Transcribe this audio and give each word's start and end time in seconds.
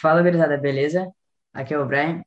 Fala, 0.00 0.22
gurizada, 0.22 0.56
beleza? 0.56 1.10
Aqui 1.52 1.74
é 1.74 1.78
o 1.78 1.86
Brian, 1.86 2.22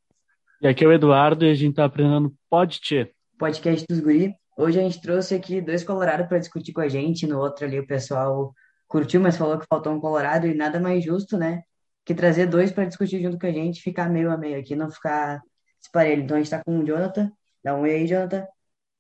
E 0.62 0.68
aqui 0.68 0.84
é 0.84 0.88
o 0.88 0.92
Eduardo 0.92 1.46
e 1.46 1.52
a 1.52 1.54
gente 1.54 1.76
tá 1.76 1.86
aprendendo 1.86 2.34
Pode 2.50 2.80
Tchê. 2.82 3.12
podcast 3.38 3.86
dos 3.88 4.00
Guri. 4.00 4.36
Hoje 4.58 4.80
a 4.80 4.82
gente 4.84 5.02
trouxe 5.02 5.36
aqui 5.36 5.62
dois 5.62 5.84
colorados 5.84 6.28
para 6.28 6.38
discutir 6.38 6.74
com 6.74 6.82
a 6.82 6.90
gente. 6.90 7.26
No 7.26 7.40
outro 7.40 7.66
ali 7.66 7.80
o 7.80 7.88
pessoal 7.88 8.54
curtiu, 8.88 9.22
mas 9.22 9.38
falou 9.38 9.58
que 9.58 9.66
faltou 9.70 9.94
um 9.94 10.00
colorado 10.00 10.48
e 10.48 10.54
nada 10.54 10.80
mais 10.80 11.04
justo, 11.04 11.38
né? 11.38 11.62
Que 12.04 12.14
trazer 12.14 12.48
dois 12.48 12.72
para 12.72 12.86
discutir 12.86 13.22
junto 13.22 13.40
com 13.40 13.48
a 13.48 13.52
gente, 13.52 13.82
ficar 13.82 14.10
meio 14.10 14.32
a 14.32 14.38
meio 14.38 14.60
aqui, 14.60 14.76
não 14.76 14.92
ficar 14.92 15.42
esparelho. 15.82 16.24
Então 16.24 16.36
a 16.36 16.40
gente 16.42 16.50
tá 16.50 16.62
com 16.64 16.80
o 16.80 16.86
Jonathan. 16.86 17.32
Dá 17.64 17.74
um 17.76 17.82
oi 17.82 17.92
aí, 17.92 18.08
Jonathan. 18.08 18.46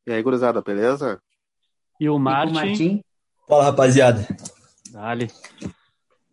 E 0.07 0.13
aí, 0.13 0.21
gurizada, 0.23 0.61
beleza? 0.61 1.21
E 1.99 2.07
o 2.09 2.13
E 2.13 2.15
com 2.15 2.15
o 2.15 2.19
Martin. 2.19 3.03
Fala, 3.47 3.65
rapaziada. 3.65 4.25
dale. 4.91 5.27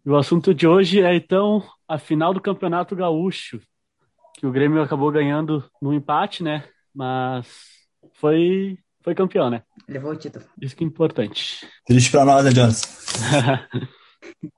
E 0.06 0.08
o 0.10 0.16
assunto 0.16 0.54
de 0.54 0.66
hoje 0.66 1.02
é 1.02 1.14
então 1.16 1.62
a 1.88 1.98
final 1.98 2.34
do 2.34 2.40
Campeonato 2.40 2.94
Gaúcho, 2.94 3.60
que 4.34 4.46
o 4.46 4.52
Grêmio 4.52 4.82
acabou 4.82 5.10
ganhando 5.10 5.64
no 5.80 5.92
empate, 5.92 6.42
né? 6.42 6.64
Mas 6.94 7.48
foi 8.14 8.78
foi 9.02 9.14
campeão, 9.14 9.48
né? 9.48 9.62
Levou 9.88 10.12
o 10.12 10.16
título. 10.16 10.44
Isso 10.60 10.76
que 10.76 10.84
é 10.84 10.86
importante. 10.86 11.66
Triste 11.86 12.10
pra 12.10 12.24
nós, 12.24 12.44
né, 12.44 12.50
Jonas? 12.50 12.82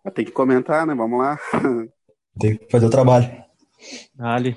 Ah, 0.04 0.10
Tem 0.10 0.24
que 0.24 0.32
comentar, 0.32 0.86
né? 0.86 0.94
Vamos 0.94 1.18
lá. 1.18 1.38
Tem 2.38 2.56
que 2.56 2.68
fazer 2.70 2.86
o 2.86 2.90
trabalho. 2.90 3.30
Dale. 4.14 4.56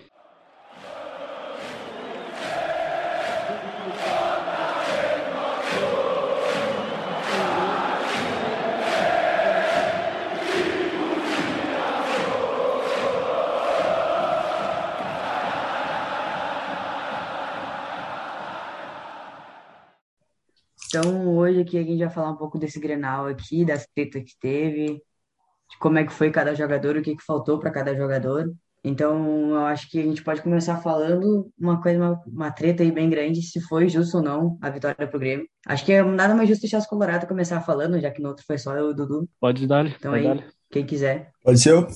Aqui 21.64 21.78
a 21.78 21.83
gente 21.83 22.00
vai 22.00 22.09
falar 22.09 22.31
um 22.31 22.36
pouco 22.38 22.59
desse 22.59 22.80
Grenal 22.80 23.25
aqui, 23.28 23.66
das 23.66 23.88
tretas 23.95 24.23
que 24.23 24.38
teve, 24.39 24.86
de 24.86 25.78
como 25.80 25.97
é 25.97 26.05
que 26.05 26.14
foi 26.14 26.30
cada 26.31 26.53
jogador, 26.53 26.95
o 26.97 27.02
que 27.02 27.16
que 27.16 27.23
faltou 27.23 27.59
para 27.59 27.72
cada 27.72 27.95
jogador. 27.95 28.53
Então, 28.86 29.52
eu 29.52 29.66
acho 29.66 29.89
que 29.89 29.97
a 29.97 30.03
gente 30.03 30.22
pode 30.22 30.42
começar 30.42 30.78
falando 30.81 31.50
uma 31.58 31.81
coisa, 31.81 31.97
uma, 31.97 32.22
uma 32.28 32.52
treta 32.52 32.83
aí 32.83 32.92
bem 32.92 33.09
grande, 33.09 33.42
se 33.42 33.61
foi 33.61 33.88
justo 33.88 34.17
ou 34.17 34.23
não 34.23 34.58
a 34.61 34.70
vitória 34.70 35.08
pro 35.08 35.20
Grêmio. 35.20 35.47
Acho 35.66 35.86
que 35.86 35.94
é 35.94 36.03
nada 36.03 36.36
mais 36.36 36.50
justo 36.50 36.61
deixar 36.61 36.80
os 36.80 36.86
Colorados 36.86 37.28
começar 37.28 37.61
falando, 37.61 38.00
já 38.00 38.11
que 38.11 38.22
no 38.22 38.27
outro 38.30 38.44
foi 38.45 38.58
só 38.58 38.75
eu 38.75 38.89
e 38.89 38.92
o 38.92 38.94
Dudu. 38.94 39.30
Pode 39.39 39.66
dar, 39.66 39.86
Então 39.86 40.11
pode 40.11 40.27
aí, 40.27 40.38
dar. 40.38 40.45
quem 40.70 40.86
quiser. 40.86 41.31
Pode 41.42 41.59
ser? 41.59 41.72
eu? 41.72 41.88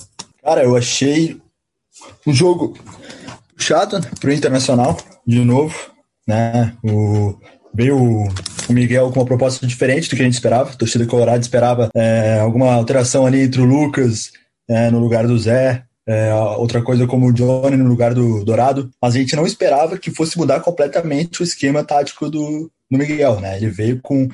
Cara, 0.41 0.63
eu 0.63 0.77
achei 0.77 1.41
um 2.25 2.31
jogo 2.31 2.73
chato 3.57 3.97
pro 4.21 4.31
Internacional, 4.31 4.95
de 5.25 5.43
novo, 5.43 5.75
né? 6.25 6.77
O, 6.81 7.37
veio 7.77 7.95
o, 7.95 8.73
Miguel 8.73 9.11
com 9.11 9.19
uma 9.19 9.25
proposta 9.25 9.65
diferente 9.65 10.09
do 10.09 10.15
que 10.15 10.21
a 10.23 10.25
gente 10.25 10.33
esperava. 10.33 10.71
A 10.71 10.75
torcida 10.75 11.05
colorada 11.05 11.39
esperava 11.39 11.89
é, 11.95 12.39
alguma 12.39 12.73
alteração 12.73 13.25
ali 13.25 13.41
entre 13.41 13.61
o 13.61 13.65
Lucas 13.65 14.31
é, 14.67 14.89
no 14.89 14.99
lugar 14.99 15.27
do 15.27 15.37
Zé, 15.37 15.83
é, 16.05 16.33
outra 16.33 16.81
coisa 16.81 17.05
como 17.05 17.27
o 17.27 17.33
Johnny 17.33 17.77
no 17.77 17.87
lugar 17.87 18.13
do 18.13 18.43
Dourado, 18.43 18.89
mas 19.01 19.15
a 19.15 19.19
gente 19.19 19.35
não 19.35 19.45
esperava 19.45 19.97
que 19.97 20.09
fosse 20.09 20.37
mudar 20.37 20.59
completamente 20.61 21.41
o 21.41 21.43
esquema 21.43 21.83
tático 21.83 22.29
do, 22.29 22.69
do 22.89 22.97
Miguel, 22.97 23.39
né? 23.39 23.57
Ele 23.57 23.69
veio 23.69 24.01
com 24.01 24.27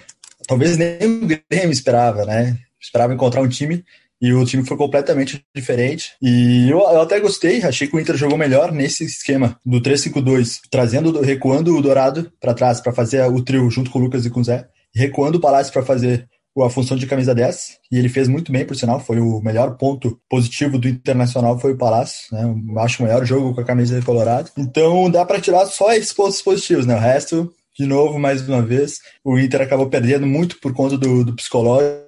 talvez 0.47 0.77
nem 0.77 0.97
o 1.03 1.27
Grêmio 1.27 1.71
esperava, 1.71 2.25
né? 2.25 2.57
Esperava 2.81 3.13
encontrar 3.13 3.41
um 3.41 3.49
time 3.49 3.83
e 4.23 4.33
o 4.33 4.45
time 4.45 4.65
foi 4.65 4.77
completamente 4.77 5.43
diferente. 5.53 6.13
E 6.21 6.69
eu, 6.69 6.79
eu 6.79 7.01
até 7.01 7.19
gostei, 7.19 7.61
achei 7.61 7.89
que 7.89 7.95
o 7.95 7.99
Inter 7.99 8.15
jogou 8.15 8.37
melhor 8.37 8.71
nesse 8.71 9.03
esquema 9.03 9.59
do 9.65 9.81
3-5-2, 9.81 10.61
trazendo, 10.71 11.19
recuando 11.19 11.75
o 11.75 11.81
Dourado 11.81 12.31
para 12.39 12.53
trás 12.53 12.79
para 12.79 12.93
fazer 12.93 13.21
o 13.29 13.43
trio 13.43 13.69
junto 13.69 13.91
com 13.91 13.99
o 13.99 14.01
Lucas 14.01 14.25
e 14.25 14.29
com 14.29 14.39
o 14.39 14.43
Zé, 14.43 14.65
recuando 14.95 15.39
o 15.39 15.41
Palácio 15.41 15.73
para 15.73 15.83
fazer 15.83 16.25
a 16.57 16.69
função 16.69 16.95
de 16.95 17.07
camisa 17.07 17.33
10, 17.35 17.79
e 17.91 17.97
ele 17.97 18.07
fez 18.07 18.27
muito 18.29 18.51
bem, 18.51 18.63
por 18.63 18.75
sinal, 18.75 18.99
foi 18.99 19.19
o 19.19 19.41
melhor 19.41 19.75
ponto 19.75 20.17
positivo 20.29 20.77
do 20.77 20.87
Internacional, 20.87 21.59
foi 21.59 21.73
o 21.73 21.77
Palácio, 21.77 22.27
né? 22.31 22.43
Eu 22.43 22.79
acho 22.79 23.01
o 23.01 23.05
melhor 23.05 23.25
jogo 23.25 23.53
com 23.53 23.59
a 23.59 23.65
camisa 23.65 23.99
de 23.99 24.05
Colorado. 24.05 24.51
Então 24.55 25.09
dá 25.09 25.25
para 25.25 25.41
tirar 25.41 25.65
só 25.65 25.91
esses 25.91 26.13
pontos 26.13 26.41
positivos, 26.41 26.85
né? 26.85 26.95
O 26.95 26.99
resto, 26.99 27.51
de 27.77 27.85
novo, 27.85 28.19
mais 28.19 28.47
uma 28.47 28.61
vez, 28.61 28.99
o 29.25 29.37
Inter 29.37 29.63
acabou 29.63 29.89
perdendo 29.89 30.27
muito 30.27 30.59
por 30.61 30.73
conta 30.73 30.95
do, 30.95 31.25
do 31.25 31.35
psicológico, 31.35 32.02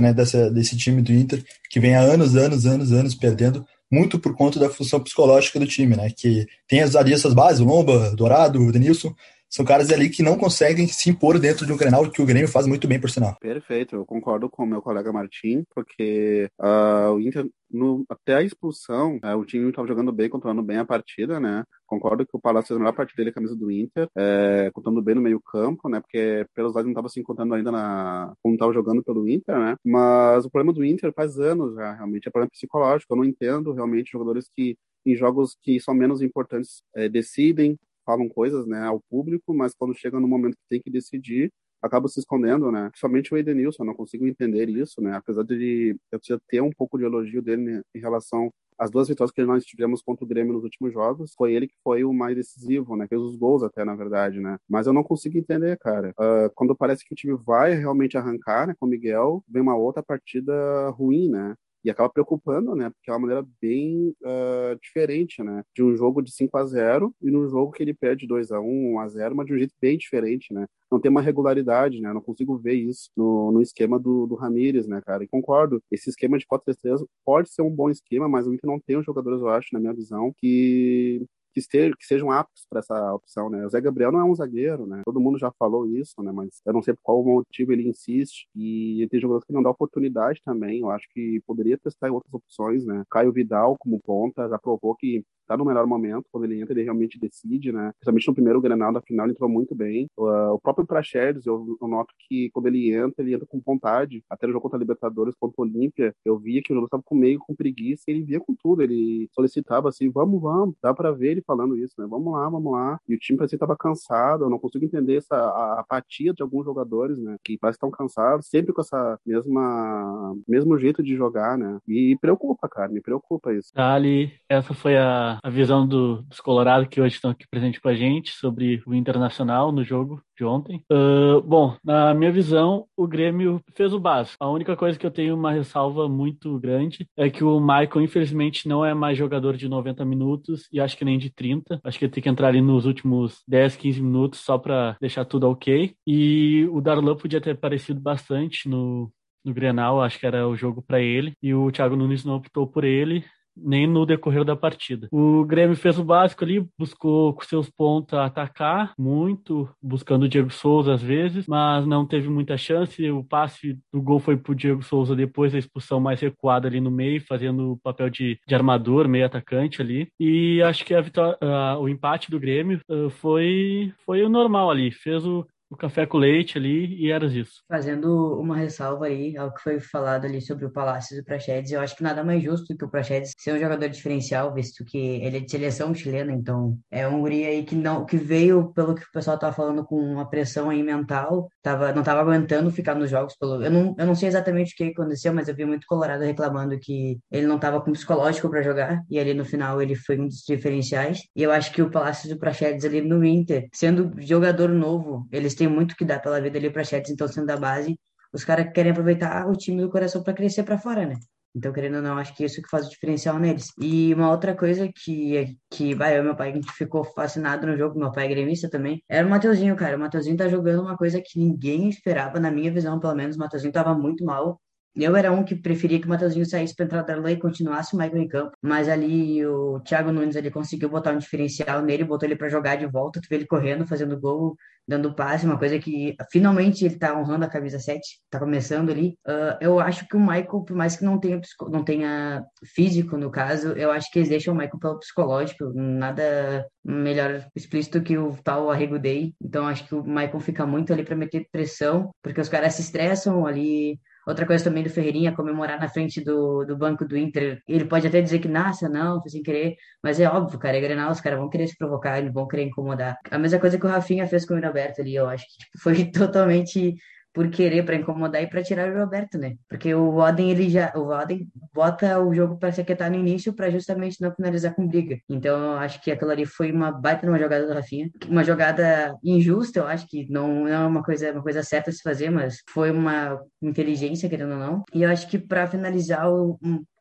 né? 0.00 0.12
Dessa, 0.12 0.50
desse 0.50 0.76
time 0.76 1.00
do 1.02 1.12
Inter, 1.12 1.44
que 1.70 1.80
vem 1.80 1.94
há 1.94 2.00
anos, 2.00 2.36
anos, 2.36 2.66
anos, 2.66 2.92
anos 2.92 3.14
perdendo, 3.14 3.64
muito 3.90 4.18
por 4.18 4.34
conta 4.34 4.58
da 4.58 4.68
função 4.68 5.00
psicológica 5.00 5.58
do 5.58 5.66
time, 5.66 5.96
né? 5.96 6.10
Que 6.10 6.46
tem 6.68 6.80
as 6.80 6.94
ali 6.94 7.12
essas 7.12 7.32
bases, 7.32 7.60
o 7.60 7.64
Lomba, 7.64 8.14
Dourado, 8.14 8.60
o 8.60 8.72
Denilson, 8.72 9.14
são 9.48 9.64
caras 9.64 9.90
ali 9.90 10.08
que 10.08 10.22
não 10.22 10.36
conseguem 10.36 10.86
se 10.86 11.10
impor 11.10 11.38
dentro 11.38 11.66
de 11.66 11.72
um 11.72 11.76
Grenal, 11.76 12.10
que 12.10 12.20
o 12.22 12.26
Grêmio 12.26 12.48
faz 12.48 12.66
muito 12.66 12.86
bem, 12.86 13.00
por 13.00 13.10
sinal. 13.10 13.36
Perfeito, 13.40 13.96
eu 13.96 14.04
concordo 14.06 14.48
com 14.48 14.64
o 14.64 14.66
meu 14.66 14.82
colega 14.82 15.12
Martim, 15.12 15.64
porque 15.74 16.48
ah, 16.58 17.10
o 17.12 17.20
Inter, 17.20 17.48
no- 17.70 18.04
até 18.08 18.34
a 18.34 18.42
expulsão, 18.42 19.18
ah, 19.22 19.36
o 19.36 19.44
time 19.44 19.68
estava 19.68 19.86
jogando 19.88 20.12
bem, 20.12 20.28
controlando 20.28 20.62
bem 20.62 20.78
a 20.78 20.84
partida, 20.84 21.38
né? 21.40 21.64
Concordo 21.86 22.26
que 22.26 22.36
o 22.36 22.40
Palácio 22.40 22.68
fez 22.68 22.76
a 22.76 22.80
melhor 22.80 22.92
partida 22.94 23.16
dele, 23.22 23.32
camisa 23.32 23.56
do 23.56 23.70
Inter, 23.70 24.08
é, 24.16 24.70
contando 24.74 25.00
bem 25.00 25.14
no 25.14 25.22
meio 25.22 25.40
campo, 25.40 25.88
né? 25.88 26.00
Porque 26.00 26.46
pelos 26.54 26.74
lados 26.74 26.84
não 26.86 26.92
estava 26.92 27.08
se 27.08 27.18
encontrando 27.20 27.54
ainda 27.54 27.72
na, 27.72 28.32
como 28.42 28.54
estava 28.54 28.72
jogando 28.72 29.02
pelo 29.02 29.26
Inter, 29.28 29.58
né? 29.58 29.76
Mas 29.84 30.44
o 30.44 30.50
problema 30.50 30.72
do 30.74 30.84
Inter 30.84 31.12
faz 31.14 31.38
anos 31.38 31.74
já, 31.74 31.94
realmente, 31.94 32.28
é 32.28 32.30
problema 32.30 32.50
psicológico. 32.50 33.12
Eu 33.12 33.16
não 33.16 33.24
entendo 33.24 33.72
realmente 33.72 34.12
jogadores 34.12 34.50
que 34.54 34.76
em 35.06 35.14
jogos 35.16 35.56
que 35.62 35.80
são 35.80 35.94
menos 35.94 36.20
importantes 36.20 36.82
eh, 36.94 37.08
decidem, 37.08 37.78
falam 38.08 38.26
coisas, 38.26 38.66
né, 38.66 38.84
ao 38.84 39.00
público, 39.10 39.52
mas 39.54 39.74
quando 39.74 39.94
chega 39.94 40.18
no 40.18 40.26
momento 40.26 40.56
que 40.56 40.66
tem 40.66 40.80
que 40.80 40.90
decidir, 40.90 41.52
acaba 41.82 42.08
se 42.08 42.18
escondendo, 42.20 42.72
né? 42.72 42.88
Principalmente 42.88 43.32
o 43.34 43.36
Edenilson, 43.36 43.82
eu 43.82 43.86
não 43.86 43.94
consigo 43.94 44.26
entender 44.26 44.68
isso, 44.70 45.00
né? 45.02 45.14
Apesar 45.14 45.44
de 45.44 45.94
eu 46.10 46.40
ter 46.48 46.62
um 46.62 46.70
pouco 46.70 46.96
de 46.98 47.04
elogio 47.04 47.42
dele 47.42 47.62
né, 47.62 47.82
em 47.94 48.00
relação 48.00 48.50
às 48.78 48.90
duas 48.90 49.08
vitórias 49.08 49.30
que 49.32 49.44
nós 49.44 49.64
tivemos 49.64 50.00
contra 50.02 50.24
o 50.24 50.28
Grêmio 50.28 50.54
nos 50.54 50.64
últimos 50.64 50.92
jogos, 50.92 51.34
foi 51.36 51.52
ele 51.52 51.66
que 51.68 51.74
foi 51.84 52.02
o 52.04 52.12
mais 52.14 52.34
decisivo, 52.34 52.96
né? 52.96 53.06
Fez 53.08 53.20
os 53.20 53.36
gols 53.36 53.62
até, 53.62 53.84
na 53.84 53.94
verdade, 53.94 54.40
né? 54.40 54.56
Mas 54.68 54.86
eu 54.86 54.92
não 54.94 55.04
consigo 55.04 55.36
entender, 55.38 55.76
cara. 55.78 56.12
Ah, 56.18 56.50
quando 56.54 56.74
parece 56.74 57.04
que 57.04 57.12
o 57.12 57.16
time 57.16 57.36
vai 57.36 57.74
realmente 57.74 58.16
arrancar, 58.16 58.66
né, 58.66 58.74
com 58.80 58.86
o 58.86 58.88
Miguel, 58.88 59.44
vem 59.48 59.62
uma 59.62 59.76
outra 59.76 60.02
partida 60.02 60.88
ruim, 60.90 61.28
né? 61.28 61.54
E 61.84 61.90
acaba 61.90 62.10
preocupando, 62.10 62.74
né? 62.74 62.90
Porque 62.90 63.10
é 63.10 63.12
uma 63.12 63.20
maneira 63.20 63.46
bem 63.60 64.14
ah, 64.24 64.76
diferente, 64.82 65.42
né? 65.42 65.62
De 65.74 65.82
um 65.82 65.96
jogo 65.96 66.22
de 66.22 66.32
5 66.32 66.56
a 66.56 66.66
0 66.66 67.14
e 67.22 67.30
num 67.30 67.48
jogo 67.48 67.72
que 67.72 67.82
ele 67.82 67.94
perde 67.94 68.26
2 68.26 68.50
a 68.52 68.60
1 68.60 68.94
1 68.94 68.98
a 69.00 69.08
0 69.08 69.36
mas 69.36 69.46
de 69.46 69.54
um 69.54 69.58
jeito 69.58 69.74
bem 69.80 69.96
diferente, 69.96 70.52
né? 70.52 70.66
Não 70.90 71.00
tem 71.00 71.10
uma 71.10 71.20
regularidade, 71.20 72.00
né? 72.00 72.10
Eu 72.10 72.14
não 72.14 72.20
consigo 72.20 72.56
ver 72.58 72.74
isso 72.74 73.10
no, 73.16 73.52
no 73.52 73.62
esquema 73.62 73.98
do, 73.98 74.26
do 74.26 74.34
Ramires, 74.34 74.86
né, 74.86 75.00
cara? 75.04 75.22
E 75.22 75.28
concordo, 75.28 75.82
esse 75.90 76.10
esquema 76.10 76.38
de 76.38 76.46
4-3-3 76.46 77.04
pode 77.24 77.50
ser 77.50 77.62
um 77.62 77.70
bom 77.70 77.90
esquema, 77.90 78.28
mas 78.28 78.46
o 78.46 78.54
Inter 78.54 78.70
não 78.70 78.80
tem 78.80 78.96
os 78.96 79.04
jogadores, 79.04 79.40
eu 79.40 79.48
acho, 79.48 79.68
na 79.72 79.80
minha 79.80 79.94
visão, 79.94 80.32
que 80.38 81.26
que, 81.58 81.64
estejam, 81.64 81.96
que 81.98 82.06
sejam 82.06 82.30
aptos 82.30 82.66
para 82.68 82.80
essa 82.80 83.14
opção, 83.14 83.50
né? 83.50 83.64
O 83.66 83.68
Zé 83.68 83.80
Gabriel 83.80 84.12
não 84.12 84.20
é 84.20 84.24
um 84.24 84.34
zagueiro, 84.34 84.86
né? 84.86 85.02
Todo 85.04 85.20
mundo 85.20 85.38
já 85.38 85.50
falou 85.58 85.86
isso, 85.86 86.22
né? 86.22 86.32
Mas 86.32 86.60
eu 86.64 86.72
não 86.72 86.82
sei 86.82 86.94
por 86.94 87.02
qual 87.02 87.24
motivo 87.24 87.72
ele 87.72 87.88
insiste. 87.88 88.48
E 88.54 89.06
tem 89.10 89.20
jogadores 89.20 89.46
que 89.46 89.52
não 89.52 89.62
dá 89.62 89.70
oportunidade 89.70 90.40
também. 90.44 90.80
Eu 90.80 90.90
acho 90.90 91.06
que 91.12 91.40
poderia 91.46 91.78
testar 91.78 92.08
em 92.08 92.12
outras 92.12 92.32
opções, 92.32 92.84
né? 92.84 93.04
Caio 93.10 93.32
Vidal 93.32 93.76
como 93.78 94.00
ponta 94.00 94.48
já 94.48 94.58
provou 94.58 94.94
que 94.94 95.24
tá 95.48 95.56
no 95.56 95.64
melhor 95.64 95.86
momento, 95.86 96.26
quando 96.30 96.44
ele 96.44 96.60
entra, 96.60 96.74
ele 96.74 96.82
realmente 96.82 97.18
decide, 97.18 97.72
né? 97.72 97.90
Principalmente 97.98 98.28
no 98.28 98.34
primeiro 98.34 98.60
Grenal 98.60 98.92
da 98.92 99.00
final, 99.00 99.24
ele 99.24 99.32
entrou 99.32 99.48
muito 99.48 99.74
bem. 99.74 100.06
O 100.16 100.60
próprio 100.60 100.86
Praxedes, 100.86 101.46
eu, 101.46 101.76
noto 101.80 102.12
que 102.28 102.50
quando 102.50 102.66
ele 102.66 102.94
entra, 102.94 103.24
ele 103.24 103.34
entra 103.34 103.46
com 103.46 103.60
vontade. 103.64 104.22
Até 104.28 104.46
no 104.46 104.52
jogo 104.52 104.64
contra 104.64 104.76
a 104.76 104.80
Libertadores, 104.80 105.34
contra 105.40 105.54
o 105.58 105.64
Olímpia, 105.64 106.14
eu 106.24 106.38
via 106.38 106.60
que 106.62 106.70
o 106.70 106.74
jogador 106.74 106.86
estava 106.86 107.02
com 107.02 107.14
meio 107.14 107.38
com 107.38 107.54
preguiça 107.54 108.04
ele 108.08 108.22
via 108.22 108.38
com 108.38 108.54
tudo. 108.54 108.82
Ele 108.82 109.28
solicitava 109.34 109.88
assim, 109.88 110.10
vamos, 110.10 110.40
vamos. 110.40 110.74
Dá 110.82 110.92
para 110.92 111.12
ver 111.12 111.32
ele 111.32 111.42
falando 111.48 111.76
isso, 111.78 111.94
né? 111.98 112.06
Vamos 112.08 112.30
lá, 112.30 112.48
vamos 112.48 112.70
lá. 112.70 113.00
E 113.08 113.14
o 113.14 113.18
time 113.18 113.38
parecia 113.38 113.58
que 113.58 113.64
estava 113.64 113.76
cansado. 113.76 114.44
Eu 114.44 114.50
não 114.50 114.58
consigo 114.58 114.84
entender 114.84 115.16
essa 115.16 115.34
a 115.34 115.80
apatia 115.80 116.34
de 116.34 116.42
alguns 116.42 116.66
jogadores, 116.66 117.18
né? 117.18 117.36
Que 117.42 117.56
parece 117.56 117.78
que 117.78 117.86
estão 117.86 117.90
cansados, 117.90 118.46
sempre 118.46 118.74
com 118.74 118.82
essa 118.82 119.18
mesma 119.24 120.36
mesmo 120.46 120.78
jeito 120.78 121.02
de 121.02 121.16
jogar, 121.16 121.56
né? 121.56 121.78
E 121.88 122.16
preocupa, 122.20 122.68
cara, 122.68 122.92
me 122.92 123.00
preocupa 123.00 123.52
isso. 123.54 123.72
Ali, 123.74 124.32
essa 124.48 124.74
foi 124.74 124.96
a, 124.98 125.38
a 125.42 125.50
visão 125.50 125.86
do, 125.86 126.22
dos 126.22 126.40
Colorado 126.40 126.88
que 126.88 127.00
hoje 127.00 127.14
estão 127.14 127.30
aqui 127.30 127.46
presente 127.50 127.80
com 127.80 127.88
a 127.88 127.94
gente 127.94 128.32
sobre 128.32 128.82
o 128.86 128.94
Internacional 128.94 129.72
no 129.72 129.82
jogo 129.82 130.22
de 130.38 130.44
ontem. 130.44 130.82
Uh, 130.90 131.40
bom, 131.42 131.76
na 131.84 132.14
minha 132.14 132.30
visão, 132.30 132.86
o 132.96 133.06
Grêmio 133.06 133.60
fez 133.74 133.92
o 133.92 133.98
básico. 133.98 134.36
A 134.38 134.48
única 134.48 134.76
coisa 134.76 134.96
que 134.96 135.04
eu 135.04 135.10
tenho 135.10 135.34
uma 135.34 135.50
ressalva 135.50 136.08
muito 136.08 136.58
grande 136.60 137.08
é 137.16 137.28
que 137.28 137.42
o 137.42 137.58
Michael, 137.58 138.02
infelizmente, 138.02 138.68
não 138.68 138.84
é 138.84 138.94
mais 138.94 139.18
jogador 139.18 139.56
de 139.56 139.68
90 139.68 140.04
minutos 140.04 140.68
e 140.72 140.80
acho 140.80 140.96
que 140.96 141.04
nem 141.04 141.18
de 141.18 141.30
30. 141.30 141.80
Acho 141.82 141.98
que 141.98 142.04
ele 142.04 142.12
tem 142.12 142.22
que 142.22 142.28
entrar 142.28 142.48
ali 142.48 142.60
nos 142.60 142.86
últimos 142.86 143.42
10, 143.48 143.76
15 143.76 144.00
minutos 144.00 144.40
só 144.40 144.56
para 144.56 144.96
deixar 145.00 145.24
tudo 145.24 145.48
ok. 145.50 145.94
E 146.06 146.68
o 146.70 146.80
Darlan 146.80 147.16
podia 147.16 147.40
ter 147.40 147.50
aparecido 147.50 148.00
bastante 148.00 148.68
no, 148.68 149.10
no 149.44 149.52
Grenal, 149.52 150.00
acho 150.00 150.18
que 150.20 150.26
era 150.26 150.46
o 150.46 150.56
jogo 150.56 150.82
para 150.82 151.00
ele. 151.00 151.32
E 151.42 151.52
o 151.52 151.70
Thiago 151.72 151.96
Nunes 151.96 152.24
não 152.24 152.36
optou 152.36 152.66
por 152.66 152.84
ele. 152.84 153.24
Nem 153.62 153.86
no 153.86 154.06
decorrer 154.06 154.44
da 154.44 154.56
partida. 154.56 155.08
O 155.10 155.44
Grêmio 155.44 155.76
fez 155.76 155.98
o 155.98 156.04
básico 156.04 156.44
ali, 156.44 156.66
buscou 156.78 157.32
com 157.32 157.42
seus 157.42 157.68
pontos 157.68 158.18
atacar 158.18 158.92
muito, 158.98 159.68
buscando 159.82 160.24
o 160.24 160.28
Diego 160.28 160.50
Souza 160.50 160.94
às 160.94 161.02
vezes, 161.02 161.46
mas 161.46 161.86
não 161.86 162.06
teve 162.06 162.28
muita 162.28 162.56
chance. 162.56 163.10
O 163.10 163.24
passe 163.24 163.78
do 163.92 164.00
gol 164.00 164.18
foi 164.18 164.36
pro 164.36 164.54
Diego 164.54 164.82
Souza 164.82 165.14
depois 165.14 165.52
da 165.52 165.58
expulsão 165.58 166.00
mais 166.00 166.20
recuada 166.20 166.68
ali 166.68 166.80
no 166.80 166.90
meio, 166.90 167.20
fazendo 167.20 167.72
o 167.72 167.76
papel 167.78 168.10
de, 168.10 168.38
de 168.46 168.54
armador, 168.54 169.08
meio 169.08 169.26
atacante 169.26 169.80
ali. 169.80 170.08
E 170.18 170.62
acho 170.62 170.84
que 170.84 170.94
a 170.94 171.00
vitória, 171.00 171.36
uh, 171.42 171.78
o 171.80 171.88
empate 171.88 172.30
do 172.30 172.40
Grêmio 172.40 172.80
uh, 172.88 173.10
foi, 173.10 173.92
foi 174.04 174.22
o 174.22 174.28
normal 174.28 174.70
ali. 174.70 174.90
Fez 174.90 175.24
o, 175.24 175.46
o 175.70 175.76
café 175.76 176.06
com 176.06 176.18
leite 176.18 176.56
ali 176.56 176.94
e 176.94 177.10
era 177.10 177.26
isso. 177.26 177.62
Fazendo 177.68 178.38
uma 178.40 178.56
ressalva 178.56 179.06
aí 179.06 179.36
ao 179.36 179.52
que 179.52 179.62
foi 179.62 179.80
falado 179.80 180.24
ali 180.24 180.40
sobre 180.40 180.64
o 180.64 180.70
Palácio 180.70 181.16
e 181.16 181.20
o 181.20 181.24
Praxedes, 181.24 181.70
eu 181.70 181.80
acho 181.80 181.96
que 181.96 182.02
nada 182.02 182.24
mais 182.24 182.42
justo 182.42 182.76
que 182.76 182.84
o 182.84 182.90
Praxedes 182.90 183.34
ser 183.36 183.54
um 183.54 183.58
jogador 183.58 183.88
diferencial, 183.88 184.52
visto 184.54 184.84
que 184.84 184.98
ele 184.98 185.36
é 185.36 185.40
de 185.40 185.50
seleção 185.50 185.94
chilena, 185.94 186.32
então 186.32 186.78
é 186.90 187.06
um 187.06 187.20
guri 187.20 187.44
aí 187.44 187.64
que 187.64 187.74
não 187.74 188.04
que 188.04 188.16
veio 188.16 188.72
pelo 188.72 188.94
que 188.94 189.02
o 189.02 189.12
pessoal 189.12 189.38
tava 189.38 189.54
falando 189.54 189.84
com 189.84 189.96
uma 189.96 190.28
pressão 190.28 190.70
aí 190.70 190.82
mental, 190.82 191.48
tava 191.62 191.92
não 191.92 192.02
tava 192.02 192.20
aguentando 192.20 192.70
ficar 192.70 192.94
nos 192.94 193.10
jogos 193.10 193.36
pelo 193.36 193.62
eu 193.62 193.70
não, 193.70 193.94
eu 193.98 194.06
não 194.06 194.14
sei 194.14 194.28
exatamente 194.28 194.72
o 194.72 194.76
que 194.76 194.84
aconteceu, 194.84 195.32
mas 195.32 195.48
eu 195.48 195.54
vi 195.54 195.64
muito 195.64 195.86
colorado 195.86 196.22
reclamando 196.22 196.78
que 196.78 197.18
ele 197.30 197.46
não 197.46 197.58
tava 197.58 197.80
com 197.80 197.92
psicológico 197.92 198.48
para 198.48 198.62
jogar 198.62 199.02
e 199.10 199.18
ali 199.18 199.34
no 199.34 199.44
final 199.44 199.82
ele 199.82 199.94
foi 199.94 200.18
um 200.18 200.26
dos 200.26 200.42
diferenciais. 200.46 201.22
E 201.34 201.42
eu 201.42 201.50
acho 201.50 201.72
que 201.72 201.82
o 201.82 201.90
Palácio 201.90 202.28
do 202.28 202.38
Praxedes 202.38 202.84
ali 202.84 203.00
no 203.00 203.24
Inter, 203.24 203.68
sendo 203.72 204.12
jogador 204.18 204.68
novo, 204.68 205.26
eles 205.32 205.54
tem 205.58 205.68
muito 205.68 205.96
que 205.96 206.04
dar 206.04 206.20
pela 206.20 206.40
vida 206.40 206.58
ali 206.58 206.70
para 206.70 206.84
Chats, 206.84 207.10
então 207.10 207.28
sendo 207.28 207.46
da 207.46 207.56
base, 207.56 207.98
os 208.32 208.44
caras 208.44 208.72
querem 208.72 208.92
aproveitar 208.92 209.46
o 209.48 209.56
time 209.56 209.82
do 209.82 209.90
coração 209.90 210.22
para 210.22 210.34
crescer 210.34 210.62
para 210.62 210.78
fora, 210.78 211.06
né? 211.06 211.16
Então, 211.54 211.72
querendo 211.72 211.96
ou 211.96 212.02
não, 212.02 212.18
acho 212.18 212.34
que 212.36 212.44
isso 212.44 212.62
que 212.62 212.68
faz 212.68 212.86
o 212.86 212.90
diferencial 212.90 213.38
neles. 213.38 213.72
E 213.80 214.14
uma 214.14 214.30
outra 214.30 214.54
coisa 214.54 214.88
que, 214.94 215.56
que 215.70 215.94
vai, 215.94 216.16
eu 216.18 216.22
meu 216.22 216.36
pai, 216.36 216.50
a 216.50 216.54
gente 216.54 216.70
ficou 216.72 217.02
fascinado 217.04 217.66
no 217.66 217.76
jogo, 217.76 217.98
meu 217.98 218.12
pai 218.12 218.26
é 218.26 218.28
gremista 218.28 218.68
também, 218.70 219.02
era 219.08 219.26
o 219.26 219.30
Mateuzinho, 219.30 219.74
cara. 219.74 219.96
O 219.96 220.00
Mateuzinho 220.00 220.36
tá 220.36 220.48
jogando 220.48 220.82
uma 220.82 220.96
coisa 220.96 221.20
que 221.24 221.38
ninguém 221.38 221.88
esperava, 221.88 222.38
na 222.38 222.50
minha 222.50 222.70
visão, 222.70 223.00
pelo 223.00 223.14
menos. 223.14 223.36
O 223.36 223.38
Mateuzinho 223.40 223.72
tava 223.72 223.94
muito 223.94 224.24
mal. 224.24 224.60
Eu 224.96 225.14
era 225.16 225.30
um 225.30 225.44
que 225.44 225.54
preferia 225.54 226.00
que 226.00 226.06
o 226.06 226.08
Matheusinho 226.08 226.44
saísse 226.44 226.74
para 226.74 226.86
entrar 226.86 227.02
da 227.02 227.30
e 227.30 227.36
continuasse 227.36 227.94
o 227.94 227.98
Michael 227.98 228.22
em 228.22 228.28
campo, 228.28 228.52
mas 228.62 228.88
ali 228.88 229.44
o 229.46 229.80
Thiago 229.80 230.10
Nunes 230.10 230.36
ele 230.36 230.50
conseguiu 230.50 230.88
botar 230.88 231.12
um 231.12 231.18
diferencial 231.18 231.82
nele, 231.82 232.04
botou 232.04 232.26
ele 232.28 232.36
para 232.36 232.48
jogar 232.48 232.76
de 232.76 232.86
volta, 232.86 233.20
tu 233.20 233.28
vê 233.28 233.36
ele 233.36 233.46
correndo, 233.46 233.86
fazendo 233.86 234.18
gol, 234.18 234.56
dando 234.88 235.14
passe, 235.14 235.44
uma 235.44 235.58
coisa 235.58 235.78
que 235.78 236.16
finalmente 236.32 236.84
ele 236.84 236.96
tá 236.96 237.16
honrando 237.16 237.44
a 237.44 237.48
camisa 237.48 237.78
7, 237.78 238.00
tá 238.30 238.38
começando 238.38 238.90
ali. 238.90 239.18
Uh, 239.26 239.58
eu 239.60 239.78
acho 239.78 240.08
que 240.08 240.16
o 240.16 240.20
Michael, 240.20 240.64
por 240.64 240.74
mais 240.74 240.96
que 240.96 241.04
não 241.04 241.20
tenha, 241.20 241.40
não 241.68 241.84
tenha 241.84 242.42
físico 242.74 243.18
no 243.18 243.30
caso, 243.30 243.68
eu 243.72 243.90
acho 243.90 244.10
que 244.10 244.18
eles 244.18 244.30
deixam 244.30 244.54
o 244.54 244.56
Michael 244.56 244.78
pelo 244.78 244.98
psicológico, 244.98 245.70
nada 245.74 246.66
melhor 246.82 247.46
explícito 247.54 248.00
que 248.00 248.16
o 248.16 248.34
tal 248.42 248.70
Arrego 248.70 248.98
Day. 248.98 249.34
Então 249.42 249.66
acho 249.66 249.86
que 249.86 249.94
o 249.94 250.02
Michael 250.02 250.40
fica 250.40 250.66
muito 250.66 250.92
ali 250.92 251.04
para 251.04 251.14
meter 251.14 251.46
pressão, 251.52 252.10
porque 252.22 252.40
os 252.40 252.48
caras 252.48 252.74
se 252.74 252.82
estressam 252.82 253.46
ali 253.46 254.00
Outra 254.28 254.44
coisa 254.44 254.62
também 254.62 254.82
do 254.82 254.90
Ferreirinha, 254.90 255.34
comemorar 255.34 255.80
na 255.80 255.88
frente 255.88 256.20
do, 256.20 256.62
do 256.62 256.76
banco 256.76 257.02
do 257.06 257.16
Inter. 257.16 257.62
Ele 257.66 257.86
pode 257.86 258.06
até 258.06 258.20
dizer 258.20 258.40
que, 258.40 258.46
nasce, 258.46 258.86
não, 258.86 259.22
foi 259.22 259.30
sem 259.30 259.42
querer, 259.42 259.74
mas 260.02 260.20
é 260.20 260.28
óbvio, 260.28 260.58
cara, 260.58 260.76
é 260.76 260.80
Grenal, 260.82 261.10
os 261.10 261.20
caras 261.20 261.38
vão 261.38 261.48
querer 261.48 261.66
se 261.66 261.78
provocar, 261.78 262.18
eles 262.18 262.30
vão 262.30 262.46
querer 262.46 262.64
incomodar. 262.64 263.16
A 263.30 263.38
mesma 263.38 263.58
coisa 263.58 263.78
que 263.78 263.86
o 263.86 263.88
Rafinha 263.88 264.26
fez 264.26 264.44
com 264.44 264.52
o 264.52 264.60
Roberto 264.60 265.00
ali, 265.00 265.14
eu 265.14 265.26
acho 265.26 265.46
que 265.46 265.64
tipo, 265.64 265.78
foi 265.80 266.04
totalmente 266.12 266.94
por 267.32 267.50
querer 267.50 267.84
para 267.84 267.96
incomodar 267.96 268.42
e 268.42 268.48
para 268.48 268.62
tirar 268.62 268.90
o 268.90 268.98
Roberto, 268.98 269.38
né? 269.38 269.56
Porque 269.68 269.94
o 269.94 270.16
Odin 270.16 270.50
ele 270.50 270.68
já 270.68 270.92
o 270.94 271.08
Odin 271.08 271.48
bota 271.72 272.18
o 272.20 272.34
jogo 272.34 272.56
para 272.56 272.72
se 272.72 272.80
aquietar 272.80 273.10
no 273.10 273.16
início 273.16 273.52
para 273.52 273.70
justamente 273.70 274.20
não 274.20 274.32
finalizar 274.34 274.74
com 274.74 274.86
briga. 274.86 275.18
Então 275.28 275.74
eu 275.74 275.78
acho 275.78 276.00
que 276.02 276.10
aquilo 276.10 276.30
ali 276.30 276.46
foi 276.46 276.72
uma 276.72 276.90
baita 276.90 277.26
uma 277.26 277.38
jogada 277.38 277.66
do 277.66 277.74
Rafinha, 277.74 278.10
uma 278.28 278.42
jogada 278.44 279.14
injusta, 279.22 279.80
eu 279.80 279.86
acho 279.86 280.06
que 280.08 280.30
não, 280.30 280.48
não 280.64 280.68
é 280.68 280.78
uma 280.78 281.02
coisa 281.02 281.32
uma 281.32 281.42
coisa 281.42 281.62
certa 281.62 281.90
a 281.90 281.92
se 281.92 282.02
fazer, 282.02 282.30
mas 282.30 282.58
foi 282.68 282.90
uma 282.90 283.38
inteligência 283.62 284.28
querendo 284.28 284.52
ou 284.52 284.58
não. 284.58 284.84
E 284.94 285.02
eu 285.02 285.10
acho 285.10 285.28
que 285.28 285.38
para 285.38 285.66
finalizar 285.66 286.30
o, 286.30 286.58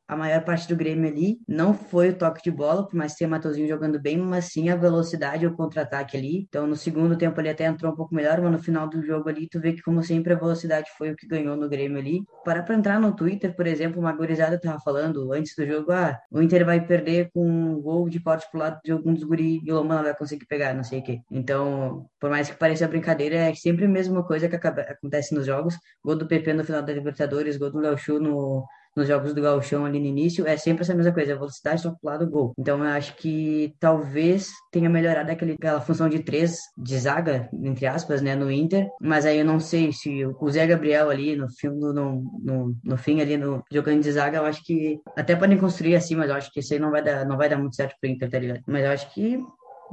a 0.07 0.15
maior 0.15 0.43
parte 0.43 0.67
do 0.67 0.75
Grêmio 0.75 1.09
ali. 1.09 1.39
Não 1.47 1.73
foi 1.73 2.09
o 2.09 2.17
toque 2.17 2.41
de 2.41 2.51
bola, 2.51 2.87
por 2.87 2.95
mais 2.95 3.13
o 3.19 3.27
Matosinho 3.27 3.67
jogando 3.67 3.99
bem, 3.99 4.17
mas 4.17 4.45
sim 4.45 4.69
a 4.69 4.75
velocidade 4.75 5.43
e 5.43 5.47
o 5.47 5.55
contra-ataque 5.55 6.15
ali. 6.15 6.45
Então, 6.47 6.65
no 6.65 6.75
segundo 6.75 7.17
tempo 7.17 7.39
ele 7.41 7.49
até 7.49 7.65
entrou 7.65 7.91
um 7.91 7.95
pouco 7.95 8.15
melhor, 8.15 8.39
mas 8.41 8.51
no 8.51 8.59
final 8.59 8.87
do 8.87 9.01
jogo 9.03 9.27
ali, 9.27 9.47
tu 9.49 9.59
vê 9.59 9.73
que, 9.73 9.81
como 9.81 10.01
sempre, 10.03 10.33
a 10.33 10.37
velocidade 10.37 10.89
foi 10.97 11.11
o 11.11 11.15
que 11.15 11.27
ganhou 11.27 11.57
no 11.57 11.67
Grêmio 11.67 11.97
ali. 11.97 12.21
Para 12.45 12.63
pra 12.63 12.75
entrar 12.75 12.99
no 12.99 13.13
Twitter, 13.15 13.55
por 13.55 13.67
exemplo, 13.67 13.99
uma 13.99 14.13
gurizada 14.13 14.59
tava 14.59 14.79
falando 14.79 15.33
antes 15.33 15.53
do 15.55 15.65
jogo, 15.65 15.91
ah, 15.91 16.17
o 16.31 16.41
Inter 16.41 16.65
vai 16.65 16.85
perder 16.85 17.29
com 17.33 17.45
um 17.45 17.81
gol 17.81 18.07
de 18.09 18.19
corte 18.19 18.49
pro 18.49 18.59
lado 18.59 18.79
de 18.83 18.91
algum 18.91 19.13
dos 19.13 19.23
guri 19.23 19.61
e 19.63 19.71
o 19.71 19.75
Loma 19.75 19.95
não 19.95 20.03
vai 20.03 20.15
conseguir 20.15 20.45
pegar, 20.45 20.73
não 20.73 20.83
sei 20.83 20.99
o 20.99 21.03
quê. 21.03 21.19
Então, 21.31 22.05
por 22.19 22.29
mais 22.29 22.49
que 22.49 22.55
pareça 22.55 22.87
brincadeira, 22.87 23.35
é 23.35 23.53
sempre 23.55 23.85
a 23.85 23.89
mesma 23.89 24.23
coisa 24.23 24.47
que 24.47 24.55
acontece 24.55 25.35
nos 25.35 25.45
jogos. 25.45 25.77
Gol 26.03 26.15
do 26.15 26.27
PP 26.27 26.53
no 26.53 26.63
final 26.63 26.81
da 26.81 26.93
Libertadores, 26.93 27.57
gol 27.57 27.71
do 27.71 27.79
Léo 27.79 27.97
no 28.19 28.65
nos 28.97 29.07
jogos 29.07 29.33
do 29.33 29.41
Gauchão 29.41 29.85
ali 29.85 29.99
no 29.99 30.07
início, 30.07 30.47
é 30.47 30.57
sempre 30.57 30.81
essa 30.81 30.95
mesma 30.95 31.13
coisa, 31.13 31.33
a 31.33 31.37
velocidade 31.37 31.81
só 31.81 31.91
pro 31.91 31.99
lado 32.03 32.25
do 32.25 32.31
gol. 32.31 32.53
Então 32.57 32.83
eu 32.83 32.89
acho 32.89 33.15
que 33.15 33.75
talvez 33.79 34.49
tenha 34.71 34.89
melhorado 34.89 35.31
aquele, 35.31 35.53
aquela 35.53 35.79
função 35.79 36.09
de 36.09 36.19
três 36.19 36.57
de 36.75 36.97
zaga, 36.97 37.47
entre 37.53 37.85
aspas, 37.85 38.21
né, 38.21 38.35
no 38.35 38.51
Inter, 38.51 38.89
mas 38.99 39.25
aí 39.25 39.37
eu 39.37 39.45
não 39.45 39.59
sei 39.59 39.93
se 39.93 40.25
o 40.25 40.49
Zé 40.49 40.65
Gabriel 40.65 41.09
ali 41.09 41.35
no 41.35 41.47
filme, 41.49 41.79
no, 41.79 42.23
no, 42.43 42.75
no 42.83 42.97
fim 42.97 43.21
ali, 43.21 43.37
no, 43.37 43.63
jogando 43.71 44.01
de 44.01 44.11
zaga, 44.11 44.39
eu 44.39 44.45
acho 44.45 44.63
que 44.63 44.99
até 45.15 45.35
podem 45.35 45.57
construir 45.57 45.95
assim, 45.95 46.15
mas 46.15 46.29
eu 46.29 46.35
acho 46.35 46.51
que 46.51 46.59
isso 46.59 46.73
aí 46.73 46.79
não 46.79 46.89
vai 46.89 47.03
dar, 47.03 47.25
não 47.25 47.37
vai 47.37 47.47
dar 47.47 47.57
muito 47.57 47.75
certo 47.75 47.95
pro 48.01 48.09
Inter, 48.09 48.29
tá 48.29 48.39
ligado? 48.39 48.61
Mas 48.65 48.83
eu 48.83 48.91
acho 48.91 49.13
que 49.13 49.39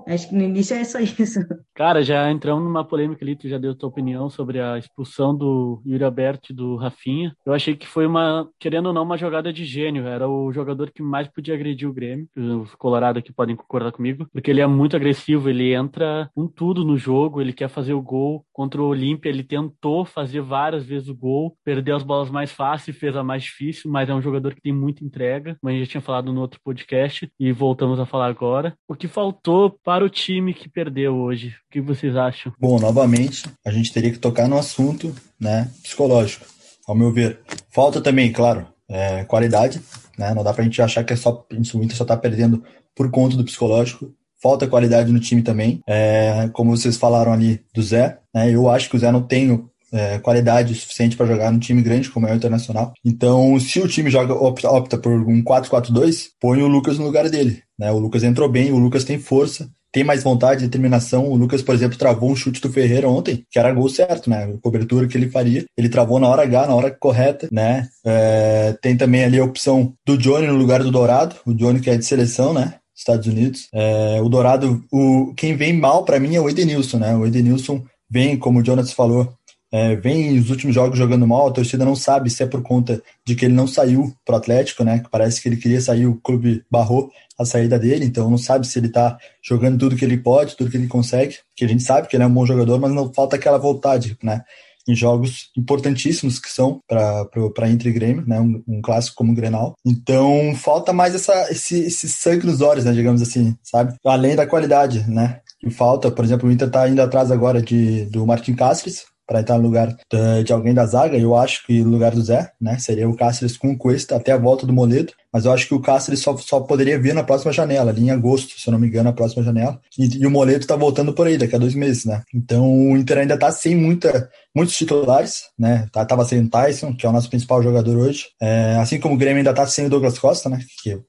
Acho 0.06 0.28
que 0.28 0.34
no 0.34 0.42
início 0.42 0.76
é 0.76 0.84
só 0.84 0.98
isso. 0.98 1.40
Cara, 1.74 2.02
já 2.02 2.30
entramos 2.30 2.62
numa 2.64 2.84
polêmica 2.84 3.24
ali, 3.24 3.36
tu 3.36 3.48
já 3.48 3.58
deu 3.58 3.74
tua 3.74 3.88
opinião 3.88 4.28
sobre 4.28 4.60
a 4.60 4.78
expulsão 4.78 5.34
do 5.34 5.82
Yuri 5.86 6.04
Alberto 6.04 6.52
do 6.52 6.76
Rafinha. 6.76 7.34
Eu 7.44 7.52
achei 7.52 7.74
que 7.74 7.86
foi 7.86 8.06
uma, 8.06 8.48
querendo 8.58 8.86
ou 8.86 8.92
não, 8.92 9.02
uma 9.02 9.16
jogada 9.16 9.52
de 9.52 9.64
gênio. 9.64 10.06
Era 10.06 10.28
o 10.28 10.52
jogador 10.52 10.90
que 10.90 11.02
mais 11.02 11.28
podia 11.28 11.54
agredir 11.54 11.88
o 11.88 11.92
Grêmio. 11.92 12.28
Os 12.36 12.74
Colorado 12.74 13.18
aqui 13.18 13.32
podem 13.32 13.56
concordar 13.56 13.92
comigo, 13.92 14.26
porque 14.32 14.50
ele 14.50 14.60
é 14.60 14.66
muito 14.66 14.96
agressivo, 14.96 15.48
ele 15.48 15.74
entra 15.74 16.30
com 16.34 16.46
tudo 16.46 16.84
no 16.84 16.96
jogo, 16.96 17.40
ele 17.40 17.52
quer 17.52 17.68
fazer 17.68 17.94
o 17.94 18.02
gol. 18.02 18.44
Contra 18.52 18.80
o 18.80 18.86
Olímpia, 18.86 19.28
ele 19.28 19.42
tentou 19.42 20.04
fazer 20.04 20.40
várias 20.40 20.84
vezes 20.84 21.08
o 21.08 21.14
gol, 21.14 21.56
perdeu 21.64 21.96
as 21.96 22.02
bolas 22.02 22.30
mais 22.30 22.52
fáceis, 22.52 22.96
fez 22.96 23.16
a 23.16 23.22
mais 23.22 23.42
difícil, 23.42 23.90
mas 23.90 24.08
é 24.08 24.14
um 24.14 24.22
jogador 24.22 24.54
que 24.54 24.60
tem 24.60 24.72
muita 24.72 25.04
entrega. 25.04 25.56
Mas 25.62 25.74
a 25.74 25.76
gente 25.76 25.86
já 25.86 25.90
tinha 25.92 26.00
falado 26.00 26.32
no 26.32 26.40
outro 26.40 26.60
podcast 26.62 27.30
e 27.38 27.52
voltamos 27.52 27.98
a 27.98 28.06
falar 28.06 28.26
agora. 28.26 28.76
O 28.88 28.94
que 28.94 29.08
faltou 29.08 29.78
para 29.84 30.04
o 30.04 30.08
time 30.08 30.54
que 30.54 30.68
perdeu 30.68 31.14
hoje? 31.14 31.48
O 31.48 31.70
que 31.70 31.80
vocês 31.80 32.16
acham? 32.16 32.52
Bom, 32.58 32.80
novamente, 32.80 33.44
a 33.64 33.70
gente 33.70 33.92
teria 33.92 34.10
que 34.10 34.18
tocar 34.18 34.48
no 34.48 34.58
assunto 34.58 35.14
né, 35.38 35.70
psicológico, 35.82 36.46
ao 36.88 36.94
meu 36.94 37.12
ver. 37.12 37.40
Falta 37.70 38.00
também, 38.00 38.32
claro, 38.32 38.66
é, 38.88 39.24
qualidade. 39.24 39.80
Né? 40.18 40.32
Não 40.34 40.42
dá 40.42 40.52
para 40.52 40.62
a 40.62 40.64
gente 40.64 40.80
achar 40.80 41.04
que 41.04 41.12
é 41.12 41.16
só, 41.16 41.46
o 41.50 41.82
Inter 41.82 41.96
só 41.96 42.04
está 42.04 42.16
perdendo 42.16 42.64
por 42.94 43.10
conta 43.10 43.36
do 43.36 43.44
psicológico. 43.44 44.10
Falta 44.42 44.66
qualidade 44.66 45.12
no 45.12 45.20
time 45.20 45.42
também. 45.42 45.80
É, 45.86 46.48
como 46.52 46.76
vocês 46.76 46.96
falaram 46.96 47.32
ali 47.32 47.60
do 47.74 47.82
Zé, 47.82 48.18
né? 48.34 48.50
eu 48.50 48.68
acho 48.68 48.90
que 48.90 48.96
o 48.96 48.98
Zé 48.98 49.10
não 49.10 49.22
tem 49.22 49.68
é, 49.94 50.18
qualidade 50.18 50.74
suficiente 50.74 51.16
para 51.16 51.26
jogar 51.26 51.52
num 51.52 51.58
time 51.58 51.80
grande 51.80 52.10
como 52.10 52.26
é 52.26 52.32
o 52.32 52.36
Internacional. 52.36 52.92
Então, 53.04 53.58
se 53.60 53.80
o 53.80 53.88
time 53.88 54.10
joga 54.10 54.34
opta, 54.34 54.68
opta 54.68 54.98
por 54.98 55.12
um 55.12 55.42
4-4-2, 55.42 56.30
põe 56.40 56.60
o 56.62 56.66
Lucas 56.68 56.98
no 56.98 57.04
lugar 57.04 57.30
dele. 57.30 57.62
Né? 57.78 57.90
O 57.92 57.98
Lucas 57.98 58.24
entrou 58.24 58.48
bem, 58.48 58.72
o 58.72 58.78
Lucas 58.78 59.04
tem 59.04 59.18
força, 59.18 59.70
tem 59.92 60.02
mais 60.02 60.24
vontade, 60.24 60.64
determinação. 60.64 61.30
O 61.30 61.36
Lucas, 61.36 61.62
por 61.62 61.72
exemplo, 61.72 61.96
travou 61.96 62.32
um 62.32 62.34
chute 62.34 62.60
do 62.60 62.72
Ferreira 62.72 63.08
ontem, 63.08 63.44
que 63.48 63.60
era 63.60 63.72
gol 63.72 63.88
certo, 63.88 64.28
né? 64.28 64.42
A 64.42 64.60
cobertura 64.60 65.06
que 65.06 65.16
ele 65.16 65.30
faria. 65.30 65.64
Ele 65.78 65.88
travou 65.88 66.18
na 66.18 66.26
hora 66.26 66.42
H, 66.42 66.66
na 66.66 66.74
hora 66.74 66.90
correta, 66.90 67.48
né? 67.52 67.86
É, 68.04 68.76
tem 68.82 68.96
também 68.96 69.22
ali 69.24 69.38
a 69.38 69.44
opção 69.44 69.94
do 70.04 70.18
Johnny 70.18 70.48
no 70.48 70.56
lugar 70.56 70.82
do 70.82 70.90
Dourado. 70.90 71.36
O 71.46 71.54
Johnny 71.54 71.78
que 71.78 71.90
é 71.90 71.96
de 71.96 72.04
seleção, 72.04 72.52
né? 72.52 72.74
Estados 72.92 73.28
Unidos. 73.28 73.68
É, 73.72 74.20
o 74.20 74.28
Dourado, 74.28 74.84
o, 74.92 75.32
quem 75.36 75.56
vem 75.56 75.72
mal 75.72 76.04
para 76.04 76.18
mim 76.18 76.34
é 76.34 76.40
o 76.40 76.50
Edenilson, 76.50 76.98
né? 76.98 77.14
O 77.14 77.24
Edenilson 77.24 77.84
vem, 78.10 78.36
como 78.36 78.58
o 78.58 78.64
Jonas 78.64 78.92
falou, 78.92 79.32
é, 79.74 79.96
vem 79.96 80.38
os 80.38 80.50
últimos 80.50 80.72
jogos 80.72 80.96
jogando 80.96 81.26
mal, 81.26 81.48
a 81.48 81.52
torcida 81.52 81.84
não 81.84 81.96
sabe 81.96 82.30
se 82.30 82.44
é 82.44 82.46
por 82.46 82.62
conta 82.62 83.02
de 83.26 83.34
que 83.34 83.44
ele 83.44 83.54
não 83.54 83.66
saiu 83.66 84.14
pro 84.24 84.36
Atlético, 84.36 84.84
né? 84.84 85.00
Que 85.00 85.10
parece 85.10 85.42
que 85.42 85.48
ele 85.48 85.56
queria 85.56 85.80
sair, 85.80 86.06
o 86.06 86.14
clube 86.14 86.64
barrou 86.70 87.10
a 87.36 87.44
saída 87.44 87.76
dele, 87.76 88.04
então 88.04 88.30
não 88.30 88.38
sabe 88.38 88.68
se 88.68 88.78
ele 88.78 88.88
tá 88.88 89.18
jogando 89.42 89.76
tudo 89.76 89.96
que 89.96 90.04
ele 90.04 90.16
pode, 90.16 90.56
tudo 90.56 90.70
que 90.70 90.76
ele 90.76 90.86
consegue, 90.86 91.38
que 91.56 91.64
a 91.64 91.68
gente 91.68 91.82
sabe 91.82 92.06
que 92.06 92.14
ele 92.14 92.22
é 92.22 92.26
um 92.28 92.32
bom 92.32 92.46
jogador, 92.46 92.78
mas 92.78 92.92
não 92.92 93.12
falta 93.12 93.34
aquela 93.34 93.58
vontade, 93.58 94.16
né? 94.22 94.44
Em 94.86 94.94
jogos 94.94 95.50
importantíssimos 95.58 96.38
que 96.38 96.52
são 96.52 96.78
para 96.86 97.68
Inter 97.68 97.88
e 97.88 97.92
Grêmio, 97.92 98.24
né? 98.28 98.40
Um, 98.40 98.62
um, 98.68 98.80
clássico 98.80 99.16
como 99.16 99.32
o 99.32 99.34
Grenal. 99.34 99.74
Então 99.84 100.54
falta 100.54 100.92
mais 100.92 101.16
essa, 101.16 101.50
esse, 101.50 101.80
esse 101.80 102.08
sangue 102.08 102.46
nos 102.46 102.60
olhos, 102.60 102.84
né? 102.84 102.92
Digamos 102.92 103.20
assim, 103.20 103.56
sabe? 103.60 103.96
Além 104.06 104.36
da 104.36 104.46
qualidade, 104.46 105.10
né? 105.10 105.40
Que 105.58 105.68
falta, 105.68 106.12
por 106.12 106.24
exemplo, 106.24 106.48
o 106.48 106.52
Inter 106.52 106.70
tá 106.70 106.88
indo 106.88 107.02
atrás 107.02 107.32
agora 107.32 107.60
de, 107.60 108.04
do 108.04 108.24
Martin 108.24 108.54
Cáceres, 108.54 109.06
para 109.26 109.40
estar 109.40 109.56
no 109.56 109.64
lugar 109.64 109.96
de, 110.10 110.44
de, 110.44 110.52
alguém 110.52 110.74
da 110.74 110.86
zaga. 110.86 111.16
Eu 111.16 111.34
acho 111.34 111.66
que 111.66 111.82
no 111.82 111.90
lugar 111.90 112.12
do 112.12 112.22
Zé, 112.22 112.50
né? 112.60 112.78
Seria 112.78 113.08
o 113.08 113.16
Cáceres 113.16 113.56
com 113.56 113.72
o 113.72 113.78
Cuesta 113.78 114.16
até 114.16 114.32
a 114.32 114.38
volta 114.38 114.66
do 114.66 114.72
Moledo. 114.72 115.12
Mas 115.32 115.44
eu 115.44 115.52
acho 115.52 115.66
que 115.66 115.74
o 115.74 115.80
Cáceres 115.80 116.20
só, 116.20 116.36
só 116.36 116.60
poderia 116.60 116.98
vir 116.98 117.12
na 117.12 117.24
próxima 117.24 117.52
janela, 117.52 117.90
ali 117.90 118.04
em 118.04 118.10
agosto, 118.10 118.58
se 118.58 118.68
eu 118.68 118.72
não 118.72 118.78
me 118.78 118.86
engano, 118.86 119.04
na 119.04 119.12
próxima 119.12 119.42
janela. 119.42 119.80
E, 119.98 120.18
e 120.18 120.26
o 120.26 120.30
Moledo 120.30 120.66
tá 120.66 120.76
voltando 120.76 121.12
por 121.12 121.26
aí, 121.26 121.36
daqui 121.36 121.56
a 121.56 121.58
dois 121.58 121.74
meses, 121.74 122.04
né? 122.04 122.22
Então 122.32 122.70
o 122.70 122.96
Inter 122.96 123.18
ainda 123.18 123.36
tá 123.36 123.50
sem 123.50 123.76
muita, 123.76 124.30
muitos 124.54 124.76
titulares, 124.76 125.44
né? 125.58 125.88
Tá, 125.90 126.04
tava 126.04 126.24
sem 126.24 126.40
o 126.40 126.48
Tyson, 126.48 126.94
que 126.94 127.04
é 127.04 127.08
o 127.08 127.12
nosso 127.12 127.28
principal 127.28 127.62
jogador 127.62 127.96
hoje. 127.96 128.26
É, 128.40 128.76
assim 128.80 129.00
como 129.00 129.14
o 129.14 129.18
Grêmio 129.18 129.38
ainda 129.38 129.52
tá 129.52 129.66
sem 129.66 129.86
o 129.86 129.90
Douglas 129.90 130.18
Costa, 130.18 130.48
né? 130.48 130.60
Que 130.82 131.00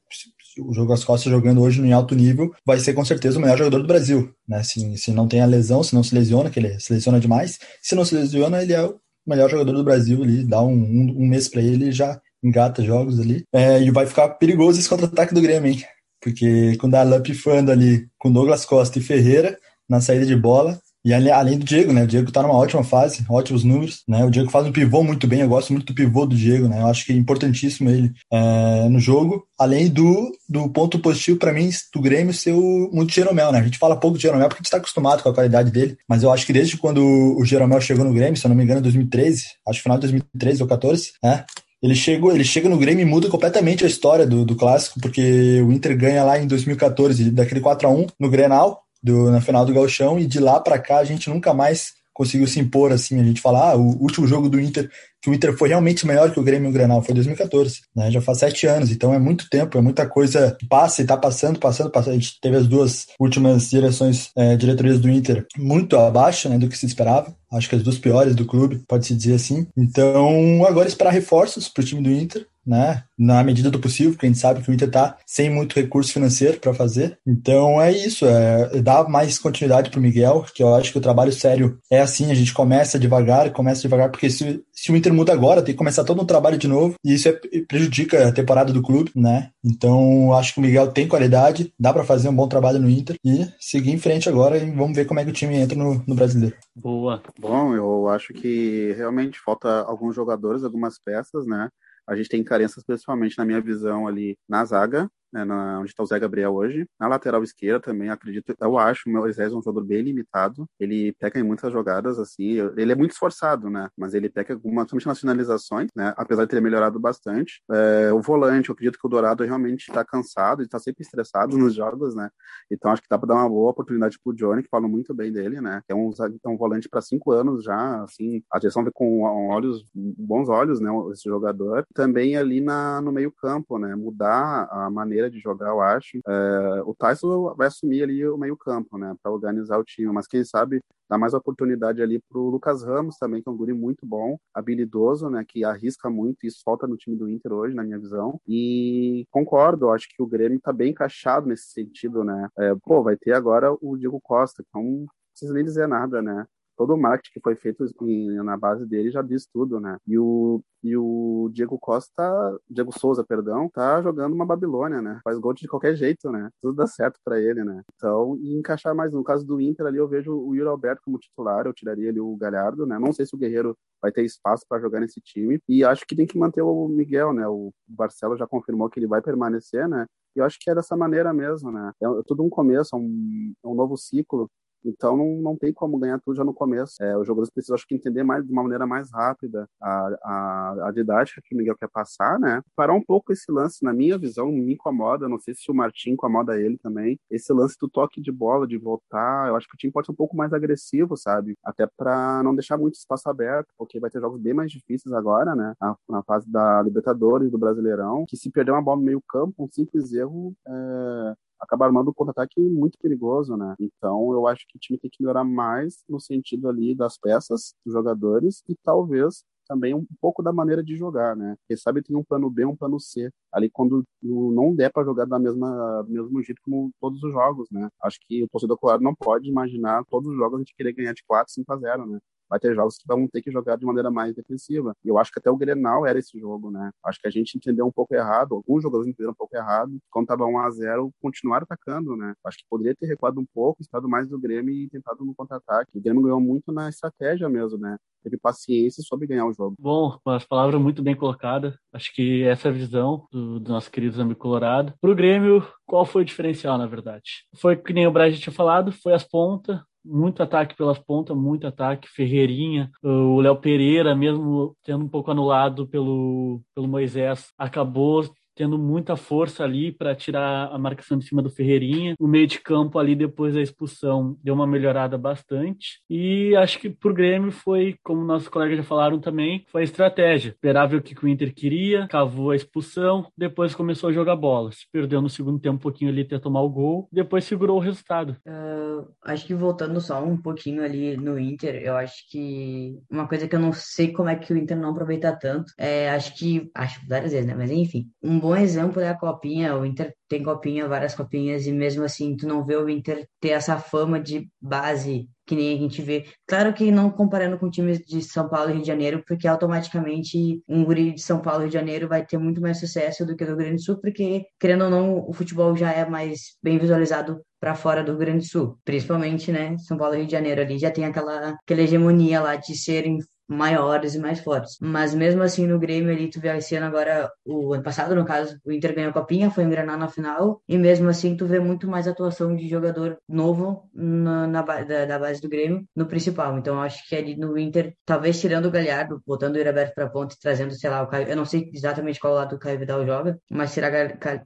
o 0.59 0.71
Douglas 0.73 1.03
Costa 1.03 1.29
jogando 1.29 1.61
hoje 1.61 1.81
em 1.81 1.93
alto 1.93 2.15
nível 2.15 2.53
vai 2.65 2.79
ser 2.79 2.93
com 2.93 3.03
certeza 3.03 3.37
o 3.37 3.41
melhor 3.41 3.57
jogador 3.57 3.79
do 3.79 3.87
Brasil, 3.87 4.33
né? 4.47 4.63
Se, 4.63 4.97
se 4.97 5.11
não 5.11 5.27
tem 5.27 5.41
a 5.41 5.45
lesão, 5.45 5.83
se 5.83 5.93
não 5.93 6.03
se 6.03 6.15
lesiona, 6.15 6.49
que 6.49 6.59
ele 6.59 6.79
se 6.79 6.93
lesiona 6.93 7.19
demais, 7.19 7.59
se 7.81 7.95
não 7.95 8.05
se 8.05 8.15
lesiona, 8.15 8.61
ele 8.61 8.73
é 8.73 8.83
o 8.83 8.95
melhor 9.25 9.49
jogador 9.49 9.73
do 9.73 9.83
Brasil 9.83 10.23
ali, 10.23 10.43
dá 10.43 10.61
um, 10.61 10.73
um, 10.73 11.15
um 11.17 11.27
mês 11.27 11.47
para 11.47 11.61
ele 11.61 11.91
já 11.91 12.19
engata 12.43 12.83
jogos 12.83 13.19
ali. 13.19 13.43
É, 13.53 13.81
e 13.81 13.89
vai 13.91 14.05
ficar 14.05 14.29
perigoso 14.29 14.79
esse 14.79 14.89
contra-ataque 14.89 15.33
do 15.33 15.41
Grêmio, 15.41 15.71
hein? 15.71 15.83
Porque 16.21 16.77
com 16.77 16.87
o 16.87 16.89
Darlan 16.89 17.21
pifando 17.21 17.71
ali 17.71 18.07
com 18.17 18.31
Douglas 18.31 18.65
Costa 18.65 18.99
e 18.99 19.01
Ferreira 19.01 19.57
na 19.87 20.01
saída 20.01 20.25
de 20.25 20.35
bola, 20.35 20.79
e 21.05 21.13
além 21.13 21.59
do 21.59 21.63
Diego, 21.63 21.93
né? 21.93 22.03
O 22.03 22.07
Diego 22.07 22.31
tá 22.31 22.41
numa 22.41 22.55
ótima 22.55 22.83
fase, 22.83 23.23
ótimos 23.29 23.63
números, 23.63 24.01
né? 24.07 24.25
O 24.25 24.31
Diego 24.31 24.49
faz 24.49 24.65
um 24.65 24.71
pivô 24.71 25.03
muito 25.03 25.27
bem, 25.27 25.41
eu 25.41 25.47
gosto 25.47 25.71
muito 25.71 25.85
do 25.85 25.93
pivô 25.93 26.25
do 26.25 26.35
Diego, 26.35 26.67
né? 26.67 26.81
Eu 26.81 26.87
acho 26.87 27.05
que 27.05 27.13
é 27.13 27.15
importantíssimo 27.15 27.91
ele 27.91 28.11
é, 28.33 28.89
no 28.89 28.99
jogo. 28.99 29.45
Além 29.57 29.87
do, 29.87 30.31
do 30.49 30.67
ponto 30.69 30.97
positivo 30.97 31.37
para 31.37 31.53
mim 31.53 31.69
do 31.93 32.01
Grêmio 32.01 32.33
ser 32.33 32.53
o, 32.53 32.89
muito 32.91 33.13
Jeromel, 33.13 33.51
né? 33.51 33.59
A 33.59 33.63
gente 33.63 33.77
fala 33.77 33.95
pouco 33.95 34.17
de 34.17 34.23
Jeromel 34.23 34.47
porque 34.47 34.61
a 34.61 34.63
gente 34.63 34.71
tá 34.71 34.77
acostumado 34.77 35.21
com 35.21 35.29
a 35.29 35.33
qualidade 35.33 35.69
dele, 35.69 35.95
mas 36.09 36.23
eu 36.23 36.31
acho 36.31 36.43
que 36.43 36.53
desde 36.53 36.75
quando 36.75 37.05
o 37.37 37.45
Jeromel 37.45 37.79
chegou 37.79 38.03
no 38.03 38.13
Grêmio, 38.13 38.35
se 38.35 38.45
eu 38.45 38.49
não 38.49 38.55
me 38.55 38.63
engano, 38.63 38.79
em 38.79 38.83
2013, 38.83 39.45
acho 39.67 39.77
que 39.77 39.83
final 39.83 39.99
de 39.99 40.07
2013 40.07 40.63
ou 40.63 40.67
14, 40.67 41.11
né? 41.23 41.45
Ele, 41.83 41.93
chegou, 41.93 42.31
ele 42.31 42.43
chega 42.43 42.67
no 42.67 42.79
Grêmio 42.79 43.03
e 43.03 43.05
muda 43.05 43.29
completamente 43.29 43.83
a 43.83 43.87
história 43.87 44.25
do, 44.25 44.43
do 44.43 44.55
clássico, 44.55 44.99
porque 44.99 45.61
o 45.61 45.71
Inter 45.71 45.95
ganha 45.95 46.23
lá 46.23 46.39
em 46.39 46.47
2014, 46.47 47.29
daquele 47.29 47.59
4 47.61 47.87
a 47.87 47.91
1 47.91 48.07
no 48.19 48.27
Grenal, 48.27 48.84
do, 49.05 49.29
na 49.29 49.39
final 49.39 49.63
do 49.63 49.73
Galchão 49.73 50.19
e 50.19 50.25
de 50.25 50.39
lá 50.39 50.59
para 50.59 50.79
cá 50.79 50.97
a 50.97 51.05
gente 51.05 51.29
nunca 51.29 51.53
mais 51.53 51.93
conseguiu 52.11 52.47
se 52.47 52.59
impor 52.59 52.91
assim. 52.93 53.19
A 53.19 53.23
gente 53.23 53.41
fala, 53.41 53.71
ah, 53.71 53.75
o 53.75 54.01
último 54.01 54.25
jogo 54.25 54.49
do 54.49 54.59
Inter, 54.59 54.89
que 55.21 55.29
o 55.29 55.33
Inter 55.33 55.55
foi 55.55 55.67
realmente 55.67 56.07
melhor 56.07 56.31
que 56.31 56.39
o 56.39 56.43
Grêmio 56.43 56.67
e 56.67 56.69
o 56.69 56.73
Grenal, 56.73 57.03
foi 57.03 57.13
2014, 57.13 57.81
né? 57.93 58.09
Já 58.09 58.21
faz 58.21 58.39
sete 58.39 58.65
anos, 58.65 58.89
então 58.89 59.13
é 59.13 59.19
muito 59.19 59.49
tempo, 59.49 59.77
é 59.77 59.81
muita 59.81 60.07
coisa 60.07 60.55
que 60.57 60.65
passa 60.65 61.01
e 61.01 61.05
tá 61.05 61.17
passando, 61.17 61.59
passando, 61.59 61.91
passando. 61.91 62.13
A 62.13 62.17
gente 62.17 62.39
teve 62.39 62.55
as 62.55 62.67
duas 62.67 63.07
últimas 63.19 63.69
direções, 63.69 64.29
é, 64.35 64.55
diretorias 64.55 64.99
do 64.99 65.09
Inter 65.09 65.45
muito 65.57 65.97
abaixo, 65.97 66.47
né, 66.47 66.57
do 66.57 66.69
que 66.69 66.77
se 66.77 66.85
esperava. 66.85 67.35
Acho 67.51 67.69
que 67.69 67.75
as 67.75 67.83
duas 67.83 67.97
piores 67.97 68.33
do 68.33 68.45
clube, 68.45 68.81
pode-se 68.87 69.13
dizer 69.13 69.35
assim. 69.35 69.67
Então, 69.77 70.65
agora 70.65 70.87
esperar 70.87 71.11
reforços 71.11 71.67
para 71.67 71.81
o 71.81 71.85
time 71.85 72.01
do 72.01 72.11
Inter, 72.11 72.47
né? 72.65 73.03
Na 73.17 73.43
medida 73.43 73.69
do 73.69 73.79
possível, 73.79 74.11
porque 74.11 74.25
a 74.25 74.29
gente 74.29 74.39
sabe 74.39 74.61
que 74.61 74.69
o 74.69 74.73
Inter 74.73 74.89
tá 74.89 75.17
sem 75.25 75.49
muito 75.49 75.75
recurso 75.75 76.11
financeiro 76.11 76.59
para 76.59 76.73
fazer. 76.73 77.17
Então 77.25 77.81
é 77.81 77.91
isso, 77.91 78.25
é, 78.25 78.81
dar 78.81 79.07
mais 79.07 79.37
continuidade 79.37 79.89
para 79.89 79.99
o 79.99 80.01
Miguel, 80.01 80.45
que 80.53 80.63
eu 80.63 80.73
acho 80.75 80.91
que 80.91 80.97
o 80.97 81.01
trabalho 81.01 81.31
sério 81.31 81.79
é 81.91 82.01
assim, 82.01 82.31
a 82.31 82.35
gente 82.35 82.53
começa 82.53 82.99
devagar, 82.99 83.51
começa 83.51 83.81
devagar, 83.81 84.09
porque 84.09 84.29
se, 84.29 84.63
se 84.71 84.91
o 84.91 84.95
Inter 84.95 85.13
muda 85.13 85.31
agora, 85.31 85.61
tem 85.61 85.73
que 85.73 85.77
começar 85.77 86.03
todo 86.03 86.21
um 86.21 86.25
trabalho 86.25 86.57
de 86.57 86.67
novo, 86.67 86.95
e 87.03 87.13
isso 87.13 87.29
é, 87.29 87.39
prejudica 87.67 88.27
a 88.27 88.31
temporada 88.31 88.73
do 88.73 88.81
clube, 88.81 89.11
né? 89.15 89.49
Então 89.63 90.33
acho 90.33 90.53
que 90.53 90.59
o 90.59 90.63
Miguel 90.63 90.87
tem 90.91 91.07
qualidade, 91.07 91.73
dá 91.79 91.93
para 91.93 92.03
fazer 92.03 92.29
um 92.29 92.35
bom 92.35 92.47
trabalho 92.47 92.79
no 92.79 92.89
Inter 92.89 93.15
e 93.23 93.47
seguir 93.59 93.91
em 93.91 93.99
frente 93.99 94.27
agora 94.27 94.57
e 94.57 94.71
vamos 94.71 94.95
ver 94.95 95.05
como 95.05 95.19
é 95.19 95.23
que 95.23 95.29
o 95.29 95.33
time 95.33 95.55
entra 95.55 95.77
no, 95.77 96.03
no 96.05 96.15
brasileiro. 96.15 96.55
Boa. 96.75 97.21
Bom, 97.39 97.73
eu 97.73 98.07
acho 98.09 98.33
que 98.33 98.93
realmente 98.97 99.39
falta 99.39 99.81
alguns 99.81 100.15
jogadores, 100.15 100.63
algumas 100.63 100.99
peças, 100.99 101.45
né? 101.45 101.69
A 102.07 102.15
gente 102.15 102.29
tem 102.29 102.43
carências, 102.43 102.83
principalmente 102.83 103.37
na 103.37 103.45
minha 103.45 103.61
visão 103.61 104.07
ali 104.07 104.37
na 104.47 104.63
zaga, 104.65 105.09
né, 105.35 105.43
na, 105.43 105.79
onde 105.79 105.89
está 105.89 106.01
o 106.01 106.05
Zé 106.05 106.17
Gabriel 106.17 106.53
hoje. 106.53 106.87
Na 106.97 107.07
lateral 107.07 107.43
esquerda 107.43 107.81
também, 107.81 108.09
acredito, 108.09 108.55
eu 108.59 108.77
acho 108.77 109.09
o 109.09 109.11
Moisés 109.11 109.53
um 109.53 109.61
jogador 109.61 109.85
bem 109.85 110.01
limitado. 110.01 110.65
Ele 110.79 111.11
peca 111.19 111.37
em 111.37 111.43
muitas 111.43 111.73
jogadas, 111.73 112.17
assim, 112.17 112.57
ele 112.77 112.93
é 112.93 112.95
muito 112.95 113.11
esforçado, 113.11 113.69
né? 113.69 113.89
Mas 113.97 114.13
ele 114.13 114.29
peca 114.29 114.53
algumas, 114.53 114.85
principalmente 114.85 115.05
nas 115.07 115.19
finalizações, 115.19 115.89
né? 115.93 116.13
Apesar 116.15 116.45
de 116.45 116.51
ter 116.51 116.61
melhorado 116.61 116.97
bastante. 116.99 117.61
É, 117.69 118.13
o 118.13 118.21
volante, 118.21 118.69
eu 118.69 118.73
acredito 118.73 118.97
que 118.97 119.05
o 119.05 119.09
Dourado 119.09 119.43
realmente 119.43 119.89
está 119.89 120.05
cansado 120.05 120.61
e 120.61 120.65
está 120.65 120.79
sempre 120.79 121.03
estressado 121.03 121.57
nos 121.57 121.75
jogos, 121.75 122.15
né? 122.15 122.29
Então 122.71 122.91
acho 122.91 123.01
que 123.01 123.09
dá 123.09 123.17
para 123.17 123.27
dar 123.27 123.35
uma 123.35 123.49
boa 123.49 123.71
oportunidade 123.71 124.17
pro 124.23 124.33
Johnny, 124.33 124.63
que 124.63 124.69
fala 124.69 124.87
muito 124.87 125.13
bem 125.13 125.31
dele, 125.31 125.59
né? 125.59 125.81
É 125.89 125.93
um, 125.93 126.11
é 126.43 126.49
um 126.49 126.57
volante 126.57 126.87
para 126.87 127.01
cinco 127.01 127.31
anos 127.31 127.63
já, 127.63 128.03
assim, 128.03 128.41
a 128.51 128.57
direção 128.57 128.83
vê 128.85 128.91
com 128.93 129.23
olhos, 129.49 129.85
bons 129.93 130.47
olhos, 130.47 130.79
né? 130.79 130.89
Esse 131.11 131.27
jogador. 131.27 131.85
Também 131.93 132.37
ali 132.37 132.61
na, 132.61 133.01
no 133.01 133.11
meio 133.11 133.31
campo, 133.31 133.77
né? 133.77 133.95
Mudar 133.95 134.67
a 134.71 134.89
maneira 134.89 135.24
de 135.29 135.39
jogar, 135.39 135.69
eu 135.69 135.81
acho. 135.81 136.19
É, 136.27 136.81
o 136.85 136.93
Tyson 136.95 137.53
vai 137.55 137.67
assumir 137.67 138.03
ali 138.03 138.27
o 138.27 138.37
meio-campo, 138.37 138.97
né, 138.97 139.15
para 139.21 139.31
organizar 139.31 139.77
o 139.77 139.83
time, 139.83 140.11
mas 140.11 140.27
quem 140.27 140.43
sabe 140.43 140.81
dá 141.09 141.17
mais 141.17 141.33
oportunidade 141.33 142.01
ali 142.01 142.19
para 142.19 142.39
o 142.39 142.49
Lucas 142.49 142.83
Ramos 142.83 143.17
também, 143.17 143.41
que 143.41 143.47
é 143.47 143.51
um 143.51 143.57
guri 143.57 143.73
muito 143.73 144.05
bom, 144.05 144.37
habilidoso, 144.53 145.29
né, 145.29 145.45
que 145.47 145.63
arrisca 145.63 146.09
muito, 146.09 146.45
isso 146.45 146.61
falta 146.63 146.87
no 146.87 146.97
time 146.97 147.15
do 147.15 147.29
Inter 147.29 147.53
hoje, 147.53 147.75
na 147.75 147.83
minha 147.83 147.99
visão. 147.99 148.39
E 148.47 149.25
concordo, 149.29 149.89
acho 149.91 150.07
que 150.09 150.21
o 150.21 150.27
Grêmio 150.27 150.57
está 150.57 150.73
bem 150.73 150.91
encaixado 150.91 151.47
nesse 151.47 151.67
sentido, 151.71 152.23
né. 152.23 152.49
É, 152.57 152.73
pô, 152.83 153.03
vai 153.03 153.15
ter 153.15 153.33
agora 153.33 153.71
o 153.81 153.97
Diego 153.97 154.19
Costa, 154.21 154.63
então 154.67 154.83
não 154.83 155.05
precisa 155.31 155.53
nem 155.53 155.63
dizer 155.63 155.87
nada, 155.87 156.21
né 156.21 156.45
todo 156.75 156.93
o 156.93 156.97
marketing 156.97 157.33
que 157.33 157.39
foi 157.41 157.55
feito 157.55 157.85
em, 158.01 158.35
na 158.43 158.57
base 158.57 158.85
dele 158.85 159.11
já 159.11 159.21
diz 159.21 159.45
tudo, 159.45 159.79
né? 159.79 159.97
E 160.07 160.17
o, 160.17 160.61
e 160.83 160.95
o 160.95 161.49
Diego 161.51 161.77
Costa, 161.79 162.59
Diego 162.69 162.91
Souza, 162.97 163.23
perdão, 163.23 163.69
tá 163.69 164.01
jogando 164.01 164.33
uma 164.33 164.45
Babilônia, 164.45 165.01
né? 165.01 165.19
Faz 165.23 165.37
gol 165.39 165.53
de 165.53 165.67
qualquer 165.67 165.95
jeito, 165.95 166.31
né? 166.31 166.49
Tudo 166.61 166.75
dá 166.75 166.87
certo 166.87 167.19
para 167.23 167.39
ele, 167.39 167.63
né? 167.63 167.81
Então, 167.95 168.37
e 168.37 168.55
encaixar 168.57 168.93
mais. 168.95 169.13
No 169.13 169.23
caso 169.23 169.45
do 169.45 169.59
Inter 169.61 169.85
ali, 169.85 169.97
eu 169.97 170.07
vejo 170.07 170.33
o 170.33 170.55
Yuri 170.55 170.69
Alberto 170.69 171.01
como 171.03 171.19
titular, 171.19 171.65
eu 171.65 171.73
tiraria 171.73 172.09
ali 172.09 172.19
o 172.19 172.35
Galhardo, 172.35 172.85
né? 172.85 172.99
Não 172.99 173.13
sei 173.13 173.25
se 173.25 173.35
o 173.35 173.37
Guerreiro 173.37 173.77
vai 174.01 174.11
ter 174.11 174.23
espaço 174.23 174.65
para 174.67 174.81
jogar 174.81 174.99
nesse 174.99 175.21
time. 175.21 175.59
E 175.67 175.83
acho 175.83 176.05
que 176.05 176.15
tem 176.15 176.25
que 176.25 176.37
manter 176.37 176.61
o 176.61 176.87
Miguel, 176.87 177.33
né? 177.33 177.47
O 177.47 177.71
Barcelo 177.87 178.37
já 178.37 178.45
confirmou 178.47 178.89
que 178.89 178.99
ele 178.99 179.07
vai 179.07 179.21
permanecer, 179.21 179.87
né? 179.87 180.05
E 180.35 180.39
eu 180.39 180.45
acho 180.45 180.57
que 180.59 180.69
é 180.69 180.75
dessa 180.75 180.95
maneira 180.97 181.33
mesmo, 181.33 181.71
né? 181.71 181.91
É, 182.01 182.05
é 182.05 182.23
tudo 182.27 182.43
um 182.43 182.49
começo, 182.49 182.95
é 182.95 182.99
um, 182.99 183.53
é 183.63 183.67
um 183.67 183.73
novo 183.73 183.97
ciclo. 183.97 184.49
Então 184.85 185.17
não, 185.17 185.41
não 185.41 185.57
tem 185.57 185.73
como 185.73 185.97
ganhar 185.97 186.19
tudo 186.19 186.35
já 186.37 186.43
no 186.43 186.53
começo. 186.53 187.01
É, 187.01 187.17
os 187.17 187.27
jogadores 187.27 187.49
precisam, 187.49 187.75
acho 187.75 187.87
que, 187.87 187.95
entender 187.95 188.23
mais 188.23 188.45
de 188.45 188.51
uma 188.51 188.63
maneira 188.63 188.85
mais 188.85 189.11
rápida 189.11 189.67
a, 189.81 190.17
a, 190.23 190.87
a 190.87 190.91
didática 190.91 191.41
que 191.43 191.55
o 191.55 191.57
Miguel 191.57 191.77
quer 191.77 191.89
passar, 191.89 192.39
né? 192.39 192.61
Parar 192.75 192.93
um 192.93 193.03
pouco 193.03 193.31
esse 193.33 193.51
lance, 193.51 193.83
na 193.83 193.93
minha 193.93 194.17
visão, 194.17 194.51
me 194.51 194.73
incomoda. 194.73 195.29
Não 195.29 195.39
sei 195.39 195.53
se 195.55 195.71
o 195.71 195.73
Martim 195.73 196.11
incomoda 196.11 196.59
ele 196.59 196.77
também. 196.77 197.19
Esse 197.29 197.53
lance 197.53 197.75
do 197.79 197.89
toque 197.89 198.21
de 198.21 198.31
bola, 198.31 198.67
de 198.67 198.77
voltar, 198.77 199.47
eu 199.49 199.55
acho 199.55 199.67
que 199.67 199.75
o 199.75 199.77
time 199.77 199.91
pode 199.91 200.07
ser 200.07 200.11
um 200.11 200.15
pouco 200.15 200.35
mais 200.35 200.53
agressivo, 200.53 201.17
sabe? 201.17 201.55
Até 201.63 201.87
para 201.97 202.41
não 202.43 202.55
deixar 202.55 202.77
muito 202.77 202.95
espaço 202.95 203.29
aberto, 203.29 203.67
porque 203.77 203.99
vai 203.99 204.09
ter 204.09 204.19
jogos 204.19 204.39
bem 204.41 204.53
mais 204.53 204.71
difíceis 204.71 205.13
agora, 205.13 205.55
né? 205.55 205.73
Na, 205.79 205.95
na 206.09 206.23
fase 206.23 206.49
da 206.49 206.81
Libertadores, 206.81 207.51
do 207.51 207.57
Brasileirão, 207.57 208.25
que 208.27 208.37
se 208.37 208.49
perder 208.51 208.71
uma 208.71 208.81
bola 208.81 208.97
no 208.97 209.05
meio 209.05 209.21
campo, 209.27 209.63
um 209.63 209.69
simples 209.71 210.13
erro 210.13 210.53
é, 210.67 211.35
acaba 211.59 211.85
armando 211.85 212.09
um 212.09 212.13
contra-ataque 212.13 212.59
muito 212.59 212.97
perigoso, 212.99 213.55
né? 213.57 213.75
Então 213.79 214.31
eu 214.33 214.47
acho 214.47 214.65
que 214.67 214.77
o 214.77 214.79
time 214.79 214.97
tem 214.99 215.09
que 215.09 215.21
melhorar 215.21 215.43
mais 215.43 216.03
no 216.07 216.19
sentido 216.19 216.69
ali 216.69 216.95
das 216.95 217.17
peças 217.17 217.73
dos 217.85 217.93
jogadores 217.93 218.63
e 218.67 218.75
talvez 218.83 219.43
também 219.67 219.93
um 219.93 220.05
pouco 220.21 220.43
da 220.43 220.53
maneira 220.53 220.83
de 220.83 220.95
jogar, 220.95 221.35
né? 221.35 221.55
Quem 221.67 221.75
sabe 221.75 222.01
tem 222.01 222.15
um 222.15 222.23
plano 222.23 222.49
B, 222.49 222.65
um 222.65 222.75
plano 222.75 222.99
C. 222.99 223.31
Ali 223.51 223.69
quando 223.69 224.03
não 224.21 224.75
der 224.75 224.91
para 224.91 225.03
jogar 225.03 225.25
da 225.25 225.39
mesma 225.39 226.03
mesmo 226.07 226.41
jeito 226.43 226.61
como 226.61 226.91
todos 226.99 227.23
os 227.23 227.31
jogos, 227.31 227.69
né? 227.71 227.89
Acho 228.01 228.19
que 228.27 228.43
o 228.43 228.47
torcedor 228.47 228.77
colorado 228.77 229.03
não 229.03 229.15
pode 229.15 229.49
imaginar 229.49 230.03
todos 230.05 230.29
os 230.29 230.37
jogos 230.37 230.55
a 230.55 230.59
gente 230.59 230.75
querer 230.75 230.93
ganhar 230.93 231.13
de 231.13 231.23
4, 231.25 231.51
5 231.53 231.73
a 231.73 231.77
0, 231.77 232.05
né? 232.05 232.19
Vai 232.49 232.59
ter 232.59 232.75
jogos 232.75 232.97
que 232.97 233.07
vão 233.07 233.27
ter 233.27 233.41
que 233.41 233.51
jogar 233.51 233.77
de 233.77 233.85
maneira 233.85 234.11
mais 234.11 234.33
defensiva. 234.33 234.93
E 235.03 235.07
eu 235.07 235.17
acho 235.17 235.31
que 235.31 235.39
até 235.39 235.49
o 235.49 235.57
Grenal 235.57 236.05
era 236.05 236.19
esse 236.19 236.39
jogo, 236.39 236.71
né? 236.71 236.91
Acho 237.03 237.19
que 237.19 237.27
a 237.27 237.31
gente 237.31 237.55
entendeu 237.55 237.85
um 237.85 237.91
pouco 237.91 238.15
errado, 238.15 238.55
alguns 238.55 238.83
jogadores 238.83 239.09
entenderam 239.09 239.31
um 239.31 239.35
pouco 239.35 239.55
errado. 239.55 239.97
Quando 240.09 240.27
tava 240.27 240.45
1 240.45 240.59
a 240.59 240.69
0 240.69 241.11
continuaram 241.21 241.63
atacando, 241.63 242.15
né? 242.15 242.33
Acho 242.45 242.57
que 242.57 242.65
poderia 242.69 242.95
ter 242.95 243.07
recuado 243.07 243.39
um 243.39 243.45
pouco, 243.53 243.81
esperado 243.81 244.09
mais 244.09 244.27
do 244.27 244.39
Grêmio 244.39 244.73
e 244.73 244.89
tentado 244.89 245.25
no 245.25 245.35
contra-ataque. 245.35 245.97
O 245.97 246.01
Grêmio 246.01 246.23
ganhou 246.23 246.39
muito 246.39 246.71
na 246.71 246.89
estratégia 246.89 247.49
mesmo, 247.49 247.77
né? 247.77 247.97
Teve 248.23 248.37
paciência 248.37 249.01
e 249.01 249.05
soube 249.05 249.27
ganhar 249.27 249.45
o 249.45 249.53
jogo. 249.53 249.75
Bom, 249.79 250.17
as 250.25 250.43
palavras 250.43 250.81
muito 250.81 251.03
bem 251.03 251.15
colocadas. 251.15 251.75
Acho 251.93 252.11
que 252.13 252.43
essa 252.43 252.67
é 252.67 252.71
a 252.71 252.73
visão 252.73 253.27
do, 253.31 253.59
do 253.59 253.71
nosso 253.71 253.91
querido 253.91 254.19
amigo 254.19 254.39
Colorado. 254.39 254.93
Pro 254.99 255.15
Grêmio, 255.15 255.65
qual 255.85 256.05
foi 256.05 256.23
o 256.23 256.25
diferencial, 256.25 256.77
na 256.77 256.87
verdade? 256.87 257.45
Foi 257.55 257.75
que 257.75 257.93
nem 257.93 258.07
o 258.07 258.11
Brian 258.11 258.31
tinha 258.31 258.53
falado, 258.53 258.91
foi 258.91 259.13
as 259.13 259.23
pontas, 259.23 259.79
muito 260.05 260.43
ataque 260.43 260.75
pelas 260.75 260.99
pontas, 260.99 261.35
muito 261.35 261.65
ataque. 261.67 262.07
Ferreirinha, 262.07 262.91
o 263.03 263.41
Léo 263.41 263.55
Pereira, 263.57 264.15
mesmo 264.15 264.75
tendo 264.83 265.03
um 265.03 265.09
pouco 265.09 265.31
anulado 265.31 265.87
pelo, 265.87 266.61
pelo 266.73 266.87
Moisés, 266.87 267.51
acabou 267.57 268.23
tendo 268.55 268.77
muita 268.77 269.15
força 269.15 269.63
ali 269.63 269.91
para 269.91 270.15
tirar 270.15 270.69
a 270.71 270.77
marcação 270.77 271.17
de 271.17 271.25
cima 271.25 271.41
do 271.41 271.49
Ferreirinha. 271.49 272.15
O 272.19 272.27
meio 272.27 272.47
de 272.47 272.59
campo 272.59 272.97
ali 272.97 273.15
depois 273.15 273.53
da 273.53 273.61
expulsão 273.61 274.37
deu 274.43 274.53
uma 274.53 274.65
melhorada 274.65 275.17
bastante 275.17 276.01
e 276.09 276.55
acho 276.55 276.79
que 276.79 276.89
pro 276.89 277.13
Grêmio 277.13 277.51
foi, 277.51 277.95
como 278.03 278.23
nossos 278.23 278.47
colegas 278.47 278.77
já 278.77 278.83
falaram 278.83 279.19
também, 279.19 279.65
foi 279.71 279.81
a 279.81 279.83
estratégia. 279.83 280.49
Esperava 280.49 280.95
o 280.95 281.01
que 281.01 281.15
o 281.23 281.27
Inter 281.27 281.53
queria, 281.53 282.07
cavou 282.07 282.51
a 282.51 282.55
expulsão, 282.55 283.27
depois 283.37 283.75
começou 283.75 284.09
a 284.09 284.13
jogar 284.13 284.35
bola. 284.35 284.71
Se 284.71 284.85
perdeu 284.91 285.21
no 285.21 285.29
segundo 285.29 285.59
tempo 285.59 285.75
um 285.75 285.79
pouquinho 285.79 286.11
ali 286.11 286.21
até 286.21 286.39
tomar 286.39 286.61
o 286.61 286.69
gol, 286.69 287.09
depois 287.11 287.43
segurou 287.43 287.77
o 287.77 287.81
resultado. 287.81 288.37
Uh, 288.47 289.07
acho 289.23 289.45
que 289.45 289.53
voltando 289.53 289.99
só 289.99 290.23
um 290.23 290.37
pouquinho 290.37 290.83
ali 290.83 291.17
no 291.17 291.37
Inter, 291.39 291.75
eu 291.75 291.95
acho 291.95 292.29
que 292.29 292.97
uma 293.09 293.27
coisa 293.27 293.47
que 293.47 293.55
eu 293.55 293.59
não 293.59 293.73
sei 293.73 294.11
como 294.11 294.29
é 294.29 294.35
que 294.35 294.53
o 294.53 294.57
Inter 294.57 294.77
não 294.77 294.91
aproveita 294.91 295.35
tanto, 295.35 295.73
é, 295.77 296.09
acho 296.09 296.35
que, 296.35 296.69
acho 296.73 297.01
várias 297.07 297.31
vezes, 297.31 297.47
né? 297.47 297.55
Mas 297.55 297.71
enfim, 297.71 298.09
um 298.23 298.39
bom 298.45 298.55
exemplo 298.55 299.01
é 299.01 299.09
a 299.09 299.17
Copinha. 299.17 299.75
O 299.75 299.85
Inter 299.85 300.13
tem 300.27 300.43
Copinha, 300.43 300.87
várias 300.87 301.15
Copinhas, 301.15 301.65
e 301.65 301.71
mesmo 301.71 302.03
assim 302.03 302.37
tu 302.37 302.47
não 302.47 302.63
vê 302.63 302.75
o 302.75 302.87
Inter 302.87 303.27
ter 303.39 303.49
essa 303.49 303.79
fama 303.79 304.19
de 304.19 304.47
base 304.61 305.27
que 305.47 305.55
nem 305.55 305.75
a 305.75 305.79
gente 305.79 306.01
vê. 306.01 306.25
Claro 306.47 306.73
que 306.73 306.91
não 306.91 307.09
comparando 307.09 307.57
com 307.57 307.69
times 307.69 307.99
de 307.99 308.21
São 308.21 308.49
Paulo 308.49 308.69
e 308.69 308.73
Rio 308.73 308.81
de 308.81 308.87
Janeiro, 308.87 309.23
porque 309.27 309.47
automaticamente 309.47 310.61
um 310.67 310.83
guri 310.83 311.13
de 311.13 311.21
São 311.21 311.39
Paulo 311.39 311.61
e 311.61 311.63
Rio 311.63 311.69
de 311.69 311.73
Janeiro 311.75 312.07
vai 312.07 312.25
ter 312.25 312.37
muito 312.37 312.61
mais 312.61 312.79
sucesso 312.79 313.25
do 313.25 313.35
que 313.35 313.45
do 313.45 313.55
Grande 313.55 313.81
Sul, 313.81 313.97
porque, 314.01 314.45
querendo 314.59 314.85
ou 314.85 314.89
não, 314.89 315.25
o 315.27 315.33
futebol 315.33 315.75
já 315.75 315.91
é 315.91 316.07
mais 316.07 316.57
bem 316.63 316.77
visualizado 316.79 317.41
para 317.59 317.75
fora 317.75 318.03
do 318.03 318.17
Grande 318.17 318.47
Sul. 318.47 318.77
Principalmente, 318.83 319.51
né, 319.51 319.77
São 319.79 319.97
Paulo 319.97 320.15
e 320.15 320.17
Rio 320.17 320.25
de 320.25 320.31
Janeiro 320.31 320.61
ali 320.61 320.79
já 320.79 320.91
tem 320.91 321.05
aquela, 321.05 321.49
aquela 321.63 321.81
hegemonia 321.81 322.41
lá 322.41 322.55
de 322.55 322.75
serem 322.75 323.19
maiores 323.47 324.15
e 324.15 324.19
mais 324.19 324.39
fortes. 324.39 324.77
Mas 324.81 325.13
mesmo 325.13 325.41
assim, 325.43 325.65
no 325.67 325.79
Grêmio 325.79 326.11
ali, 326.11 326.29
tu 326.29 326.39
vê 326.39 326.55
esse 326.57 326.75
ano 326.75 326.87
agora, 326.87 327.31
o 327.45 327.73
ano 327.73 327.83
passado, 327.83 328.15
no 328.15 328.25
caso, 328.25 328.57
o 328.65 328.71
Inter 328.71 328.95
ganhou 328.95 329.11
a 329.11 329.13
Copinha, 329.13 329.51
foi 329.51 329.63
engrenar 329.63 329.97
na 329.97 330.07
final, 330.07 330.61
e 330.67 330.77
mesmo 330.77 331.09
assim 331.09 331.35
tu 331.35 331.45
vê 331.45 331.59
muito 331.59 331.87
mais 331.87 332.07
atuação 332.07 332.55
de 332.55 332.67
jogador 332.67 333.17
novo 333.27 333.89
na, 333.93 334.47
na 334.47 334.61
da, 334.61 335.05
da, 335.05 335.19
base 335.19 335.41
do 335.41 335.49
Grêmio 335.49 335.85
no 335.95 336.05
principal. 336.05 336.57
Então 336.57 336.81
acho 336.81 337.07
que 337.07 337.15
ali 337.15 337.35
no 337.35 337.57
Inter, 337.57 337.93
talvez 338.05 338.39
tirando 338.39 338.65
o 338.65 338.71
Galhardo, 338.71 339.21
botando 339.25 339.55
o 339.55 339.59
Iraberto 339.59 339.93
pra 339.93 340.09
ponta 340.09 340.35
e 340.35 340.39
trazendo, 340.39 340.73
sei 340.73 340.89
lá, 340.89 341.03
o 341.03 341.07
Caio, 341.07 341.27
eu 341.27 341.35
não 341.35 341.45
sei 341.45 341.69
exatamente 341.73 342.19
qual 342.19 342.33
lado 342.33 342.55
o 342.55 342.59
Caio 342.59 342.79
Vidal 342.79 343.05
joga, 343.05 343.39
mas 343.49 343.73
tirar 343.73 343.91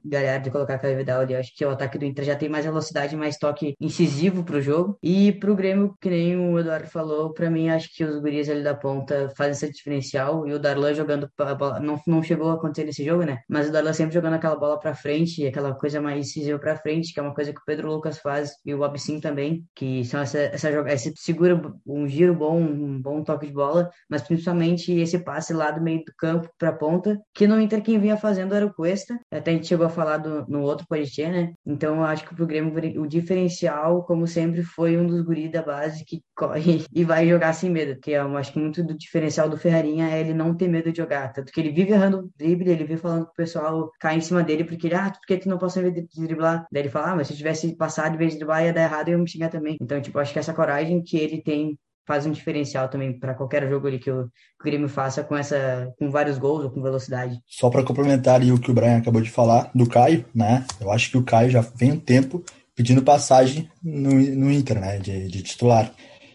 Galhardo 0.04 0.48
e 0.48 0.52
colocar 0.52 0.78
Caio 0.78 0.96
Vidal 0.96 1.22
ali, 1.22 1.34
acho 1.34 1.54
que 1.56 1.64
o 1.64 1.70
ataque 1.70 1.98
do 1.98 2.04
Inter 2.04 2.24
já 2.24 2.36
tem 2.36 2.48
mais 2.48 2.64
velocidade, 2.64 3.16
mais 3.16 3.38
toque 3.38 3.74
incisivo 3.80 4.44
pro 4.44 4.60
jogo. 4.60 4.98
E 5.02 5.32
pro 5.32 5.56
Grêmio, 5.56 5.94
que 6.00 6.10
nem 6.10 6.36
o 6.36 6.58
Eduardo 6.58 6.88
falou, 6.88 7.32
pra 7.32 7.50
mim 7.50 7.70
acho 7.70 7.88
que 7.94 8.04
os 8.04 8.20
guris 8.20 8.48
ali 8.48 8.62
da 8.62 8.74
ponta 8.74 8.89
ponta 8.90 9.32
faz 9.36 9.56
esse 9.56 9.72
diferencial 9.72 10.46
e 10.46 10.52
o 10.52 10.58
Darlan 10.58 10.92
jogando 10.94 11.30
a 11.38 11.54
bola, 11.54 11.80
não, 11.80 12.00
não 12.06 12.22
chegou 12.22 12.50
a 12.50 12.54
acontecer 12.54 12.84
nesse 12.84 13.04
jogo, 13.04 13.22
né? 13.24 13.38
Mas 13.48 13.68
o 13.68 13.72
Darlan 13.72 13.92
sempre 13.92 14.14
jogando 14.14 14.34
aquela 14.34 14.56
bola 14.56 14.78
para 14.78 14.94
frente, 14.94 15.46
aquela 15.46 15.74
coisa 15.74 16.00
mais 16.00 16.26
incisiva 16.26 16.58
para 16.58 16.76
frente, 16.76 17.12
que 17.12 17.20
é 17.20 17.22
uma 17.22 17.34
coisa 17.34 17.52
que 17.52 17.60
o 17.60 17.64
Pedro 17.64 17.88
Lucas 17.88 18.18
faz 18.18 18.52
e 18.64 18.74
o 18.74 18.82
Absin 18.82 19.20
também, 19.20 19.64
que 19.74 20.04
são 20.04 20.20
essa, 20.20 20.38
essa 20.38 20.72
jogada, 20.72 20.94
esse 20.94 21.12
segura 21.16 21.60
um 21.86 22.08
giro 22.08 22.34
bom, 22.34 22.58
um 22.60 23.00
bom 23.00 23.22
toque 23.22 23.46
de 23.46 23.52
bola, 23.52 23.88
mas 24.08 24.22
principalmente 24.22 24.92
esse 24.92 25.18
passe 25.18 25.52
lá 25.52 25.70
do 25.70 25.80
meio 25.80 26.04
do 26.04 26.12
campo 26.18 26.48
para 26.58 26.72
ponta, 26.72 27.18
que 27.34 27.46
no 27.46 27.60
Inter 27.60 27.82
quem 27.82 27.98
vinha 27.98 28.16
fazendo 28.16 28.54
era 28.54 28.66
o 28.66 28.74
Cuesta, 28.74 29.18
até 29.30 29.52
a 29.52 29.54
gente 29.54 29.68
chegou 29.68 29.86
a 29.86 29.90
falar 29.90 30.18
do, 30.18 30.44
no 30.48 30.62
outro 30.62 30.86
podcast, 30.88 31.30
né? 31.30 31.52
Então 31.64 31.96
eu 31.96 32.04
acho 32.04 32.26
que 32.26 32.34
pro 32.34 32.46
Grêmio 32.46 32.72
o 33.00 33.06
diferencial, 33.06 34.04
como 34.04 34.26
sempre, 34.26 34.62
foi 34.62 34.96
um 34.96 35.06
dos 35.06 35.20
guris 35.22 35.50
da 35.50 35.62
base 35.62 36.04
que 36.04 36.22
corre 36.34 36.84
e 36.92 37.04
vai 37.04 37.28
jogar 37.28 37.52
sem 37.52 37.70
medo, 37.70 37.98
que 38.00 38.10
eu 38.10 38.36
acho 38.36 38.52
que 38.52 38.58
muito 38.58 38.79
do 38.82 38.96
diferencial 38.96 39.48
do 39.48 39.56
Ferrarinha 39.56 40.08
é 40.08 40.20
ele 40.20 40.34
não 40.34 40.54
ter 40.54 40.68
medo 40.68 40.90
de 40.90 40.98
jogar. 40.98 41.32
Tanto 41.32 41.52
que 41.52 41.60
ele 41.60 41.70
vive 41.70 41.92
errando 41.92 42.30
drible, 42.36 42.70
ele 42.70 42.84
vive 42.84 43.00
falando 43.00 43.26
pro 43.26 43.34
pessoal 43.34 43.90
cair 44.00 44.18
em 44.18 44.20
cima 44.20 44.42
dele, 44.42 44.64
porque 44.64 44.86
ele, 44.86 44.94
ah, 44.94 45.10
por 45.10 45.20
que 45.26 45.38
tu 45.38 45.48
não 45.48 45.58
passa 45.58 45.82
de 45.90 46.06
driblar? 46.16 46.66
Daí 46.70 46.82
ele 46.82 46.88
fala, 46.88 47.12
ah, 47.12 47.16
mas 47.16 47.26
se 47.26 47.32
eu 47.32 47.36
tivesse 47.36 47.76
passado 47.76 48.12
de 48.12 48.18
vez 48.18 48.32
de 48.32 48.38
driblar 48.38 48.64
ia 48.64 48.72
dar 48.72 48.82
errado 48.82 49.08
e 49.08 49.12
eu 49.12 49.18
me 49.18 49.28
xingar 49.28 49.48
também. 49.48 49.76
Então, 49.80 50.00
tipo, 50.00 50.18
acho 50.18 50.32
que 50.32 50.38
essa 50.38 50.54
coragem 50.54 51.02
que 51.02 51.16
ele 51.16 51.42
tem 51.42 51.78
faz 52.06 52.26
um 52.26 52.32
diferencial 52.32 52.88
também 52.88 53.16
para 53.16 53.34
qualquer 53.34 53.68
jogo 53.68 53.86
ali 53.86 53.98
que 53.98 54.10
o, 54.10 54.24
que 54.24 54.62
o 54.62 54.64
Grêmio 54.64 54.88
faça 54.88 55.22
com 55.22 55.36
essa 55.36 55.92
com 55.96 56.10
vários 56.10 56.38
gols 56.38 56.64
ou 56.64 56.70
com 56.70 56.82
velocidade. 56.82 57.38
Só 57.46 57.70
para 57.70 57.84
complementar 57.84 58.42
o 58.42 58.58
que 58.58 58.70
o 58.70 58.74
Brian 58.74 58.98
acabou 58.98 59.20
de 59.20 59.30
falar 59.30 59.70
do 59.72 59.88
Caio, 59.88 60.24
né? 60.34 60.64
Eu 60.80 60.90
acho 60.90 61.10
que 61.10 61.18
o 61.18 61.22
Caio 61.22 61.50
já 61.50 61.60
vem 61.60 61.92
um 61.92 62.00
tempo 62.00 62.42
pedindo 62.74 63.02
passagem 63.02 63.70
no, 63.82 64.10
no 64.10 64.50
Inter, 64.50 64.80
né, 64.80 64.98
de, 64.98 65.28
de 65.28 65.42
titular. 65.42 65.92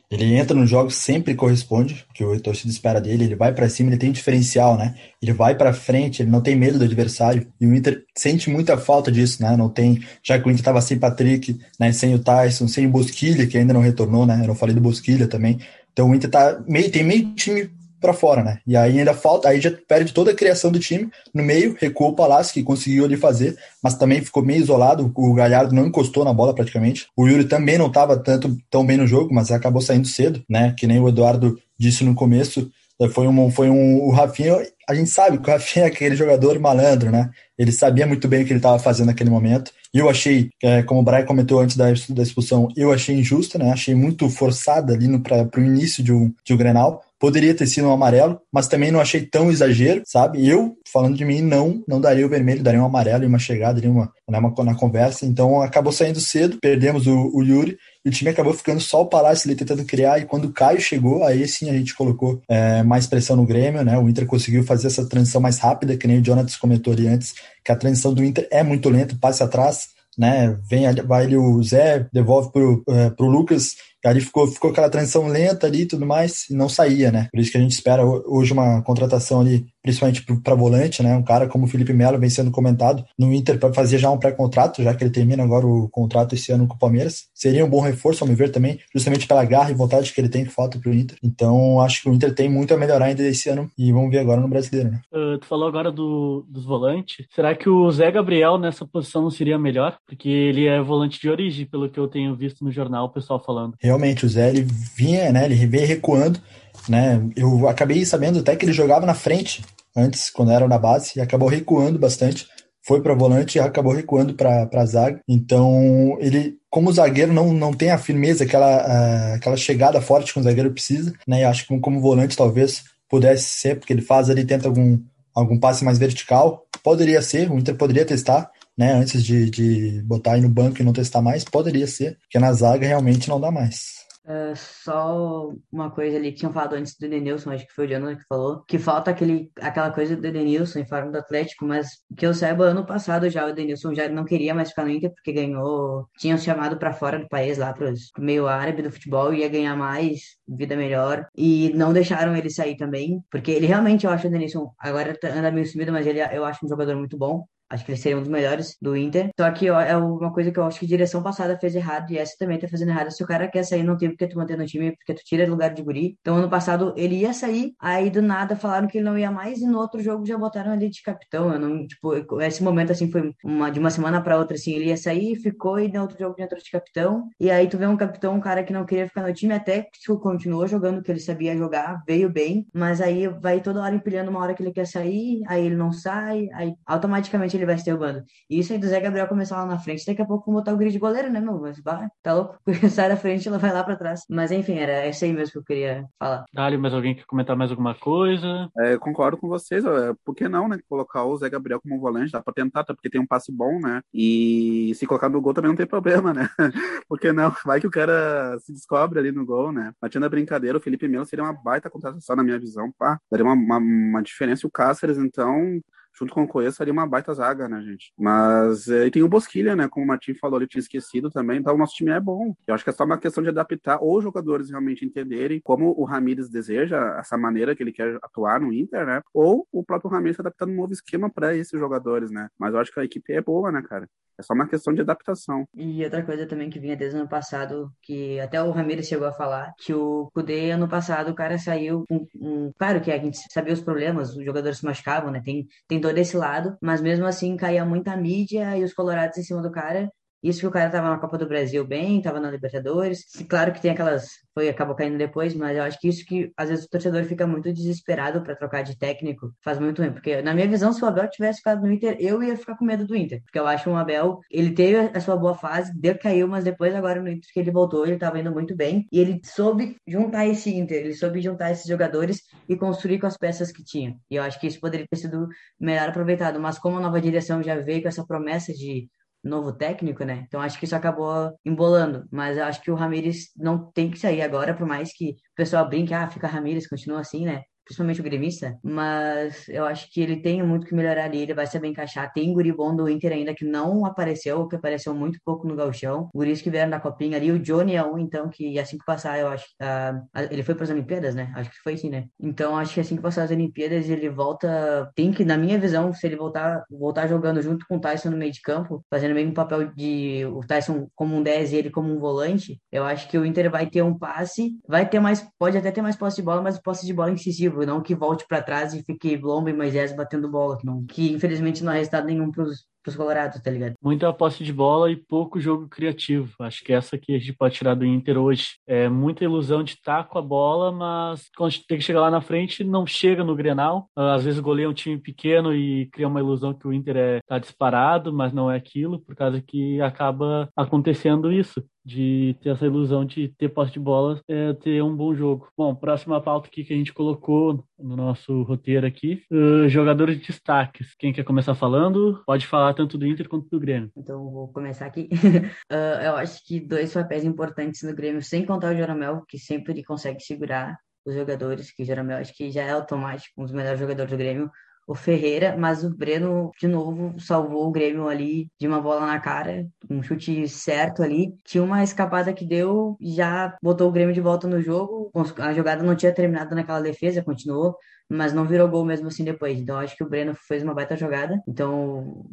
Ele 0.10 0.36
entra 0.36 0.56
nos 0.56 0.70
jogos, 0.70 0.96
sempre 0.96 1.34
corresponde, 1.34 2.06
que 2.14 2.24
o 2.24 2.40
torcida 2.40 2.72
espera 2.72 3.02
dele, 3.02 3.24
ele 3.24 3.36
vai 3.36 3.54
para 3.54 3.68
cima, 3.68 3.90
ele 3.90 3.98
tem 3.98 4.10
um 4.10 4.14
diferencial, 4.14 4.78
né? 4.78 4.96
Ele 5.22 5.34
vai 5.34 5.56
para 5.56 5.74
frente, 5.74 6.22
ele 6.22 6.30
não 6.30 6.42
tem 6.42 6.56
medo 6.56 6.78
do 6.78 6.86
adversário. 6.86 7.48
E 7.60 7.66
o 7.66 7.76
Inter 7.76 8.04
sente 8.16 8.50
muita 8.50 8.78
falta 8.78 9.12
disso, 9.12 9.42
né? 9.42 9.58
Não 9.58 9.70
tem, 9.70 10.04
já 10.24 10.40
que 10.40 10.48
o 10.48 10.52
Inter 10.52 10.62
estava 10.62 10.82
sem 10.82 11.00
Patrick, 11.00 11.60
né, 11.80 11.92
sem 11.92 12.14
o 12.14 12.20
Tyson, 12.20 12.68
sem 12.68 12.86
o 12.86 12.90
Bosquilha, 12.90 13.48
que 13.48 13.58
ainda 13.58 13.74
não 13.74 13.82
retornou, 13.82 14.26
né? 14.26 14.40
Eu 14.42 14.48
não 14.48 14.56
falei 14.56 14.76
do 14.76 14.82
Bosquilha 14.82 15.28
também. 15.28 15.60
Então 15.92 16.10
o 16.10 16.16
Inter 16.16 16.30
tá 16.30 16.64
meio, 16.68 16.92
tem 16.92 17.04
meio 17.04 17.34
time 17.34 17.70
para 18.00 18.14
fora, 18.14 18.44
né? 18.44 18.60
E 18.66 18.76
aí 18.76 19.00
ainda 19.00 19.14
falta, 19.14 19.50
aí 19.50 19.60
já 19.60 19.72
perde 19.72 20.14
toda 20.14 20.32
a 20.32 20.36
criação 20.36 20.72
do 20.72 20.80
time. 20.80 21.10
No 21.34 21.44
meio, 21.44 21.76
recua 21.80 22.08
o 22.08 22.16
Palácio, 22.16 22.54
que 22.54 22.64
conseguiu 22.64 23.06
ali 23.06 23.18
fazer, 23.18 23.58
mas 23.82 23.96
também 23.96 24.22
ficou 24.22 24.44
meio 24.44 24.62
isolado. 24.62 25.12
O 25.16 25.34
Galhardo 25.34 25.74
não 25.74 25.88
encostou 25.88 26.24
na 26.24 26.34
bola 26.34 26.54
praticamente. 26.54 27.08
O 27.18 27.28
Yuri 27.28 27.46
também 27.46 27.78
não 27.78 27.88
estava 27.88 28.18
tanto 28.18 28.58
tão 28.70 28.86
bem 28.86 28.98
no 28.98 29.08
jogo, 29.08 29.34
mas 29.34 29.52
acabou 29.52 29.82
saindo 29.82 30.08
cedo, 30.08 30.44
né? 30.50 30.74
Que 30.78 30.88
nem 30.88 31.00
o 31.00 31.10
Eduardo 31.10 31.58
disse 31.78 32.04
no 32.04 32.16
começo. 32.16 32.70
Foi 33.12 33.28
um, 33.28 33.52
foi 33.52 33.70
um. 33.70 34.04
O 34.04 34.12
Rafinha, 34.12 34.56
a 34.88 34.96
gente 34.96 35.10
sabe 35.10 35.38
que 35.38 35.50
o 35.50 35.52
Rafinha 35.52 35.86
é 35.86 35.88
aquele 35.90 36.16
jogador 36.16 36.58
malandro, 36.60 37.12
né? 37.12 37.30
Ele 37.58 37.72
sabia 37.72 38.08
muito 38.08 38.28
bem 38.28 38.44
o 38.44 38.46
que 38.46 38.54
ele 38.54 38.60
estava 38.60 38.80
fazendo 38.80 39.08
naquele 39.08 39.30
momento. 39.30 39.72
Eu 39.94 40.10
achei, 40.10 40.50
é, 40.64 40.84
como 40.84 41.02
o 41.02 41.04
Brian 41.04 41.26
comentou 41.26 41.60
antes 41.60 41.76
da, 41.76 41.86
da 42.10 42.24
expulsão, 42.24 42.70
eu 42.76 42.92
achei 42.92 43.16
injusta, 43.16 43.58
né? 43.58 43.72
Achei 43.72 43.94
muito 43.96 44.30
forçada 44.30 44.94
ali 44.94 45.08
para 45.20 45.50
o 45.58 45.64
início 45.64 46.04
de 46.04 46.14
um, 46.14 46.34
de 46.44 46.54
um 46.54 46.58
Grenal. 46.58 47.02
Poderia 47.20 47.56
ter 47.56 47.66
sido 47.66 47.88
um 47.88 47.94
amarelo, 47.94 48.40
mas 48.52 48.68
também 48.68 48.92
não 48.92 49.00
achei 49.00 49.22
tão 49.22 49.50
exagero, 49.50 50.04
sabe? 50.06 50.46
Eu, 50.46 50.76
falando 50.92 51.16
de 51.16 51.24
mim, 51.24 51.42
não 51.42 51.82
não 51.88 52.02
daria 52.02 52.26
o 52.26 52.30
vermelho, 52.30 52.62
daria 52.62 52.82
um 52.82 52.86
amarelo 52.86 53.24
e 53.24 53.28
uma 53.28 53.40
chegada 53.40 53.80
ali 53.80 53.88
uma, 53.88 54.12
né, 54.30 54.38
uma, 54.38 54.54
na 54.64 54.76
conversa. 54.76 55.26
Então 55.26 55.62
acabou 55.62 55.94
saindo 55.94 56.20
cedo, 56.20 56.58
perdemos 56.62 57.08
o, 57.08 57.32
o 57.34 57.42
Yuri 57.42 57.78
e 58.04 58.10
o 58.10 58.12
time 58.12 58.30
acabou 58.30 58.54
ficando 58.54 58.82
só 58.82 59.02
o 59.02 59.08
Palácio 59.08 59.50
ali 59.50 59.58
tentando 59.58 59.86
criar. 59.86 60.20
E 60.20 60.26
quando 60.26 60.46
o 60.46 60.54
Caio 60.54 60.82
chegou, 60.82 61.24
aí 61.24 61.48
sim 61.48 61.70
a 61.70 61.74
gente 61.74 61.96
colocou 61.96 62.42
é, 62.50 62.84
mais 62.84 63.08
pressão 63.08 63.36
no 63.36 63.46
Grêmio, 63.46 63.84
né? 63.84 63.98
O 63.98 64.10
Inter 64.10 64.26
conseguiu 64.26 64.64
fazer 64.64 64.88
essa 64.88 65.08
transição 65.08 65.40
mais 65.40 65.58
rápida, 65.58 65.96
que 65.96 66.08
nem 66.08 66.20
o 66.20 66.22
Jonathan 66.22 66.54
comentou 66.60 66.92
ali 66.92 67.08
antes, 67.08 67.34
que 67.64 67.72
a 67.72 67.76
transição 67.76 68.14
do 68.14 68.24
Inter 68.24 68.48
é 68.52 68.62
muito 68.62 68.90
lenta, 68.90 69.18
passe 69.20 69.42
atrás, 69.42 69.88
né? 70.18 70.58
Vem, 70.70 70.84
vai 71.08 71.26
ali 71.26 71.38
o 71.38 71.64
Zé, 71.64 72.08
devolve 72.12 72.52
pro, 72.52 72.84
é, 72.90 73.10
pro 73.10 73.28
Lucas 73.28 73.76
ali 74.10 74.22
ficou, 74.22 74.48
ficou 74.48 74.72
aquela 74.72 74.90
transição 74.90 75.28
lenta 75.28 75.68
ali 75.68 75.82
e 75.82 75.86
tudo 75.86 76.06
mais, 76.06 76.50
e 76.50 76.56
não 76.56 76.70
saía, 76.70 77.12
né? 77.12 77.28
Por 77.32 77.40
isso 77.40 77.52
que 77.52 77.58
a 77.58 77.62
gente 77.62 77.72
espera 77.72 78.06
hoje 78.06 78.54
uma 78.54 78.82
contratação 78.82 79.42
ali, 79.42 79.66
principalmente 79.86 80.26
para 80.44 80.56
volante, 80.56 81.04
né? 81.04 81.16
Um 81.16 81.22
cara 81.22 81.48
como 81.48 81.66
o 81.66 81.68
Felipe 81.68 81.94
Melo 81.94 82.18
vem 82.18 82.30
sendo 82.30 82.50
comentado 82.50 83.06
no 83.18 83.32
Inter 83.32 83.60
para 83.60 83.72
fazer 83.72 84.00
já 84.00 84.10
um 84.10 84.18
pré-contrato, 84.18 84.82
já 84.82 84.96
que 84.96 85.04
ele 85.04 85.12
termina 85.12 85.44
agora 85.44 85.66
o 85.66 85.88
contrato 85.90 86.34
esse 86.34 86.52
ano 86.52 86.66
com 86.66 86.74
o 86.74 86.80
Palmeiras. 86.80 87.26
Seria 87.36 87.64
um 87.64 87.70
bom 87.70 87.82
reforço, 87.82 88.24
ao 88.24 88.28
me 88.28 88.34
ver, 88.36 88.50
também, 88.50 88.80
justamente 88.92 89.28
pela 89.28 89.46
garra 89.46 89.70
e 89.70 89.76
vontade 89.76 90.12
que 90.12 90.20
ele 90.20 90.28
tem 90.28 90.44
que 90.44 90.50
falta 90.50 90.80
pro 90.80 90.92
Inter. 90.92 91.18
Então, 91.24 91.80
acho 91.80 92.02
que 92.02 92.10
o 92.10 92.14
Inter 92.14 92.34
tem 92.34 92.50
muito 92.50 92.74
a 92.74 92.78
melhorar 92.78 93.06
ainda 93.06 93.22
esse 93.22 93.48
ano 93.48 93.70
e 93.78 93.92
vamos 93.92 94.10
ver 94.10 94.18
agora 94.18 94.42
no 94.42 94.48
brasileiro, 94.48 94.90
né? 94.90 95.02
Uh, 95.14 95.38
tu 95.38 95.46
falou 95.46 95.68
agora 95.68 95.92
do, 95.92 96.44
dos 96.50 96.66
volantes. 96.66 97.28
Será 97.30 97.54
que 97.54 97.70
o 97.70 97.92
Zé 97.92 98.10
Gabriel 98.10 98.58
nessa 98.58 98.88
posição 98.88 99.22
não 99.22 99.30
seria 99.30 99.60
melhor? 99.60 99.98
Porque 100.08 100.28
ele 100.28 100.66
é 100.66 100.82
volante 100.82 101.22
de 101.22 101.30
origem, 101.30 101.68
pelo 101.68 101.90
que 101.90 102.00
eu 102.00 102.08
tenho 102.08 102.36
visto 102.36 102.64
no 102.64 102.72
jornal, 102.72 103.06
o 103.06 103.10
pessoal 103.10 103.40
falando. 103.40 103.76
Realmente 103.80 104.26
o 104.26 104.30
Zé 104.30 104.50
ele 104.50 104.66
vinha, 104.98 105.32
né? 105.32 105.46
Ele 105.46 105.68
veio 105.68 105.86
recuando, 105.86 106.40
né? 106.88 107.22
Eu 107.36 107.68
acabei 107.68 108.06
sabendo 108.06 108.40
até 108.40 108.56
que 108.56 108.66
ele 108.66 108.74
jogava 108.74 109.06
na 109.06 109.14
frente 109.14 109.64
antes, 109.96 110.30
quando 110.30 110.52
era 110.52 110.68
na 110.68 110.78
base, 110.78 111.14
e 111.16 111.22
acabou 111.22 111.48
recuando 111.48 111.98
bastante. 111.98 112.48
Foi 112.82 113.02
para 113.02 113.16
volante 113.16 113.58
e 113.58 113.62
acabou 113.62 113.94
recuando 113.94 114.36
para 114.36 114.70
a 114.72 114.86
zaga. 114.86 115.20
Então, 115.28 116.18
ele, 116.20 116.58
como 116.70 116.92
zagueiro, 116.92 117.34
não, 117.34 117.52
não 117.52 117.74
tem 117.74 117.90
a 117.90 117.98
firmeza, 117.98 118.44
aquela, 118.44 119.34
aquela 119.34 119.58
chegada 119.58 120.02
forte 120.02 120.34
que 120.34 120.40
o 120.40 120.44
zagueiro 120.44 120.72
precisa, 120.72 121.14
né? 121.28 121.42
E 121.42 121.44
acho 121.44 121.66
que 121.68 121.80
como 121.80 122.02
volante 122.02 122.38
talvez 122.38 122.84
pudesse 123.10 123.46
ser, 123.46 123.80
porque 123.80 123.94
ele 123.94 124.02
faz 124.02 124.30
ali, 124.30 124.46
tenta 124.46 124.68
algum, 124.68 125.00
algum 125.34 125.60
passe 125.60 125.84
mais 125.84 125.98
vertical. 125.98 126.66
Poderia 126.84 127.22
ser, 127.22 127.50
o 127.50 127.58
Inter 127.58 127.76
poderia 127.76 128.06
testar, 128.06 128.52
né, 128.78 128.92
antes 128.92 129.24
de, 129.24 129.50
de 129.50 130.02
botar 130.04 130.34
aí 130.34 130.42
no 130.42 130.50
banco 130.50 130.82
e 130.82 130.86
não 130.86 130.94
testar 130.94 131.22
mais, 131.22 131.44
poderia 131.44 131.88
ser, 131.88 132.18
porque 132.20 132.38
na 132.38 132.52
zaga 132.52 132.86
realmente 132.86 133.30
não 133.30 133.40
dá 133.40 133.50
mais. 133.50 133.95
Uh, 134.26 134.56
só 134.56 135.52
uma 135.72 135.92
coisa 135.92 136.18
ali 136.18 136.32
que 136.32 136.40
tinham 136.40 136.52
falado 136.52 136.74
antes 136.74 136.98
do 136.98 137.06
Edenilson, 137.06 137.52
acho 137.52 137.68
que 137.68 137.74
foi 137.74 137.86
o 137.86 137.90
Jonathan 137.90 138.16
que 138.16 138.24
falou, 138.28 138.64
que 138.68 138.80
falta 138.80 139.12
aquele, 139.12 139.52
aquela 139.62 139.92
coisa 139.92 140.16
do 140.16 140.26
Edenilson 140.26 140.80
em 140.80 140.88
forma 140.88 141.12
do 141.12 141.20
Atlético, 141.20 141.64
mas 141.64 141.90
que 142.18 142.26
eu 142.26 142.34
saiba, 142.34 142.66
ano 142.66 142.84
passado 142.84 143.30
já 143.30 143.46
o 143.46 143.50
Edenilson 143.50 143.94
já 143.94 144.10
não 144.10 144.26
queria 144.26 144.56
mais 144.56 144.70
ficar 144.70 144.84
no 144.84 144.90
Inter, 144.90 145.14
porque 145.14 145.32
ganhou, 145.32 146.10
tinham 146.18 146.40
chamado 146.40 146.80
para 146.80 146.92
fora 146.92 147.20
do 147.20 147.28
país, 147.28 147.60
lá 147.60 147.72
para 147.72 147.92
os 147.92 148.10
meio 148.18 148.48
árabe 148.48 148.82
do 148.82 148.92
futebol, 148.92 149.32
ia 149.32 149.48
ganhar 149.48 149.76
mais, 149.76 150.22
vida 150.48 150.76
melhor, 150.76 151.28
e 151.38 151.72
não 151.76 151.94
deixaram 151.94 152.36
ele 152.36 152.50
sair 152.50 152.78
também, 152.78 153.24
porque 153.30 153.52
ele 153.52 153.68
realmente, 153.68 154.08
eu 154.08 154.12
acho 154.12 154.26
o 154.26 154.28
Edenilson, 154.28 154.74
agora 154.80 155.16
tá, 155.16 155.28
anda 155.28 155.52
meio 155.52 155.68
sumido, 155.68 155.92
mas 155.92 156.08
ele, 156.08 156.20
eu 156.20 156.44
acho 156.44 156.66
um 156.66 156.70
jogador 156.70 156.96
muito 156.96 157.16
bom, 157.16 157.46
Acho 157.70 157.86
que 157.86 157.92
ele 157.92 157.98
seria 157.98 158.18
um 158.18 158.22
dos 158.22 158.30
melhores 158.30 158.78
do 158.82 158.96
Inter. 158.96 159.30
Só 159.40 159.50
que 159.52 159.70
ó, 159.70 159.80
é 159.80 159.96
uma 159.98 160.32
coisa 160.34 160.52
que 160.52 160.60
eu 160.60 160.64
acho 160.64 160.80
que 160.80 160.86
a 160.86 160.90
direção 160.90 161.22
passada 161.24 161.58
fez 161.58 161.76
errado 161.76 162.12
e 162.12 162.18
essa 162.18 162.36
também 162.38 162.60
tá 162.60 162.68
fazendo 162.68 162.90
errado. 162.90 163.12
Se 163.12 163.24
o 163.24 163.28
cara 163.28 163.48
quer 163.48 163.64
sair, 163.64 163.84
não 163.84 163.98
tem 163.98 164.10
porque 164.10 164.28
tu 164.28 164.38
manter 164.38 164.58
no 164.58 164.66
time, 164.66 164.96
porque 164.96 165.14
tu 165.14 165.24
tira 165.24 165.50
lugar 165.50 165.74
de 165.74 165.82
guri. 165.82 166.18
Então, 166.22 166.38
ano 166.38 166.50
passado 166.50 166.94
ele 166.96 167.16
ia 167.16 167.34
sair, 167.34 167.74
aí 167.80 168.10
do 168.10 168.22
nada 168.22 168.56
falaram 168.56 168.88
que 168.88 168.98
ele 168.98 169.06
não 169.06 169.18
ia 169.18 169.32
mais 169.32 169.60
e 169.60 169.68
no 169.68 169.80
outro 169.80 170.02
jogo 170.02 170.26
já 170.26 170.38
botaram 170.38 170.74
ele 170.74 170.90
de 170.90 171.02
capitão. 171.02 171.52
Eu 171.52 171.60
não, 171.60 171.88
tipo, 171.88 172.42
esse 172.42 172.64
momento 172.64 172.92
assim 172.92 173.12
foi 173.12 173.34
uma, 173.44 173.70
de 173.72 173.80
uma 173.80 173.90
semana 173.90 174.22
para 174.22 174.38
outra 174.38 174.56
assim, 174.56 174.74
ele 174.74 174.86
ia 174.86 174.98
sair, 174.98 175.36
ficou 175.36 175.80
e 175.80 175.92
no 175.92 176.02
outro 176.02 176.18
jogo 176.20 176.36
já 176.38 176.46
entrou 176.46 176.62
de 176.62 176.72
capitão. 176.72 177.30
E 177.40 177.50
aí 177.50 177.68
tu 177.68 177.78
vê 177.78 177.88
um 177.88 177.98
capitão, 177.98 178.36
um 178.36 178.40
cara 178.42 178.64
que 178.64 178.74
não 178.74 178.86
queria 178.86 179.08
ficar 179.08 179.24
no 179.24 179.34
time, 179.34 179.54
até 179.54 179.84
que 179.84 180.16
continuou 180.18 180.68
jogando 180.68 181.02
que 181.02 181.12
ele 181.12 181.20
sabia 181.20 181.58
jogar, 181.58 182.02
veio 182.08 182.30
bem, 182.30 182.66
mas 182.74 183.02
aí 183.02 183.28
vai 183.28 183.60
toda 183.62 183.82
hora 183.82 183.96
empilhando 183.96 184.30
uma 184.30 184.40
hora 184.40 184.54
que 184.54 184.62
ele 184.64 184.72
quer 184.72 184.86
sair, 184.86 185.42
aí 185.48 185.66
ele 185.66 185.76
não 185.76 185.92
sai, 185.92 186.48
aí 186.54 186.76
automaticamente 186.86 187.55
ele 187.56 187.66
vai 187.66 187.78
se 187.78 187.86
derrubando. 187.86 188.24
E 188.50 188.60
isso 188.60 188.74
aí 188.74 188.80
do 188.80 188.88
Zé 188.88 189.00
Gabriel 189.00 189.28
começar 189.28 189.58
lá 189.58 189.66
na 189.66 189.80
frente, 189.80 190.06
daqui 190.06 190.22
a 190.22 190.26
pouco 190.26 190.52
botar 190.52 190.74
o 190.74 190.78
grid 190.78 190.92
de 190.92 191.00
goleiro, 191.00 191.32
né, 191.32 191.40
meu? 191.40 191.60
Mas 191.60 191.80
vai, 191.82 192.08
tá 192.22 192.34
louco? 192.34 192.58
Sai 192.90 193.10
da 193.10 193.18
frente, 193.18 193.48
ela 193.48 193.58
vai 193.58 193.72
lá 193.72 193.84
para 193.84 193.96
trás. 193.96 194.22
Mas 194.30 194.52
enfim, 194.52 194.78
era 194.78 195.08
esse 195.08 195.26
aí 195.26 195.34
mesmo 195.34 195.54
que 195.54 195.58
eu 195.60 195.64
queria 195.64 196.06
falar. 196.20 196.46
Dali, 196.54 196.78
mais 196.78 196.94
alguém 196.94 197.16
quer 197.16 197.26
comentar 197.26 197.56
mais 197.56 197.72
alguma 197.72 197.96
coisa? 197.96 198.70
É, 198.78 198.98
concordo 198.98 199.38
com 199.38 199.48
vocês, 199.48 199.84
é, 199.86 200.14
por 200.24 200.36
que 200.36 200.48
não, 200.48 200.68
né? 200.68 200.80
Colocar 200.88 201.26
o 201.26 201.38
Zé 201.38 201.50
Gabriel 201.50 201.82
como 201.82 202.00
volante, 202.00 202.32
dá 202.32 202.42
pra 202.42 202.54
tentar, 202.54 202.82
até 202.82 202.94
porque 202.94 203.10
tem 203.10 203.22
um 203.22 203.28
passe 203.28 203.52
bom, 203.52 203.80
né? 203.80 204.02
E 204.14 204.94
se 204.96 205.06
colocar 205.06 205.30
no 205.30 205.42
gol 205.42 205.54
também 205.54 205.70
não 205.70 205.76
tem 205.76 205.86
problema, 205.88 206.34
né? 206.34 206.50
por 207.08 207.20
que 207.20 207.32
não? 207.32 207.54
Vai 207.66 207.80
que 207.80 207.88
o 207.88 207.92
cara 207.92 208.58
se 208.60 208.72
descobre 208.72 209.20
ali 209.20 209.32
no 209.32 209.46
gol, 209.46 209.72
né? 209.72 209.92
Mas 210.02 210.16
a 210.16 210.30
brincadeira, 210.30 210.78
o 210.78 210.82
Felipe 210.82 211.08
Melo 211.08 211.26
seria 211.26 211.44
uma 211.44 211.54
baita 211.54 211.90
contratação 211.90 212.36
na 212.36 212.44
minha 212.44 212.60
visão, 212.60 212.92
pá. 212.98 213.20
Daria 213.30 213.46
uma, 213.46 213.54
uma, 213.54 213.78
uma 213.78 214.24
diferença. 214.24 214.66
E 214.66 214.68
o 214.68 214.72
Cáceres, 214.72 215.18
então, 215.18 215.80
junto 216.18 216.34
com 216.34 216.44
o 216.44 216.48
Coelho, 216.48 216.72
seria 216.72 216.94
uma 216.94 217.08
baita 217.08 217.34
zaga, 217.34 217.68
né, 217.68 217.82
gente? 217.82 218.12
Mas 218.18 218.88
é, 218.88 219.06
e 219.06 219.12
tem 219.12 219.24
o 219.24 219.30
Bosquilha, 219.30 219.76
né? 219.76 219.88
Como 219.88 220.06
o 220.06 220.08
Martin 220.08 220.34
falou, 220.36 220.60
ele 220.60 220.68
tinha 220.68 220.80
esquecido 220.80 221.30
também. 221.30 221.60
Então, 221.60 221.76
o 221.76 221.78
nosso 221.78 221.96
time 221.96 222.12
é 222.12 222.20
bom. 222.20 222.54
Eu 222.68 222.74
acho 222.74 222.84
que 222.84 222.90
é 222.90 222.94
só 222.94 223.04
uma 223.04 223.18
questão 223.18 223.44
de 223.44 223.50
adaptar 223.50 224.00
ou 224.02 224.18
os 224.18 224.24
jogadores 224.24 224.70
realmente 224.70 225.06
entenderem 225.06 225.60
como 225.62 225.94
o 225.98 226.06
Ramires 226.06 226.50
deseja, 226.50 227.18
essa 227.20 227.38
maneira 227.38 227.76
que 227.76 227.84
ele 227.84 227.92
quer 227.92 228.18
atuar 228.22 228.60
no 228.60 228.74
Inter, 228.74 229.06
né? 229.06 229.22
Ou 229.34 229.68
o 229.72 229.84
próprio 229.84 230.10
Ramires 230.10 230.40
adaptando 230.40 230.72
um 230.72 230.76
novo 230.76 230.94
esquema 230.94 231.30
para 231.30 231.56
esses 231.56 231.80
jogadores, 231.80 232.32
né? 232.32 232.50
Mas 232.58 232.74
eu 232.74 232.80
acho 232.80 232.92
que 232.92 233.00
a 233.00 233.04
equipe 233.04 233.34
é 233.34 233.42
boa, 233.42 233.72
né, 233.72 233.82
cara? 233.82 234.08
É 234.38 234.44
só 234.44 234.54
uma 234.54 234.68
questão 234.68 234.94
de 234.94 235.02
adaptação. 235.02 235.66
E 235.74 236.04
outra 236.04 236.24
coisa 236.24 236.46
também 236.46 236.70
que 236.70 236.80
vinha 236.80 236.96
desde 236.96 237.18
o 237.18 237.22
ano 237.22 237.30
passado, 237.30 237.90
que 238.02 238.40
até 238.40 238.62
o 238.62 238.72
Ramires 238.72 239.08
chegou 239.08 239.28
a 239.28 239.32
falar, 239.32 239.74
que 239.80 239.94
o 239.94 240.30
Kudê, 240.34 240.72
ano 240.72 240.90
passado, 240.90 241.32
o 241.32 241.36
cara 241.36 241.58
saiu 241.58 242.04
com 242.08 242.28
um. 242.36 242.72
Claro 242.78 243.02
que 243.02 243.12
a 243.12 243.18
gente 243.18 243.38
sabia 243.52 243.74
os 243.74 243.82
problemas, 243.82 244.36
os 244.36 244.44
jogadores 244.44 244.80
se 244.80 244.86
machucavam, 244.86 245.32
né? 245.32 245.42
Tem, 245.44 245.66
tem 245.88 246.02
todo 246.06 246.18
esse 246.20 246.38
lado, 246.38 246.78
mas 246.82 247.02
mesmo 247.02 247.26
assim 247.26 247.58
caía 247.58 247.84
muita 247.84 248.16
mídia 248.16 248.78
e 248.78 248.84
os 248.84 248.94
colorados 248.94 249.38
em 249.40 249.44
cima 249.44 249.62
do 249.62 249.72
cara. 249.72 250.08
Isso 250.46 250.60
que 250.60 250.68
o 250.68 250.72
cara 250.72 250.92
tava 250.92 251.10
na 251.10 251.18
Copa 251.18 251.40
do 251.40 251.48
Brasil 251.48 251.84
bem, 251.84 252.22
tava 252.22 252.40
na 252.40 252.52
Libertadores. 252.52 253.24
Claro 253.50 253.74
que 253.74 253.82
tem 253.82 253.90
aquelas. 253.90 254.28
Foi, 254.54 254.70
acabou 254.70 254.96
caindo 254.96 255.18
depois, 255.18 255.56
mas 255.56 255.76
eu 255.76 255.82
acho 255.82 256.00
que 256.00 256.08
isso 256.08 256.24
que 256.24 256.54
às 256.56 256.70
vezes 256.70 256.86
o 256.86 256.90
torcedor 256.90 257.24
fica 257.24 257.48
muito 257.48 257.74
desesperado 257.74 258.44
para 258.44 258.56
trocar 258.56 258.84
de 258.84 258.96
técnico 258.96 259.52
faz 259.64 259.80
muito 259.80 260.04
ruim. 260.04 260.12
Porque, 260.12 260.44
na 260.44 260.54
minha 260.54 260.68
visão, 260.68 260.94
se 260.94 261.04
o 261.04 261.08
Abel 261.08 261.28
tivesse 261.32 261.58
ficado 261.58 261.82
no 261.82 261.92
Inter, 261.92 262.16
eu 262.20 262.44
ia 262.44 262.56
ficar 262.56 262.78
com 262.78 262.86
medo 262.86 263.08
do 263.08 263.16
Inter. 263.16 263.42
Porque 263.42 263.58
eu 263.58 263.66
acho 263.66 263.86
que 263.86 263.90
o 263.90 263.96
Abel, 263.96 264.40
ele 264.52 264.72
teve 264.76 265.18
a 265.18 265.20
sua 265.20 265.36
boa 265.36 265.56
fase, 265.56 265.92
decaiu, 266.00 266.48
mas 266.48 266.64
depois, 266.64 266.94
agora 266.94 267.20
no 267.20 267.28
Inter 267.28 267.50
que 267.52 267.60
ele 267.60 267.72
voltou, 267.72 268.06
ele 268.06 268.18
tava 268.18 268.40
indo 268.40 268.52
muito 268.52 268.76
bem. 268.76 269.08
E 269.12 269.20
ele 269.20 269.42
soube 269.44 269.98
juntar 270.08 270.46
esse 270.46 270.70
Inter, 270.70 271.06
ele 271.06 271.16
soube 271.16 271.42
juntar 271.42 271.72
esses 271.72 271.88
jogadores 271.88 272.44
e 272.70 272.76
construir 272.76 273.18
com 273.18 273.26
as 273.26 273.36
peças 273.36 273.72
que 273.72 273.84
tinha. 273.84 274.16
E 274.30 274.36
eu 274.36 274.44
acho 274.44 274.60
que 274.60 274.68
isso 274.68 274.80
poderia 274.80 275.08
ter 275.10 275.18
sido 275.18 275.48
melhor 275.80 276.10
aproveitado. 276.10 276.60
Mas 276.60 276.78
como 276.78 276.98
a 276.98 277.02
nova 277.02 277.20
direção 277.20 277.64
já 277.64 277.78
veio 277.80 278.04
com 278.04 278.10
essa 278.10 278.24
promessa 278.24 278.72
de 278.72 279.10
novo 279.46 279.72
técnico, 279.74 280.24
né? 280.24 280.44
Então 280.48 280.62
acho 280.62 280.78
que 280.80 280.86
isso 280.86 280.96
acabou 280.96 281.52
embolando. 281.64 282.26
Mas 282.32 282.58
eu 282.58 282.66
acho 282.66 282.82
que 282.82 282.92
o 282.92 282.96
Ramires 282.96 283.52
não 283.56 283.92
tem 283.92 284.12
que 284.12 284.20
sair 284.20 284.42
agora, 284.42 284.74
por 284.76 284.88
mais 284.88 285.14
que 285.14 285.32
o 285.32 285.36
pessoal 285.56 285.88
brinque, 285.88 286.14
ah, 286.14 286.28
fica 286.30 286.48
Ramires, 286.48 286.88
continua 286.88 287.22
assim, 287.22 287.46
né? 287.46 287.64
Principalmente 287.86 288.20
o 288.20 288.24
gremista, 288.24 288.78
mas 288.84 289.70
eu 289.70 289.86
acho 289.86 290.12
que 290.12 290.20
ele 290.20 290.38
tem 290.38 290.62
muito 290.64 290.88
que 290.88 290.96
melhorar 290.96 291.26
ali, 291.26 291.42
ele 291.42 291.54
vai 291.54 291.68
saber 291.68 291.88
encaixar. 291.88 292.34
Tem 292.34 292.52
guri 292.54 292.72
bom 292.72 292.96
do 292.96 293.08
Inter 293.08 293.32
ainda 293.32 293.54
que 293.54 293.64
não 293.64 294.06
apareceu, 294.06 294.68
que 294.68 294.76
apareceu 294.76 295.14
muito 295.14 295.40
pouco 295.46 295.68
no 295.68 295.76
gauchão. 295.76 296.30
Guris 296.34 296.62
que 296.62 296.70
vieram 296.70 296.90
da 296.90 297.00
copinha 297.00 297.38
ali, 297.38 297.52
o 297.52 297.60
Johnny 297.60 297.96
é 297.96 298.04
um, 298.04 298.18
então, 298.18 298.50
que 298.50 298.78
assim 298.80 298.98
que 298.98 299.06
passar, 299.06 299.40
eu 299.40 299.48
acho, 299.48 299.66
uh, 299.82 300.46
ele 300.50 300.64
foi 300.64 300.76
para 300.76 300.84
as 300.84 300.90
Olimpíadas, 300.90 301.36
né? 301.36 301.54
Acho 301.56 301.70
que 301.70 301.80
foi 301.84 301.94
assim, 301.94 302.10
né? 302.10 302.26
Então, 302.40 302.76
acho 302.78 302.94
que 302.94 303.00
assim 303.00 303.16
que 303.16 303.22
passar 303.22 303.44
as 303.44 303.52
Olimpíadas, 303.52 304.10
ele 304.10 304.30
volta, 304.30 305.12
tem 305.16 305.32
que, 305.32 305.46
na 305.46 305.58
minha 305.58 305.78
visão, 305.78 306.12
se 306.14 306.26
ele 306.26 306.36
voltar, 306.36 306.84
voltar 306.90 307.28
jogando 307.28 307.62
junto 307.62 307.86
com 307.88 307.98
o 307.98 308.02
Tyson 308.02 308.32
no 308.32 308.38
meio 308.38 308.52
de 308.52 308.62
campo, 308.62 309.04
fazendo 309.10 309.36
meio 309.36 309.50
um 309.50 309.54
papel 309.54 309.94
de 309.94 310.46
o 310.48 310.62
Tyson 310.62 311.08
como 311.16 311.36
um 311.36 311.44
10 311.44 311.74
e 311.74 311.76
ele 311.76 311.90
como 311.90 312.12
um 312.12 312.20
volante, 312.20 312.82
eu 312.92 313.04
acho 313.04 313.28
que 313.28 313.38
o 313.38 313.46
Inter 313.46 313.70
vai 313.70 313.88
ter 313.88 314.02
um 314.02 314.18
passe, 314.18 314.78
vai 314.88 315.08
ter 315.08 315.20
mais, 315.20 315.46
pode 315.60 315.78
até 315.78 315.92
ter 315.92 316.02
mais 316.02 316.16
posse 316.16 316.38
de 316.38 316.42
bola, 316.42 316.62
mas 316.62 316.80
posse 316.80 317.06
de 317.06 317.14
bola 317.14 317.32
incisivo 317.76 317.86
não 317.86 318.02
que 318.02 318.16
volte 318.16 318.46
para 318.48 318.62
trás 318.62 318.94
e 318.94 319.04
fique 319.04 319.38
Lomba 319.38 319.70
e 319.70 319.74
Moisés 319.74 320.16
batendo 320.16 320.50
bola, 320.50 320.78
não, 320.84 321.06
que 321.06 321.32
infelizmente 321.32 321.84
não 321.84 321.92
é 321.92 321.98
resultado 321.98 322.26
nenhum 322.26 322.52
pros, 322.52 322.86
pros 323.06 323.16
colorados, 323.16 323.62
tá 323.62 323.70
ligado? 323.70 323.94
Muita 324.02 324.34
posse 324.34 324.64
de 324.64 324.74
bola 324.74 325.12
e 325.12 325.16
pouco 325.16 325.60
jogo 325.60 325.88
criativo. 325.88 326.52
Acho 326.60 326.84
que 326.84 326.92
essa 326.92 327.20
que 327.20 327.36
a 327.36 327.38
gente 327.38 327.54
pode 327.54 327.76
tirar 327.76 327.94
do 327.94 328.04
Inter 328.04 328.38
hoje. 328.40 328.80
É 328.88 329.08
muita 329.08 329.44
ilusão 329.44 329.84
de 329.84 329.92
estar 329.92 330.24
com 330.24 330.40
a 330.40 330.42
bola, 330.42 330.92
mas 330.92 331.48
quando 331.56 331.76
tem 331.88 332.00
que 332.00 332.04
chegar 332.04 332.22
lá 332.22 332.32
na 332.32 332.42
frente, 332.42 332.84
não 332.84 333.06
chega 333.06 333.44
no 333.44 333.56
Grenal. 333.56 334.10
Às 334.16 334.44
vezes 334.44 334.60
goleia 334.60 334.90
um 334.90 334.94
time 334.94 335.20
pequeno 335.20 335.74
e 335.74 336.08
cria 336.08 336.28
uma 336.28 336.40
ilusão 336.40 336.74
que 336.74 336.88
o 336.88 336.94
Inter 336.94 337.16
é, 337.16 337.40
tá 337.48 337.60
disparado, 337.60 338.34
mas 338.34 338.52
não 338.52 338.72
é 338.72 338.76
aquilo, 338.76 339.20
por 339.20 339.36
causa 339.36 339.62
que 339.62 340.02
acaba 340.02 340.68
acontecendo 340.76 341.52
isso 341.52 341.86
de 342.06 342.56
ter 342.62 342.70
essa 342.70 342.86
ilusão 342.86 343.26
de 343.26 343.48
ter 343.58 343.70
posse 343.70 343.94
de 343.94 344.00
bola, 344.00 344.40
é 344.48 344.74
ter 344.74 345.02
um 345.02 345.16
bom 345.16 345.34
jogo. 345.34 345.68
Bom, 345.76 345.96
próxima 345.96 346.40
pauta 346.40 346.68
aqui 346.68 346.84
que 346.84 346.94
a 346.94 346.98
gente 346.98 347.12
colocou 347.12 347.84
no 347.98 348.16
nosso 348.16 348.64
roteiro 348.64 349.06
aqui, 349.06 349.44
uh, 349.52 349.88
jogadores 349.88 350.40
de 350.40 350.48
destaques. 350.48 351.16
Quem 351.18 351.34
quer 351.34 351.44
começar 351.44 351.76
falando, 351.76 352.44
pode 352.46 352.68
falar 352.68 352.94
tanto 352.94 353.18
do 353.18 353.26
Inter 353.26 353.48
quanto 353.48 353.70
do 353.70 353.80
Grêmio. 353.80 354.12
Então, 354.16 354.50
vou 354.50 354.68
começar 354.72 355.06
aqui. 355.06 355.30
uh, 355.92 356.22
eu 356.24 356.36
acho 356.36 356.64
que 356.66 356.80
dois 356.80 357.14
papéis 357.14 357.44
importantes 357.44 358.04
no 358.04 358.16
Grêmio, 358.16 358.42
sem 358.42 358.66
contar 358.66 358.94
o 358.94 358.98
Jeromel, 358.98 359.44
que 359.48 359.58
sempre 359.58 360.04
consegue 360.04 360.42
segurar 360.42 360.98
os 361.26 361.34
jogadores, 361.34 361.92
que 361.92 362.04
o 362.04 362.06
Jeromel 362.06 362.38
acho 362.38 362.54
que 362.54 362.70
já 362.70 362.84
é 362.84 362.92
automático 362.92 363.60
um 363.60 363.64
dos 363.64 363.74
melhores 363.74 364.00
jogadores 364.00 364.32
do 364.32 364.38
Grêmio, 364.38 364.70
o 365.08 365.14
Ferreira, 365.14 365.76
mas 365.78 366.04
o 366.04 366.16
Breno, 366.16 366.72
de 366.80 366.88
novo, 366.88 367.40
salvou 367.40 367.88
o 367.88 367.92
Grêmio 367.92 368.28
ali 368.28 368.70
de 368.80 368.88
uma 368.88 369.00
bola 369.00 369.26
na 369.26 369.40
cara, 369.40 369.86
um 370.10 370.24
chute 370.24 370.68
certo 370.68 371.22
ali. 371.22 371.54
Tinha 371.64 371.84
uma 371.84 372.04
escapada 372.04 372.52
que 372.54 372.66
deu, 372.66 373.16
já 373.22 373.78
botou 373.84 374.10
o 374.10 374.12
Grêmio 374.12 374.34
de 374.34 374.42
volta 374.42 374.68
no 374.68 374.82
jogo. 374.82 375.32
A 375.60 375.74
jogada 375.74 376.04
não 376.04 376.16
tinha 376.16 376.34
terminado 376.34 376.74
naquela 376.74 377.02
defesa, 377.02 377.44
continuou, 377.44 377.96
mas 378.28 378.52
não 378.52 378.66
virou 378.66 378.90
gol 378.90 379.06
mesmo 379.06 379.28
assim 379.28 379.44
depois. 379.44 379.80
Então 379.80 379.98
acho 380.00 380.16
que 380.16 380.24
o 380.24 380.30
Breno 380.30 380.56
fez 380.68 380.82
uma 380.82 380.94
baita 380.94 381.16
jogada. 381.16 381.62
Então 381.68 382.44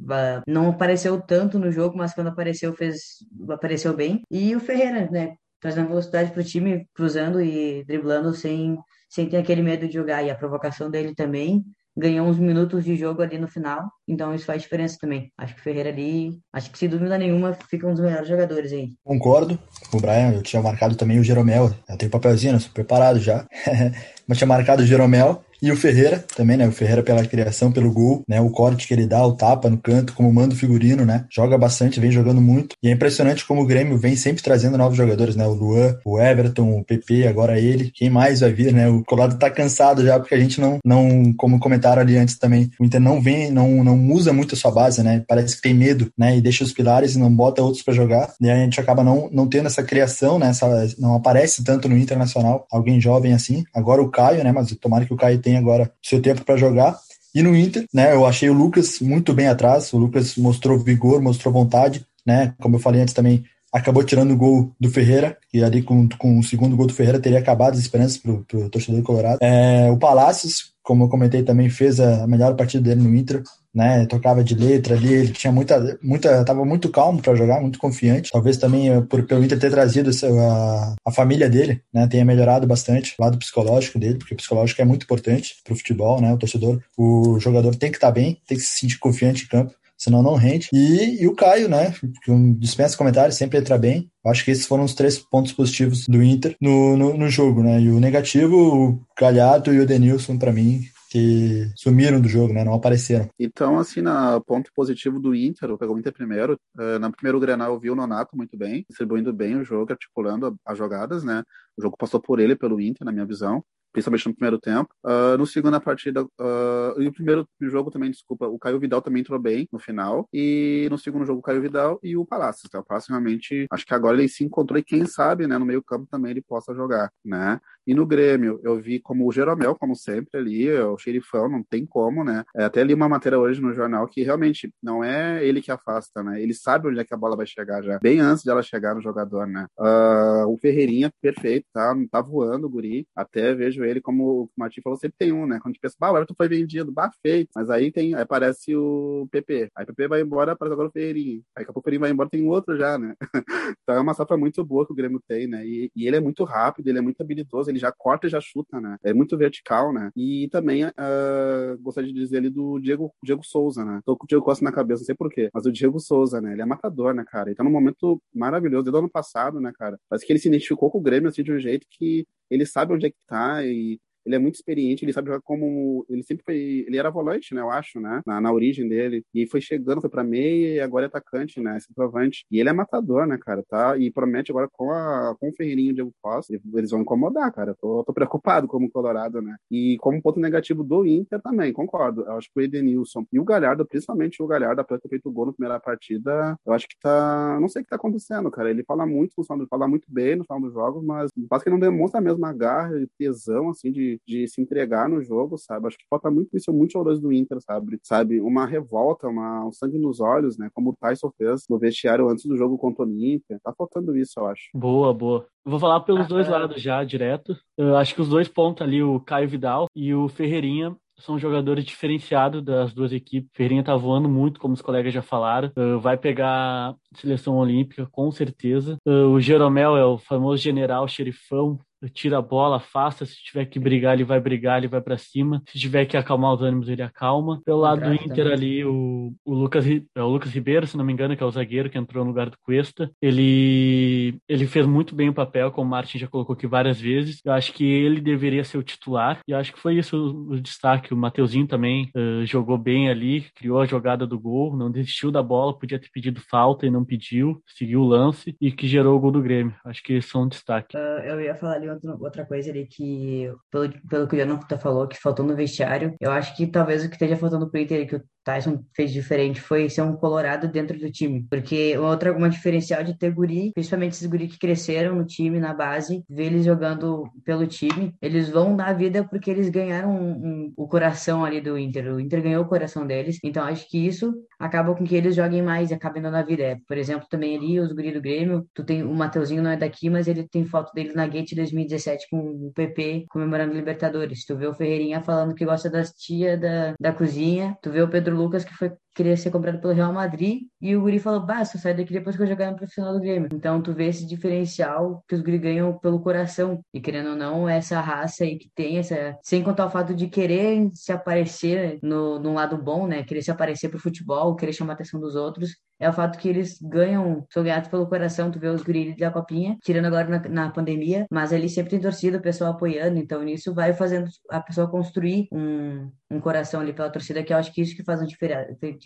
não 0.46 0.70
apareceu 0.70 1.20
tanto 1.22 1.58
no 1.58 1.72
jogo, 1.72 1.96
mas 1.96 2.12
quando 2.14 2.28
apareceu, 2.28 2.74
fez 2.74 3.18
apareceu 3.48 3.94
bem. 3.94 4.22
E 4.30 4.54
o 4.54 4.60
Ferreira, 4.60 5.08
né? 5.10 5.36
Trazendo 5.58 5.88
velocidade 5.88 6.32
para 6.32 6.40
o 6.40 6.44
time, 6.44 6.86
cruzando 6.92 7.40
e 7.40 7.84
driblando 7.84 8.34
sem, 8.34 8.76
sem 9.08 9.28
ter 9.28 9.36
aquele 9.38 9.62
medo 9.62 9.86
de 9.86 9.94
jogar. 9.94 10.22
E 10.22 10.30
a 10.30 10.34
provocação 10.34 10.90
dele 10.90 11.14
também 11.14 11.64
ganhou 11.96 12.26
uns 12.26 12.38
minutos 12.38 12.84
de 12.84 12.96
jogo 12.96 13.22
ali 13.22 13.38
no 13.38 13.48
final, 13.48 13.90
então 14.08 14.34
isso 14.34 14.46
faz 14.46 14.62
diferença 14.62 14.96
também. 15.00 15.30
Acho 15.38 15.54
que 15.54 15.60
o 15.60 15.62
Ferreira 15.62 15.90
ali, 15.90 16.38
acho 16.52 16.70
que 16.70 16.78
sem 16.78 16.88
dúvida 16.88 17.18
nenhuma, 17.18 17.56
fica 17.68 17.86
um 17.86 17.92
dos 17.92 18.00
melhores 18.00 18.28
jogadores 18.28 18.72
aí. 18.72 18.90
Concordo 19.04 19.58
com 19.90 19.98
o 19.98 20.00
Brian, 20.00 20.32
eu 20.32 20.42
tinha 20.42 20.62
marcado 20.62 20.96
também 20.96 21.18
o 21.18 21.24
Jeromel, 21.24 21.70
eu 21.88 21.96
tenho 21.96 22.10
papelzinho, 22.10 22.54
eu 22.54 22.60
sou 22.60 22.72
preparado 22.72 23.18
já, 23.18 23.46
mas 24.26 24.38
tinha 24.38 24.48
marcado 24.48 24.82
o 24.82 24.86
Jeromel, 24.86 25.44
e 25.62 25.70
o 25.70 25.76
Ferreira 25.76 26.24
também, 26.36 26.56
né? 26.56 26.66
O 26.66 26.72
Ferreira 26.72 27.02
pela 27.02 27.24
criação, 27.24 27.70
pelo 27.70 27.92
gol, 27.92 28.24
né? 28.28 28.40
O 28.40 28.50
corte 28.50 28.88
que 28.88 28.92
ele 28.92 29.06
dá, 29.06 29.24
o 29.24 29.32
tapa 29.32 29.70
no 29.70 29.78
canto, 29.78 30.12
como 30.12 30.32
manda 30.32 30.54
o 30.54 30.58
figurino, 30.58 31.04
né? 31.04 31.24
Joga 31.30 31.56
bastante, 31.56 32.00
vem 32.00 32.10
jogando 32.10 32.40
muito. 32.40 32.74
E 32.82 32.88
é 32.88 32.92
impressionante 32.92 33.46
como 33.46 33.62
o 33.62 33.66
Grêmio 33.66 33.96
vem 33.96 34.16
sempre 34.16 34.42
trazendo 34.42 34.76
novos 34.76 34.96
jogadores, 34.96 35.36
né? 35.36 35.46
O 35.46 35.54
Luan, 35.54 35.96
o 36.04 36.20
Everton, 36.20 36.78
o 36.78 36.84
PP, 36.84 37.28
agora 37.28 37.60
ele. 37.60 37.92
Quem 37.94 38.10
mais 38.10 38.40
vai 38.40 38.52
vir, 38.52 38.72
né? 38.72 38.88
O 38.88 39.04
Colado 39.04 39.38
tá 39.38 39.48
cansado 39.48 40.04
já, 40.04 40.18
porque 40.18 40.34
a 40.34 40.40
gente 40.40 40.60
não, 40.60 40.78
não 40.84 41.32
como 41.36 41.60
comentaram 41.60 42.02
ali 42.02 42.16
antes 42.16 42.36
também, 42.38 42.70
o 42.80 42.84
Inter 42.84 43.00
não 43.00 43.20
vem, 43.20 43.52
não, 43.52 43.84
não 43.84 44.10
usa 44.10 44.32
muito 44.32 44.56
a 44.56 44.58
sua 44.58 44.72
base, 44.72 45.02
né? 45.02 45.22
Parece 45.28 45.56
que 45.56 45.62
tem 45.62 45.74
medo, 45.74 46.10
né? 46.18 46.36
E 46.36 46.40
deixa 46.40 46.64
os 46.64 46.72
pilares 46.72 47.14
e 47.14 47.18
não 47.18 47.32
bota 47.32 47.62
outros 47.62 47.84
para 47.84 47.94
jogar. 47.94 48.34
E 48.40 48.50
a 48.50 48.56
gente 48.56 48.80
acaba 48.80 49.04
não, 49.04 49.28
não 49.32 49.48
tendo 49.48 49.66
essa 49.66 49.82
criação, 49.82 50.38
né? 50.40 50.48
Essa, 50.48 50.88
não 50.98 51.14
aparece 51.14 51.62
tanto 51.62 51.88
no 51.88 51.96
Internacional 51.96 52.66
alguém 52.70 53.00
jovem 53.00 53.32
assim. 53.32 53.62
Agora 53.72 54.02
o 54.02 54.10
Caio, 54.10 54.42
né? 54.42 54.50
Mas 54.50 54.74
tomara 54.80 55.04
que 55.04 55.14
o 55.14 55.16
Caio 55.16 55.38
tenha 55.38 55.51
tem 55.52 55.58
agora 55.58 55.92
seu 56.02 56.20
tempo 56.20 56.44
para 56.44 56.56
jogar. 56.56 56.98
E 57.34 57.42
no 57.42 57.54
Inter, 57.54 57.86
né, 57.92 58.12
eu 58.14 58.26
achei 58.26 58.48
o 58.48 58.54
Lucas 58.54 59.00
muito 59.00 59.32
bem 59.34 59.48
atrás. 59.48 59.92
O 59.92 59.98
Lucas 59.98 60.36
mostrou 60.36 60.78
vigor, 60.78 61.20
mostrou 61.20 61.52
vontade, 61.52 62.06
né? 62.26 62.54
Como 62.60 62.76
eu 62.76 62.80
falei 62.80 63.00
antes 63.00 63.14
também, 63.14 63.44
acabou 63.72 64.04
tirando 64.04 64.32
o 64.32 64.36
gol 64.36 64.70
do 64.78 64.90
Ferreira, 64.90 65.38
e 65.52 65.64
ali 65.64 65.82
com, 65.82 66.08
com 66.18 66.38
o 66.38 66.42
segundo 66.42 66.76
gol 66.76 66.86
do 66.86 66.92
Ferreira 66.92 67.18
teria 67.18 67.38
acabado 67.38 67.72
as 67.72 67.80
esperanças 67.80 68.18
para 68.18 68.32
o 68.32 68.68
torcedor 68.70 69.02
colorado. 69.02 69.38
É, 69.40 69.90
o 69.90 69.96
Palácios, 69.96 70.72
como 70.82 71.04
eu 71.04 71.08
comentei 71.08 71.42
também, 71.42 71.70
fez 71.70 71.98
a 71.98 72.26
melhor 72.26 72.54
partida 72.54 72.82
dele 72.82 73.02
no 73.02 73.16
Inter. 73.16 73.42
né? 73.74 74.04
Tocava 74.06 74.44
de 74.44 74.54
letra 74.54 74.94
ali, 74.94 75.12
ele 75.12 75.32
tinha 75.32 75.52
muita, 75.52 75.98
muita, 76.02 76.44
tava 76.44 76.64
muito 76.64 76.90
calmo 76.90 77.22
para 77.22 77.34
jogar, 77.34 77.60
muito 77.60 77.78
confiante. 77.78 78.30
Talvez 78.30 78.56
também 78.58 78.90
eh, 78.90 79.00
por 79.00 79.24
pelo 79.24 79.42
Inter 79.42 79.58
ter 79.58 79.70
trazido 79.70 80.10
a, 80.38 80.94
a 81.06 81.12
família 81.12 81.48
dele, 81.48 81.80
né? 81.94 82.06
Tenha 82.08 82.24
melhorado 82.24 82.66
bastante 82.66 83.14
o 83.18 83.22
lado 83.22 83.38
psicológico 83.38 83.98
dele, 83.98 84.18
porque 84.18 84.34
o 84.34 84.36
psicológico 84.36 84.82
é 84.82 84.84
muito 84.84 85.04
importante 85.04 85.56
pro 85.64 85.76
futebol, 85.76 86.20
né? 86.20 86.32
O 86.34 86.38
torcedor, 86.38 86.80
o 86.98 87.38
jogador 87.40 87.74
tem 87.76 87.90
que 87.90 87.96
estar 87.96 88.08
tá 88.08 88.12
bem, 88.12 88.38
tem 88.46 88.58
que 88.58 88.64
se 88.64 88.80
sentir 88.80 88.98
confiante 88.98 89.44
em 89.44 89.48
campo 89.48 89.72
senão 90.02 90.22
não 90.22 90.34
rende. 90.34 90.68
E, 90.72 91.22
e 91.22 91.28
o 91.28 91.34
Caio, 91.34 91.68
né, 91.68 91.94
que 92.22 92.32
dispensa 92.58 92.96
comentários, 92.96 93.36
sempre 93.36 93.58
entra 93.58 93.78
bem. 93.78 94.10
Acho 94.26 94.44
que 94.44 94.50
esses 94.50 94.66
foram 94.66 94.84
os 94.84 94.94
três 94.94 95.18
pontos 95.18 95.52
positivos 95.52 96.06
do 96.08 96.22
Inter 96.22 96.56
no, 96.60 96.96
no, 96.96 97.16
no 97.16 97.28
jogo, 97.28 97.62
né? 97.62 97.80
E 97.80 97.88
o 97.88 98.00
negativo, 98.00 98.56
o 98.56 99.00
Galhardo 99.18 99.72
e 99.72 99.80
o 99.80 99.86
Denilson, 99.86 100.38
para 100.38 100.52
mim, 100.52 100.82
que 101.10 101.70
sumiram 101.76 102.20
do 102.20 102.28
jogo, 102.28 102.52
né? 102.52 102.64
Não 102.64 102.74
apareceram. 102.74 103.28
Então, 103.38 103.78
assim, 103.78 104.00
na 104.00 104.40
ponto 104.40 104.72
positivo 104.74 105.20
do 105.20 105.34
Inter, 105.34 105.68
eu 105.70 105.78
pego 105.78 105.94
o 105.94 105.98
Inter 105.98 106.12
primeiro. 106.12 106.58
Uh, 106.76 106.98
na 106.98 107.10
primeiro 107.10 107.38
Grenal 107.38 107.72
eu 107.72 107.78
vi 107.78 107.90
o 107.90 107.94
Nonato 107.94 108.36
muito 108.36 108.56
bem, 108.56 108.84
distribuindo 108.88 109.32
bem 109.32 109.56
o 109.56 109.64
jogo, 109.64 109.92
articulando 109.92 110.56
as 110.66 110.78
jogadas, 110.78 111.22
né? 111.22 111.42
O 111.76 111.82
jogo 111.82 111.96
passou 111.96 112.20
por 112.20 112.40
ele, 112.40 112.56
pelo 112.56 112.80
Inter, 112.80 113.04
na 113.04 113.12
minha 113.12 113.26
visão 113.26 113.62
principalmente 113.92 114.26
no 114.26 114.34
primeiro 114.34 114.58
tempo. 114.58 114.94
Uh, 115.04 115.36
no 115.36 115.46
segundo 115.46 115.80
partida, 115.80 116.24
uh, 116.24 117.00
e 117.00 117.04
no 117.04 117.12
primeiro 117.12 117.46
jogo 117.60 117.90
também, 117.90 118.10
desculpa, 118.10 118.46
o 118.46 118.58
Caio 118.58 118.80
Vidal 118.80 119.02
também 119.02 119.20
entrou 119.20 119.38
bem 119.38 119.68
no 119.72 119.78
final. 119.78 120.28
E 120.32 120.88
no 120.90 120.98
segundo 120.98 121.26
jogo, 121.26 121.40
o 121.40 121.42
Caio 121.42 121.60
Vidal 121.60 121.98
e 122.02 122.16
o 122.16 122.24
Palácio. 122.24 122.64
Então, 122.66 122.80
o 122.80 122.84
Palácio 122.84 123.10
realmente, 123.10 123.66
acho 123.70 123.86
que 123.86 123.94
agora 123.94 124.16
ele 124.16 124.28
se 124.28 124.44
encontrou 124.44 124.78
e 124.78 124.84
quem 124.84 125.06
sabe, 125.06 125.46
né, 125.46 125.58
no 125.58 125.66
meio 125.66 125.82
campo 125.82 126.06
também 126.10 126.30
ele 126.30 126.42
possa 126.42 126.74
jogar, 126.74 127.12
né? 127.24 127.60
E 127.86 127.94
no 127.94 128.06
Grêmio, 128.06 128.60
eu 128.62 128.80
vi 128.80 129.00
como 129.00 129.26
o 129.26 129.32
Jeromel, 129.32 129.74
como 129.74 129.96
sempre, 129.96 130.38
ali, 130.38 130.68
é 130.68 130.84
o 130.84 130.98
xerifão, 130.98 131.48
não 131.48 131.62
tem 131.62 131.84
como, 131.86 132.22
né? 132.22 132.44
É, 132.54 132.64
até 132.64 132.84
li 132.84 132.94
uma 132.94 133.08
matéria 133.08 133.38
hoje 133.38 133.60
no 133.60 133.72
jornal 133.72 134.06
que 134.06 134.22
realmente 134.22 134.72
não 134.82 135.02
é 135.02 135.44
ele 135.44 135.60
que 135.60 135.70
afasta, 135.70 136.22
né? 136.22 136.40
Ele 136.40 136.54
sabe 136.54 136.88
onde 136.88 137.00
é 137.00 137.04
que 137.04 137.14
a 137.14 137.16
bola 137.16 137.36
vai 137.36 137.46
chegar 137.46 137.82
já, 137.82 137.98
bem 137.98 138.20
antes 138.20 138.44
de 138.44 138.50
ela 138.50 138.62
chegar 138.62 138.94
no 138.94 139.02
jogador, 139.02 139.46
né? 139.46 139.66
Uh, 139.78 140.46
o 140.48 140.58
Ferreirinha, 140.58 141.12
perfeito, 141.20 141.66
tá? 141.72 141.94
Tá 142.10 142.20
voando 142.20 142.66
o 142.66 142.70
guri. 142.70 143.06
Até 143.16 143.54
vejo 143.54 143.84
ele, 143.84 144.00
como 144.00 144.42
o 144.44 144.50
Martin 144.56 144.80
falou, 144.80 144.98
sempre 144.98 145.16
tem 145.18 145.32
um, 145.32 145.46
né? 145.46 145.58
Quando 145.60 145.66
a 145.66 145.72
gente 145.72 145.80
pensa, 145.80 145.96
o 146.00 146.16
Everton 146.16 146.34
foi 146.36 146.48
vendido, 146.48 146.92
bah, 146.92 147.10
feito. 147.22 147.50
Mas 147.54 147.70
aí 147.70 147.90
tem, 147.90 148.14
aí 148.14 148.22
aparece 148.22 148.76
o 148.76 149.26
PP. 149.30 149.70
Aí 149.74 149.84
o 149.84 149.86
PP 149.86 150.08
vai 150.08 150.20
embora, 150.20 150.52
aparece 150.52 150.74
agora 150.74 150.88
o 150.88 150.92
Ferreirinha. 150.92 151.40
Aí 151.56 151.64
daqui 151.64 151.78
o 151.78 151.82
Ferreirinha 151.82 152.00
vai 152.00 152.10
embora, 152.10 152.28
tem 152.28 152.46
outro 152.48 152.76
já, 152.76 152.98
né? 152.98 153.14
então 153.82 153.96
é 153.96 154.00
uma 154.00 154.14
safra 154.14 154.36
muito 154.36 154.64
boa 154.64 154.86
que 154.86 154.92
o 154.92 154.96
Grêmio 154.96 155.20
tem, 155.26 155.46
né? 155.46 155.64
E, 155.66 155.90
e 155.94 156.06
ele 156.06 156.16
é 156.16 156.20
muito 156.20 156.44
rápido, 156.44 156.88
ele 156.88 156.98
é 156.98 157.02
muito 157.02 157.20
habilidoso, 157.20 157.70
ele 157.72 157.78
já 157.78 157.92
corta 157.92 158.26
e 158.26 158.30
já 158.30 158.40
chuta, 158.40 158.80
né? 158.80 158.96
É 159.02 159.12
muito 159.12 159.36
vertical, 159.36 159.92
né? 159.92 160.10
E 160.16 160.48
também 160.50 160.84
uh, 160.84 161.78
gostaria 161.80 162.12
de 162.12 162.18
dizer 162.18 162.38
ali 162.38 162.50
do 162.50 162.78
Diego, 162.78 163.12
Diego 163.22 163.44
Souza, 163.44 163.84
né? 163.84 164.00
Tô 164.04 164.16
com 164.16 164.24
o 164.24 164.28
Diego 164.28 164.44
Costa 164.44 164.64
na 164.64 164.72
cabeça, 164.72 165.00
não 165.00 165.06
sei 165.06 165.14
porquê, 165.14 165.50
mas 165.52 165.66
o 165.66 165.72
Diego 165.72 165.98
Souza, 166.00 166.40
né? 166.40 166.52
Ele 166.52 166.62
é 166.62 166.66
matador, 166.66 167.14
né, 167.14 167.24
cara? 167.26 167.48
Ele 167.48 167.56
tá 167.56 167.64
num 167.64 167.70
momento 167.70 168.20
maravilhoso, 168.34 168.84
desde 168.84 168.96
o 168.96 169.00
ano 169.00 169.10
passado, 169.10 169.60
né, 169.60 169.72
cara? 169.76 169.98
Parece 170.08 170.26
que 170.26 170.32
ele 170.32 170.40
se 170.40 170.48
identificou 170.48 170.90
com 170.90 170.98
o 170.98 171.02
Grêmio, 171.02 171.28
assim, 171.28 171.42
de 171.42 171.52
um 171.52 171.58
jeito 171.58 171.86
que 171.90 172.26
ele 172.50 172.66
sabe 172.66 172.94
onde 172.94 173.06
é 173.06 173.10
que 173.10 173.24
tá 173.26 173.64
e 173.64 173.98
ele 174.24 174.36
é 174.36 174.38
muito 174.38 174.54
experiente, 174.56 175.04
ele 175.04 175.12
sabe 175.12 175.28
jogar 175.28 175.40
como. 175.42 176.04
Ele 176.08 176.22
sempre 176.22 176.44
foi. 176.44 176.84
Ele 176.86 176.96
era 176.96 177.10
volante, 177.10 177.54
né? 177.54 177.60
Eu 177.60 177.70
acho, 177.70 178.00
né? 178.00 178.20
Na, 178.26 178.40
na 178.40 178.52
origem 178.52 178.88
dele. 178.88 179.24
E 179.34 179.46
foi 179.46 179.60
chegando, 179.60 180.00
foi 180.00 180.10
pra 180.10 180.24
meia 180.24 180.74
e 180.76 180.80
agora 180.80 181.06
é 181.06 181.08
atacante, 181.08 181.60
né? 181.60 181.78
Centroavante. 181.80 182.44
E 182.50 182.60
ele 182.60 182.68
é 182.68 182.72
matador, 182.72 183.26
né, 183.26 183.38
cara? 183.38 183.62
Tá? 183.68 183.96
E 183.98 184.10
promete 184.10 184.50
agora 184.50 184.68
com, 184.72 184.90
a, 184.90 185.34
com 185.38 185.48
o 185.50 185.54
Ferreirinho 185.54 185.90
e 185.90 185.92
o 185.92 185.94
Diego 185.94 186.14
Costa, 186.20 186.54
eles 186.74 186.90
vão 186.90 187.02
incomodar, 187.02 187.52
cara. 187.52 187.74
Tô, 187.80 188.04
tô 188.04 188.12
preocupado 188.12 188.66
como 188.68 188.90
Colorado, 188.90 189.40
né? 189.42 189.56
E 189.70 189.96
como 190.00 190.20
ponto 190.22 190.40
negativo 190.40 190.84
do 190.84 191.06
Inter 191.06 191.40
também, 191.40 191.72
concordo. 191.72 192.22
Eu 192.22 192.32
acho 192.32 192.48
que 192.52 192.60
o 192.60 192.62
Edenilson 192.62 193.24
e 193.32 193.38
o 193.38 193.44
Galhardo, 193.44 193.86
principalmente 193.86 194.42
o 194.42 194.46
Galhardo, 194.46 194.82
de 194.82 194.98
ter 195.00 195.08
feito 195.08 195.30
gol 195.30 195.46
na 195.46 195.52
primeira 195.52 195.80
partida, 195.80 196.56
eu 196.66 196.72
acho 196.72 196.86
que 196.88 196.96
tá. 197.00 197.58
Não 197.60 197.68
sei 197.68 197.82
o 197.82 197.84
que 197.84 197.90
tá 197.90 197.96
acontecendo, 197.96 198.50
cara. 198.50 198.70
Ele 198.70 198.84
fala 198.84 199.06
muito 199.06 199.32
fala 199.68 199.88
muito 199.88 200.06
bem 200.08 200.36
no 200.36 200.44
final 200.44 200.60
dos 200.60 200.72
jogos, 200.72 201.04
mas 201.04 201.30
parece 201.48 201.64
que 201.64 201.70
não 201.70 201.78
demonstra 201.78 202.20
a 202.20 202.22
mesma 202.22 202.52
garra 202.52 202.98
e 203.00 203.06
tesão, 203.18 203.70
assim, 203.70 203.90
de 203.90 204.11
de, 204.26 204.46
se 204.48 204.60
entregar 204.60 205.08
no 205.08 205.22
jogo, 205.22 205.56
sabe? 205.58 205.86
Acho 205.86 205.98
que 205.98 206.06
falta 206.08 206.30
muito 206.30 206.56
isso, 206.56 206.72
muito 206.72 206.92
jogadores 206.92 207.20
do 207.20 207.32
Inter, 207.32 207.58
sabe? 207.60 207.98
Sabe? 208.02 208.40
Uma 208.40 208.66
revolta, 208.66 209.28
uma, 209.28 209.66
um 209.66 209.72
sangue 209.72 209.98
nos 209.98 210.20
olhos, 210.20 210.56
né? 210.58 210.68
Como 210.74 210.90
o 210.90 210.96
Tyson 210.96 211.30
fez 211.36 211.64
no 211.68 211.78
vestiário 211.78 212.28
antes 212.28 212.44
do 212.44 212.56
jogo 212.56 212.78
contra 212.78 213.04
o 213.04 213.10
Inter. 213.10 213.58
Tá 213.62 213.72
faltando 213.76 214.16
isso, 214.16 214.38
eu 214.38 214.46
acho. 214.46 214.70
Boa, 214.74 215.12
boa. 215.12 215.46
Vou 215.64 215.78
falar 215.78 216.00
pelos 216.00 216.26
dois 216.26 216.48
lados 216.48 216.80
já, 216.82 217.04
direto. 217.04 217.56
Eu 217.76 217.96
acho 217.96 218.14
que 218.14 218.20
os 218.20 218.28
dois 218.28 218.48
pontos 218.48 218.82
ali, 218.82 219.02
o 219.02 219.20
Caio 219.20 219.48
Vidal 219.48 219.86
e 219.94 220.12
o 220.12 220.28
Ferreirinha, 220.28 220.96
são 221.18 221.38
jogadores 221.38 221.84
diferenciados 221.84 222.62
das 222.62 222.92
duas 222.92 223.12
equipes. 223.12 223.50
Ferreirinha 223.54 223.84
tá 223.84 223.96
voando 223.96 224.28
muito, 224.28 224.60
como 224.60 224.74
os 224.74 224.82
colegas 224.82 225.14
já 225.14 225.22
falaram. 225.22 225.70
Uh, 225.76 225.98
vai 226.00 226.16
pegar 226.16 226.94
seleção 227.14 227.56
olímpica, 227.56 228.08
com 228.10 228.30
certeza. 228.30 228.96
Uh, 229.06 229.28
o 229.28 229.40
Jeromel 229.40 229.96
é 229.96 230.04
o 230.04 230.18
famoso 230.18 230.62
general 230.62 231.06
xerifão, 231.06 231.78
tira 232.08 232.38
a 232.38 232.42
bola, 232.42 232.76
afasta. 232.76 233.24
Se 233.24 233.36
tiver 233.42 233.66
que 233.66 233.78
brigar, 233.78 234.14
ele 234.14 234.24
vai 234.24 234.40
brigar, 234.40 234.78
ele 234.78 234.88
vai 234.88 235.00
para 235.00 235.16
cima. 235.16 235.62
Se 235.68 235.78
tiver 235.78 236.06
que 236.06 236.16
acalmar 236.16 236.54
os 236.54 236.62
ânimos, 236.62 236.88
ele 236.88 237.02
acalma. 237.02 237.60
Pelo 237.64 237.80
lado 237.80 238.02
do 238.02 238.14
Inter 238.14 238.46
ali, 238.46 238.84
o, 238.84 239.32
o, 239.44 239.54
Lucas, 239.54 239.86
é 239.86 240.22
o 240.22 240.28
Lucas 240.28 240.52
Ribeiro, 240.52 240.86
se 240.86 240.96
não 240.96 241.04
me 241.04 241.12
engano, 241.12 241.36
que 241.36 241.42
é 241.42 241.46
o 241.46 241.50
zagueiro 241.50 241.90
que 241.90 241.98
entrou 241.98 242.24
no 242.24 242.30
lugar 242.30 242.50
do 242.50 242.58
Cuesta. 242.62 243.10
Ele, 243.20 244.38
ele 244.48 244.66
fez 244.66 244.86
muito 244.86 245.14
bem 245.14 245.28
o 245.28 245.34
papel, 245.34 245.70
como 245.70 245.86
o 245.86 245.90
Martin 245.90 246.18
já 246.18 246.28
colocou 246.28 246.54
aqui 246.54 246.66
várias 246.66 247.00
vezes. 247.00 247.40
Eu 247.44 247.52
acho 247.52 247.72
que 247.72 247.84
ele 247.84 248.20
deveria 248.20 248.64
ser 248.64 248.78
o 248.78 248.82
titular. 248.82 249.40
E 249.46 249.54
acho 249.54 249.72
que 249.72 249.80
foi 249.80 249.96
isso 249.96 250.16
o, 250.16 250.54
o 250.54 250.60
destaque. 250.60 251.12
O 251.12 251.16
Mateuzinho 251.16 251.66
também 251.66 252.10
uh, 252.16 252.44
jogou 252.44 252.78
bem 252.78 253.08
ali, 253.08 253.46
criou 253.54 253.80
a 253.80 253.86
jogada 253.86 254.26
do 254.26 254.38
gol, 254.38 254.76
não 254.76 254.90
desistiu 254.90 255.30
da 255.30 255.42
bola, 255.42 255.78
podia 255.78 255.98
ter 255.98 256.08
pedido 256.12 256.40
falta 256.40 256.86
e 256.86 256.90
não 256.90 257.04
pediu, 257.04 257.62
seguiu 257.66 258.00
o 258.00 258.06
lance 258.06 258.56
e 258.60 258.70
que 258.70 258.86
gerou 258.86 259.16
o 259.16 259.20
gol 259.20 259.30
do 259.30 259.42
Grêmio. 259.42 259.74
Acho 259.84 260.02
que 260.02 260.20
são 260.20 260.44
um 260.44 260.48
destaque. 260.48 260.96
Uh, 260.96 261.20
eu 261.24 261.40
ia 261.40 261.54
falar 261.54 261.74
ali 261.74 261.91
outra 262.20 262.44
coisa 262.44 262.70
ali 262.70 262.86
que, 262.86 263.52
pelo, 263.70 263.92
pelo 264.08 264.28
que 264.28 264.36
o 264.36 264.38
Jonathan 264.38 264.78
falou, 264.78 265.08
que 265.08 265.20
faltou 265.20 265.44
no 265.44 265.56
vestiário, 265.56 266.14
eu 266.20 266.30
acho 266.30 266.56
que 266.56 266.66
talvez 266.66 267.04
o 267.04 267.08
que 267.08 267.14
esteja 267.14 267.36
faltando 267.36 267.70
pro 267.70 267.80
Inter, 267.80 268.08
que 268.08 268.16
o 268.16 268.24
Tyson 268.44 268.82
fez 268.94 269.12
diferente 269.12 269.60
foi 269.60 269.88
ser 269.88 270.02
um 270.02 270.16
colorado 270.16 270.68
dentro 270.68 270.98
do 270.98 271.10
time. 271.10 271.46
Porque 271.48 271.96
outra 271.98 272.32
uma 272.32 272.50
diferencial 272.50 273.02
de 273.02 273.16
ter 273.16 273.30
guri, 273.30 273.72
principalmente 273.74 274.12
esses 274.12 274.26
guri 274.26 274.48
que 274.48 274.58
cresceram 274.58 275.14
no 275.14 275.24
time, 275.24 275.58
na 275.58 275.74
base, 275.74 276.24
ver 276.28 276.46
eles 276.46 276.64
jogando 276.64 277.24
pelo 277.44 277.66
time, 277.66 278.14
eles 278.20 278.48
vão 278.48 278.76
dar 278.76 278.92
vida 278.92 279.24
porque 279.24 279.50
eles 279.50 279.68
ganharam 279.68 280.10
um, 280.10 280.30
um, 280.30 280.72
o 280.76 280.88
coração 280.88 281.44
ali 281.44 281.60
do 281.60 281.78
Inter. 281.78 282.12
O 282.14 282.20
Inter 282.20 282.42
ganhou 282.42 282.64
o 282.64 282.68
coração 282.68 283.06
deles. 283.06 283.38
Então 283.44 283.64
acho 283.64 283.88
que 283.88 284.06
isso 284.06 284.32
acaba 284.58 284.94
com 284.94 285.04
que 285.04 285.14
eles 285.14 285.34
joguem 285.34 285.62
mais 285.62 285.90
e 285.90 285.94
acabem 285.94 286.22
dando 286.22 286.36
a 286.36 286.42
vida. 286.42 286.62
É, 286.62 286.76
por 286.86 286.96
exemplo, 286.96 287.26
também 287.30 287.56
ali 287.56 287.80
os 287.80 287.92
guri 287.92 288.12
do 288.12 288.20
Grêmio, 288.20 288.66
tu 288.74 288.84
tem 288.84 289.02
o 289.02 289.14
Mateuzinho 289.14 289.62
não 289.62 289.70
é 289.70 289.76
daqui, 289.76 290.08
mas 290.10 290.26
ele 290.28 290.46
tem 290.48 290.64
foto 290.64 290.92
dele 290.92 291.12
na 291.14 291.26
Gate 291.26 291.54
2017 291.54 292.26
com 292.30 292.38
o 292.38 292.72
PP 292.72 293.26
comemorando 293.28 293.74
Libertadores. 293.74 294.44
Tu 294.44 294.56
vê 294.56 294.66
o 294.66 294.74
Ferreirinha 294.74 295.22
falando 295.22 295.54
que 295.54 295.64
gosta 295.64 295.88
das 295.90 296.12
tia 296.12 296.56
da, 296.56 296.94
da 297.00 297.12
cozinha, 297.12 297.76
tu 297.82 297.90
vê 297.90 298.02
o 298.02 298.08
Pedro 298.08 298.31
Lucas 298.32 298.64
que 298.64 298.74
foi 298.74 298.90
queria 299.14 299.36
ser 299.36 299.50
comprado 299.50 299.80
pelo 299.80 299.92
Real 299.92 300.12
Madrid 300.12 300.62
e 300.80 300.96
o 300.96 301.00
Guri 301.00 301.18
falou, 301.18 301.40
basta, 301.40 301.78
sai 301.78 301.94
daqui 301.94 302.12
depois 302.12 302.36
que 302.36 302.42
eu 302.42 302.46
jogar 302.46 302.70
no 302.70 302.76
profissional 302.76 303.12
do 303.12 303.20
Grêmio. 303.20 303.48
Então 303.52 303.80
tu 303.82 303.92
vê 303.92 304.06
esse 304.06 304.26
diferencial 304.26 305.24
que 305.28 305.34
os 305.34 305.40
Guri 305.40 305.58
ganham 305.58 305.98
pelo 305.98 306.20
coração. 306.20 306.82
E 306.92 307.00
querendo 307.00 307.30
ou 307.30 307.36
não, 307.36 307.68
essa 307.68 308.00
raça 308.00 308.44
aí 308.44 308.58
que 308.58 308.70
tem, 308.74 308.98
essa. 308.98 309.36
Sem 309.42 309.62
contar 309.62 309.86
o 309.86 309.90
fato 309.90 310.14
de 310.14 310.28
querer 310.28 310.90
se 310.94 311.12
aparecer 311.12 311.98
no, 312.02 312.38
no 312.38 312.54
lado 312.54 312.76
bom, 312.76 313.06
né? 313.06 313.22
Querer 313.22 313.42
se 313.42 313.50
aparecer 313.50 313.88
pro 313.88 313.98
futebol, 313.98 314.56
querer 314.56 314.72
chamar 314.72 314.92
a 314.92 314.94
atenção 314.94 315.20
dos 315.20 315.34
outros 315.34 315.72
é 316.02 316.08
o 316.08 316.12
fato 316.12 316.36
que 316.36 316.48
eles 316.48 316.80
ganham, 316.82 317.46
são 317.48 317.62
ganhados 317.62 317.88
pelo 317.88 318.08
coração, 318.08 318.50
tu 318.50 318.58
vê 318.58 318.66
os 318.66 318.82
guris 318.82 319.16
da 319.16 319.30
copinha, 319.30 319.78
tirando 319.84 320.06
agora 320.06 320.28
na, 320.28 320.48
na, 320.48 320.70
pandemia, 320.70 321.26
mas 321.30 321.52
ali 321.52 321.68
sempre 321.68 321.90
tem 321.90 322.00
torcida, 322.00 322.38
o 322.38 322.42
pessoal 322.42 322.72
apoiando, 322.72 323.18
então 323.18 323.40
nisso 323.40 323.72
vai 323.72 323.92
fazendo 323.92 324.28
a 324.50 324.60
pessoa 324.60 324.90
construir 324.90 325.46
um, 325.52 326.10
um 326.28 326.40
coração 326.40 326.80
ali 326.80 326.92
pela 326.92 327.08
torcida, 327.08 327.44
que 327.44 327.52
eu 327.52 327.56
acho 327.56 327.72
que 327.72 327.80
isso 327.80 327.94
que 327.94 328.02
faz 328.02 328.20
um 328.20 328.26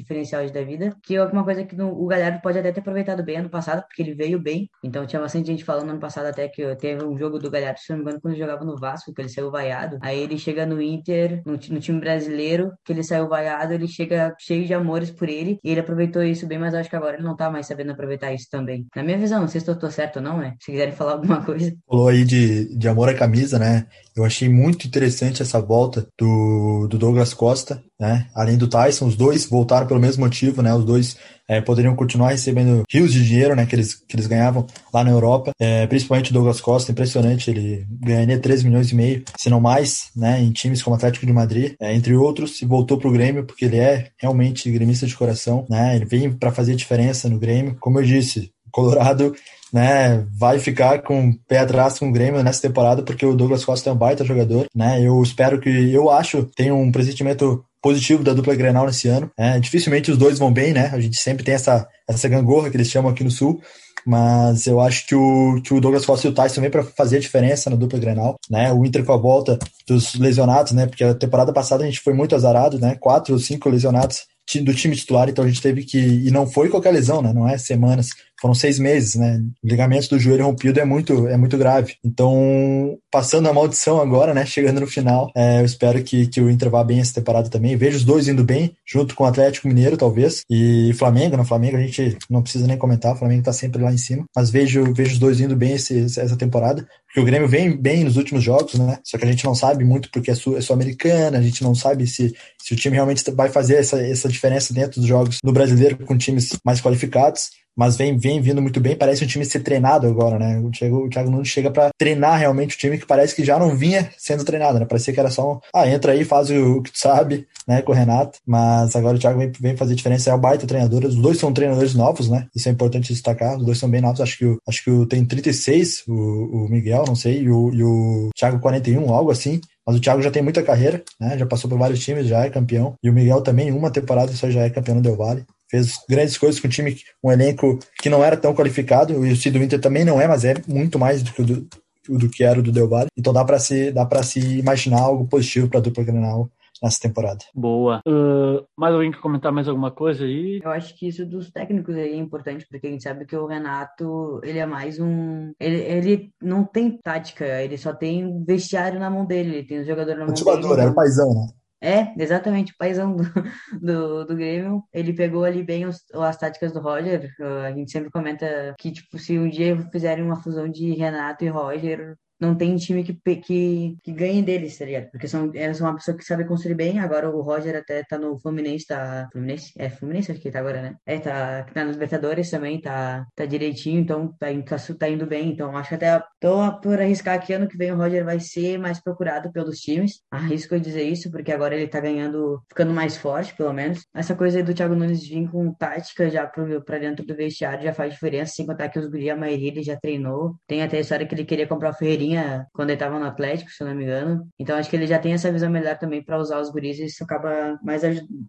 diferencial 0.03 0.49
da 0.51 0.63
vida, 0.63 0.97
que 1.03 1.17
é 1.17 1.25
uma 1.25 1.45
coisa 1.45 1.65
que 1.65 1.75
no, 1.75 1.91
o 1.91 2.07
Galhardo 2.07 2.41
pode 2.41 2.59
até 2.59 2.73
ter 2.73 2.81
aproveitado 2.81 3.25
bem 3.25 3.37
ano 3.37 3.51
passado, 3.51 3.83
porque 3.87 4.03
ele 4.03 4.15
veio 4.15 4.39
bem, 4.39 4.69
então 4.83 5.07
tinha 5.07 5.21
bastante 5.21 5.47
gente 5.47 5.65
falando 5.65 5.91
ano 5.91 6.01
passado 6.01 6.27
até 6.27 6.49
que 6.49 6.77
teve 6.77 7.05
um 7.05 7.17
jogo 7.19 7.39
do 7.39 7.51
Galhardo, 7.51 7.81
se 7.81 7.91
não 7.91 7.99
me 7.99 8.03
engano, 8.03 8.21
quando 8.21 8.35
ele 8.35 8.43
jogava 8.43 8.65
no 8.65 8.77
Vasco, 8.77 9.13
que 9.13 9.21
ele 9.21 9.29
saiu 9.29 9.51
vaiado, 9.51 9.99
aí 10.03 10.21
ele 10.21 10.39
chega 10.39 10.67
no 10.67 10.81
Inter, 10.81 11.43
no, 11.45 11.53
no 11.53 11.81
time 11.81 12.01
brasileiro, 12.01 12.73
que 12.85 12.93
ele 12.93 13.03
saiu 13.03 13.29
vaiado, 13.29 13.73
ele 13.73 13.89
chega 13.89 14.35
cheio 14.39 14.67
de 14.67 14.75
amores 14.75 15.11
por 15.11 15.29
ele, 15.29 15.59
e 15.63 15.71
ele 15.71 15.81
aproveitou 15.81 16.23
isso 16.23 16.47
bem, 16.47 16.59
mas 16.59 16.75
acho 16.75 16.91
que 16.91 16.97
agora 16.97 17.17
ele 17.17 17.25
não 17.25 17.37
tá 17.37 17.51
mais 17.51 17.67
sabendo 17.67 17.93
aproveitar 17.93 18.33
isso 18.33 18.47
também. 18.51 18.87
Na 18.95 19.03
minha 19.03 19.19
visão, 19.19 19.41
não 19.41 19.49
sei 19.49 19.61
se 19.61 19.69
eu 19.69 19.79
tô 19.79 19.91
certo 19.91 20.17
ou 20.17 20.23
não, 20.23 20.39
né? 20.39 20.55
Se 20.61 20.71
quiserem 20.71 20.95
falar 20.95 21.13
alguma 21.13 21.43
coisa. 21.45 21.75
Falou 21.89 22.09
aí 22.09 22.25
de, 22.25 22.77
de 22.77 22.89
amor 22.89 23.09
à 23.09 23.15
camisa, 23.15 23.59
né? 23.59 23.87
Eu 24.15 24.25
achei 24.25 24.49
muito 24.49 24.87
interessante 24.87 25.43
essa 25.43 25.61
volta 25.61 26.07
do, 26.19 26.87
do 26.89 26.99
Douglas 26.99 27.35
Costa, 27.35 27.83
né? 27.99 28.29
Além 28.35 28.57
do 28.57 28.69
Tyson, 28.69 29.07
os 29.07 29.17
dois 29.17 29.49
voltaram 29.49 29.86
pelo 29.87 30.01
mesmo 30.01 30.25
motivo, 30.25 30.63
né? 30.63 30.75
Os 30.75 30.85
dois 30.85 31.17
é, 31.49 31.61
poderiam 31.61 31.95
continuar 31.95 32.31
recebendo 32.31 32.83
rios 32.91 33.13
de 33.13 33.25
dinheiro, 33.25 33.55
né? 33.55 33.67
Que 33.67 33.75
eles, 33.75 33.95
que 33.95 34.17
eles 34.17 34.27
ganhavam 34.27 34.67
lá 34.93 35.05
na 35.05 35.11
Europa. 35.11 35.53
É, 35.59 35.87
principalmente 35.87 36.31
o 36.31 36.35
Douglas 36.35 36.61
Costa, 36.61 36.93
impressionante. 36.93 37.51
Ele 37.51 37.87
ganharia 38.01 38.39
3 38.39 38.63
milhões 38.63 38.91
e 38.91 38.95
meio, 38.95 39.25
se 39.39 39.49
não 39.49 39.61
mais, 39.61 40.11
né? 40.15 40.43
Em 40.43 40.53
times 40.53 40.83
como 40.83 40.97
Atlético 40.97 41.27
de 41.27 41.33
Madrid, 41.33 41.75
é, 41.81 41.95
entre 41.95 42.15
outros. 42.15 42.61
E 42.63 42.67
voltou 42.67 42.99
pro 42.99 43.13
Grêmio 43.13 43.45
porque 43.45 43.65
ele 43.65 43.79
é 43.79 44.09
realmente 44.19 44.71
gremista 44.71 45.07
de 45.07 45.17
coração, 45.17 45.67
né? 45.71 45.97
Ele 45.97 46.05
vem 46.05 46.33
para 46.33 46.53
fazer 46.53 46.75
diferença 46.75 47.29
no 47.29 47.39
Grêmio. 47.39 47.77
Como 47.81 47.99
eu 47.99 48.05
disse, 48.05 48.51
Colorado 48.71 49.35
né, 49.73 50.27
vai 50.39 50.59
ficar 50.59 51.03
com 51.03 51.29
o 51.29 51.35
pé 51.49 51.59
atrás 51.59 51.99
com 51.99 52.09
o 52.09 52.13
Grêmio 52.13 52.43
nessa 52.43 52.63
temporada, 52.63 53.03
porque 53.03 53.27
o 53.27 53.35
Douglas 53.35 53.65
Costa 53.65 53.91
é 53.91 53.93
um 53.93 53.97
baita 53.97 54.25
jogador, 54.25 54.67
né, 54.75 55.03
eu 55.03 55.23
espero 55.23 55.61
que, 55.61 55.69
eu 55.93 56.11
acho, 56.11 56.45
tem 56.57 56.71
um 56.71 56.93
pressentimento 56.93 57.65
positivo 57.83 58.23
da 58.23 58.33
dupla 58.33 58.55
Grenal 58.55 58.87
nesse 58.87 59.09
ano, 59.09 59.31
é, 59.37 59.59
dificilmente 59.61 60.11
os 60.11 60.19
dois 60.19 60.39
vão 60.39 60.53
bem, 60.53 60.73
né, 60.73 60.91
a 60.93 61.01
gente 61.01 61.17
sempre 61.17 61.45
tem 61.45 61.55
essa, 61.55 61.87
essa 62.09 62.29
gangorra 62.29 62.71
que 62.71 62.77
eles 62.77 62.91
chamam 62.91 63.11
aqui 63.11 63.23
no 63.23 63.31
Sul, 63.31 63.61
mas 64.07 64.69
eu 64.69 64.81
acho 64.81 65.05
que 65.05 65.17
o, 65.17 65.61
que 65.63 65.75
o 65.75 65.81
Douglas 65.81 66.07
Costa 66.07 66.29
e 66.29 66.31
o 66.31 66.33
Tyson 66.33 66.61
vêm 66.61 66.71
para 66.71 66.85
fazer 66.85 67.17
a 67.17 67.21
diferença 67.21 67.69
na 67.69 67.75
dupla 67.75 67.99
Grenal, 67.99 68.37
né? 68.49 68.73
O 68.73 68.87
Inter 68.87 69.05
com 69.05 69.13
a 69.13 69.17
volta 69.17 69.59
dos 69.85 70.15
lesionados, 70.15 70.71
né? 70.71 70.87
Porque 70.87 71.03
a 71.03 71.13
temporada 71.13 71.53
passada 71.53 71.83
a 71.83 71.87
gente 71.87 72.01
foi 72.01 72.15
muito 72.15 72.33
azarado, 72.33 72.79
né? 72.79 72.95
Quatro 73.01 73.35
ou 73.35 73.41
cinco 73.41 73.69
lesionados 73.69 74.25
do 74.63 74.73
time 74.73 74.95
titular, 74.95 75.29
então 75.29 75.45
a 75.45 75.49
gente 75.49 75.61
teve 75.61 75.83
que. 75.83 75.99
E 75.99 76.31
não 76.31 76.47
foi 76.47 76.69
qualquer 76.69 76.93
lesão, 76.93 77.21
né? 77.21 77.33
Não 77.33 77.49
é 77.49 77.59
semanas, 77.59 78.11
foram 78.41 78.55
seis 78.55 78.79
meses, 78.79 79.15
né? 79.15 79.41
O 79.63 79.69
ligamento 79.69 80.09
do 80.09 80.19
joelho 80.19 80.45
rompido 80.45 80.79
é 80.79 80.85
muito, 80.85 81.27
é 81.29 81.37
muito 81.37 81.57
grave. 81.57 81.95
Então, 82.05 82.99
passando 83.11 83.49
a 83.49 83.53
maldição 83.53 84.01
agora, 84.01 84.35
né? 84.35 84.45
Chegando 84.45 84.81
no 84.81 84.87
final, 84.87 85.31
é, 85.35 85.61
eu 85.61 85.65
espero 85.65 86.03
que, 86.03 86.27
que 86.27 86.41
o 86.41 86.51
Inter 86.51 86.71
vá 86.71 86.85
bem 86.85 87.01
essa 87.01 87.15
temporada 87.15 87.49
também. 87.49 87.77
Vejo 87.77 87.97
os 87.97 88.05
dois 88.05 88.29
indo 88.29 88.45
bem, 88.45 88.77
junto 88.87 89.15
com 89.15 89.25
o 89.25 89.27
Atlético 89.27 89.69
Mineiro, 89.69 89.97
talvez, 89.97 90.43
e 90.51 90.93
Flamengo. 90.95 91.37
No 91.37 91.45
Flamengo 91.45 91.77
a 91.77 91.81
gente 91.81 92.17
não 92.29 92.43
precisa 92.43 92.67
nem 92.67 92.77
comentar, 92.77 93.15
o 93.15 93.19
Flamengo 93.19 93.43
tá 93.43 93.53
sempre 93.53 93.83
lá 93.83 93.93
em 93.93 93.99
cima. 93.99 94.25
Mas 94.35 94.51
vejo, 94.51 94.93
vejo 94.93 95.13
os 95.13 95.19
dois 95.19 95.41
indo 95.41 95.57
bem 95.57 95.73
esse, 95.73 96.05
essa 96.05 96.37
temporada, 96.37 96.87
porque 97.07 97.21
o 97.21 97.25
Grêmio 97.25 97.49
vem 97.49 97.77
bem 97.77 98.05
nos 98.05 98.17
últimos 98.17 98.45
jogos, 98.45 98.75
né? 98.75 98.99
Só 99.03 99.17
que 99.17 99.25
a 99.25 99.31
gente 99.31 99.45
não 99.45 99.55
sabe 99.55 99.85
muito 99.85 100.11
porque 100.11 100.31
é 100.31 100.35
sul-americana, 100.35 101.39
é 101.39 101.41
a 101.41 101.43
gente 101.43 101.63
não 101.63 101.75
sabe 101.75 102.07
se, 102.07 102.35
se 102.59 102.75
o 102.75 102.77
time 102.77 102.95
realmente 102.97 103.29
vai 103.31 103.49
fazer 103.49 103.77
essa, 103.77 104.01
essa 104.01 104.29
diferença 104.29 104.75
dentro 104.75 105.01
dos 105.01 105.09
jogos 105.09 105.39
no 105.43 105.53
brasileiro 105.53 105.97
com 106.05 106.17
times 106.17 106.51
mais 106.65 106.81
qualificados 106.81 107.51
mas 107.77 107.97
vem, 107.97 108.17
vem 108.17 108.41
vindo 108.41 108.63
muito 108.63 108.81
bem. 108.81 108.97
Parece 108.97 109.23
um 109.23 109.27
time 109.27 109.45
ser 109.45 109.61
treinado 109.61 110.07
agora, 110.07 110.39
né? 110.39 110.59
O 110.59 110.71
Thiago, 110.71 111.05
o 111.05 111.11
Thiago 111.11 111.31
Nunes 111.31 111.49
chega 111.49 111.71
para 111.71 111.91
treinar 111.99 112.39
realmente 112.39 112.75
o 112.75 112.79
time 112.79 112.97
que 112.97 113.07
parece 113.07 113.35
que 113.35 113.45
já 113.45 113.59
não 113.59 113.77
vinha 113.77 114.11
sendo 114.17 114.45
treinado, 114.45 114.79
né? 114.79 114.87
Parecia 114.87 115.13
que 115.13 115.21
era 115.21 115.31
só 115.31 115.55
um, 115.55 115.61
ah, 115.75 115.87
entra 115.87 116.13
aí, 116.13 116.25
faz 116.25 116.51
o, 116.51 116.83
que 116.83 116.91
tu 116.91 116.99
sabe, 116.99 117.47
né, 117.69 117.83
com 117.83 117.93
o 117.93 117.95
Renato. 117.95 118.39
Mas 118.47 118.97
agora 118.97 119.17
o 119.17 119.21
Thiago 119.21 119.39
vem, 119.39 119.53
vem 119.61 119.77
fazer 119.77 119.95
diferença. 119.95 120.31
É 120.31 120.35
o 120.35 120.39
baita 120.39 120.67
treinador. 120.67 121.05
Os 121.05 121.17
dois 121.17 121.39
são 121.39 121.53
treinadores 121.53 121.95
novos, 121.95 122.31
né? 122.31 122.47
Isso 122.55 122.69
é 122.69 122.73
importante 122.73 123.13
destacar. 123.13 123.59
Os 123.59 123.65
dois 123.65 123.79
são 123.79 123.91
bem 123.91 124.01
novos. 124.01 124.21
Acho 124.21 124.39
que 124.39 124.47
o, 124.47 124.59
acho 124.67 124.83
que 124.83 124.91
o, 124.91 125.05
tem 125.05 125.25
36, 125.25 126.05
o, 126.09 126.13
o 126.13 126.69
Miguel, 126.71 127.05
não 127.07 127.15
sei, 127.15 127.43
e 127.43 127.51
o, 127.51 127.73
e 127.75 127.83
o 127.83 128.31
Thiago 128.35 128.59
41, 128.59 129.13
algo 129.13 129.31
assim. 129.31 129.61
Mas 129.87 129.97
o 129.97 130.01
Thiago 130.01 130.23
já 130.23 130.31
tem 130.31 130.43
muita 130.43 130.63
carreira, 130.63 131.05
né? 131.21 131.39
Já 131.39 131.47
passou 131.47 131.69
por 131.69 131.79
vários 131.79 132.01
times, 132.03 132.27
já 132.27 132.45
é 132.45 132.51
campeão. 132.51 132.95
E 133.03 133.11
o 133.11 133.13
Miguel 133.13 133.43
também, 133.43 133.71
uma 133.71 133.91
temporada 133.91 134.33
só 134.33 134.51
já 134.51 134.63
é 134.63 134.71
campeão 134.71 134.97
do 134.97 135.03
Del 135.03 135.17
Valle 135.17 135.45
fez 135.71 135.99
grandes 136.09 136.39
coisas 136.39 136.61
com 136.61 136.67
um 136.67 136.71
time, 136.71 136.97
um 137.23 137.31
elenco 137.31 137.79
que 138.01 138.09
não 138.09 138.23
era 138.25 138.37
tão 138.37 138.55
qualificado, 138.55 139.27
e 139.27 139.33
o 139.33 139.37
Cido 139.37 139.63
Inter 139.63 139.81
também 139.81 140.05
não 140.05 140.21
é, 140.21 140.29
mas 140.29 140.45
é 140.45 140.55
muito 140.67 140.99
mais 140.99 141.23
do 141.23 141.33
que 141.33 141.43
o 141.43 141.45
do, 141.45 141.69
do 142.09 142.29
que 142.29 142.45
era 142.45 142.59
o 142.59 142.63
do 142.63 142.73
Del 142.73 142.89
Valle. 142.89 143.09
Então 143.17 143.33
dá 143.33 143.45
para 143.45 143.59
se 143.59 143.91
dá 143.91 144.07
para 144.07 144.23
se 144.23 144.59
imaginar 144.59 145.01
algo 145.01 145.27
positivo 145.27 145.69
para 145.69 145.79
a 145.79 145.83
dupla 145.83 146.05
Grenal 146.05 146.49
nessa 146.83 147.01
temporada. 147.01 147.43
Boa. 147.55 148.03
Uh, 148.07 148.67
mais 148.77 148.95
alguém 148.95 149.11
quer 149.11 149.21
comentar 149.21 149.51
mais 149.51 149.67
alguma 149.67 149.91
coisa 149.91 150.25
aí? 150.25 150.61
Eu 150.63 150.71
acho 150.71 150.95
que 150.95 151.09
isso 151.09 151.25
dos 151.25 151.51
técnicos 151.51 151.95
aí 151.97 152.13
é 152.13 152.17
importante, 152.17 152.67
porque 152.71 152.87
a 152.87 152.91
gente 152.91 153.03
sabe 153.03 153.25
que 153.25 153.35
o 153.35 153.47
Renato, 153.47 154.41
ele 154.45 154.59
é 154.59 154.67
mais 154.67 155.01
um... 155.01 155.53
Ele, 155.59 155.77
ele 155.77 156.31
não 156.41 156.65
tem 156.65 156.99
tática, 157.03 157.47
ele 157.63 157.79
só 157.79 157.95
tem 157.95 158.45
vestiário 158.45 159.01
na 159.01 159.09
mão 159.09 159.25
dele, 159.25 159.57
ele 159.57 159.67
tem 159.67 159.81
os 159.81 159.87
jogadores 159.87 160.21
na 160.21 160.27
mão 160.27 160.35
dele. 160.35 160.83
É 160.83 160.91
o 160.91 160.95
paizão, 160.95 161.33
né? 161.35 161.49
É, 161.81 162.15
exatamente, 162.21 162.73
o 162.73 162.77
paizão 162.79 163.15
do, 163.15 163.23
do, 163.81 164.25
do 164.25 164.37
Grêmio. 164.37 164.83
Ele 164.93 165.13
pegou 165.13 165.45
ali 165.45 165.63
bem 165.63 165.87
os, 165.87 166.03
as 166.15 166.37
táticas 166.37 166.73
do 166.73 166.81
Roger. 166.81 167.35
A 167.67 167.73
gente 167.73 167.91
sempre 167.91 168.11
comenta 168.11 168.75
que, 168.79 168.93
tipo, 168.93 169.19
se 169.19 169.39
um 169.39 169.49
dia 169.49 169.77
fizerem 169.91 170.25
uma 170.25 170.43
fusão 170.43 170.69
de 170.69 170.95
Renato 170.95 171.45
e 171.45 171.49
Roger, 171.49 172.17
não 172.41 172.55
tem 172.55 172.77
time 172.77 173.03
que, 173.03 173.15
que, 173.37 173.97
que 174.03 174.13
ganhe 174.13 174.43
deles, 174.43 174.79
tá 174.79 174.85
ligado? 174.85 175.11
Porque 175.11 175.29
são, 175.29 175.51
elas 175.55 175.79
são 175.79 175.87
uma 175.87 175.97
pessoa 175.97 176.17
que 176.17 176.25
sabe 176.25 176.45
construir 176.45 176.75
bem. 176.75 176.99
Agora 176.99 177.31
o 177.31 177.41
Roger 177.41 177.77
até 177.77 178.03
tá 178.05 178.19
no 178.19 178.39
Fluminense, 178.39 178.87
tá. 178.87 179.29
Fluminense? 179.33 179.73
É, 179.77 179.89
Fluminense 179.89 180.33
acho 180.33 180.41
que 180.41 180.51
tá 180.51 180.61
agora, 180.61 180.83
né? 180.83 180.97
É, 181.07 181.19
tá, 181.19 181.65
tá 181.65 181.85
nos 181.85 181.95
Libertadores 181.95 182.51
também, 182.51 182.81
tá, 182.81 183.27
tá 183.35 183.47
direitinho, 183.47 184.01
então 184.01 184.29
tá, 184.39 184.47
tá, 184.65 184.77
tá 184.99 185.09
indo 185.09 185.27
bem. 185.27 185.51
Então 185.51 185.77
acho 185.77 185.89
que 185.91 185.95
até 185.95 186.23
tô 186.41 186.81
por 186.81 187.01
arriscar 187.01 187.45
que 187.45 187.53
ano 187.53 187.69
que 187.69 187.77
vem 187.77 187.93
o 187.93 187.97
Roger 187.97 188.25
vai 188.25 188.39
ser 188.41 188.79
mais 188.79 189.01
procurado 189.01 189.51
pelos 189.51 189.79
times. 189.79 190.21
Arrisco 190.31 190.79
dizer 190.79 191.03
isso, 191.05 191.31
porque 191.31 191.53
agora 191.53 191.75
ele 191.75 191.89
tá 191.89 192.01
ganhando, 192.01 192.63
ficando 192.69 192.93
mais 192.93 193.17
forte, 193.17 193.55
pelo 193.55 193.73
menos. 193.73 194.07
Essa 194.15 194.35
coisa 194.35 194.59
aí 194.59 194.63
do 194.63 194.75
Thiago 194.75 194.95
Nunes 194.95 195.27
vir 195.27 195.49
com 195.51 195.73
tática 195.73 196.29
já 196.31 196.47
pro, 196.47 196.83
pra 196.85 196.99
dentro 196.99 197.25
do 197.25 197.35
vestiário 197.35 197.85
já 197.85 197.93
faz 197.93 198.13
diferença, 198.13 198.55
sem 198.55 198.67
contar 198.67 198.89
que 198.89 198.99
os 198.99 199.07
guri, 199.07 199.31
a 199.31 199.37
maioria 199.37 199.69
ele 199.69 199.83
já 199.83 199.97
treinou. 199.97 200.55
Tem 200.67 200.83
até 200.83 200.99
a 200.99 201.01
história 201.01 201.27
que 201.27 201.35
ele 201.35 201.45
queria 201.45 201.67
comprar 201.67 201.91
o 201.91 201.95
Ferreirinha 201.95 202.26
quando 202.73 202.91
ele 202.91 202.97
estava 202.97 203.19
no 203.19 203.27
Atlético, 203.27 203.71
se 203.71 203.83
eu 203.83 203.89
não 203.89 203.95
me 203.95 204.05
engano. 204.05 204.49
Então 204.59 204.77
acho 204.77 204.89
que 204.89 204.97
ele 204.97 205.07
já 205.07 205.19
tem 205.19 205.33
essa 205.33 205.53
visão 205.53 205.71
melhor 205.71 205.99
também 205.99 206.23
para 206.23 206.39
usar 206.39 206.61
os 206.61 206.71
guris 206.71 206.99
e 206.99 207.07
isso 207.07 207.25
acaba 207.25 207.79
mais 207.83 208.03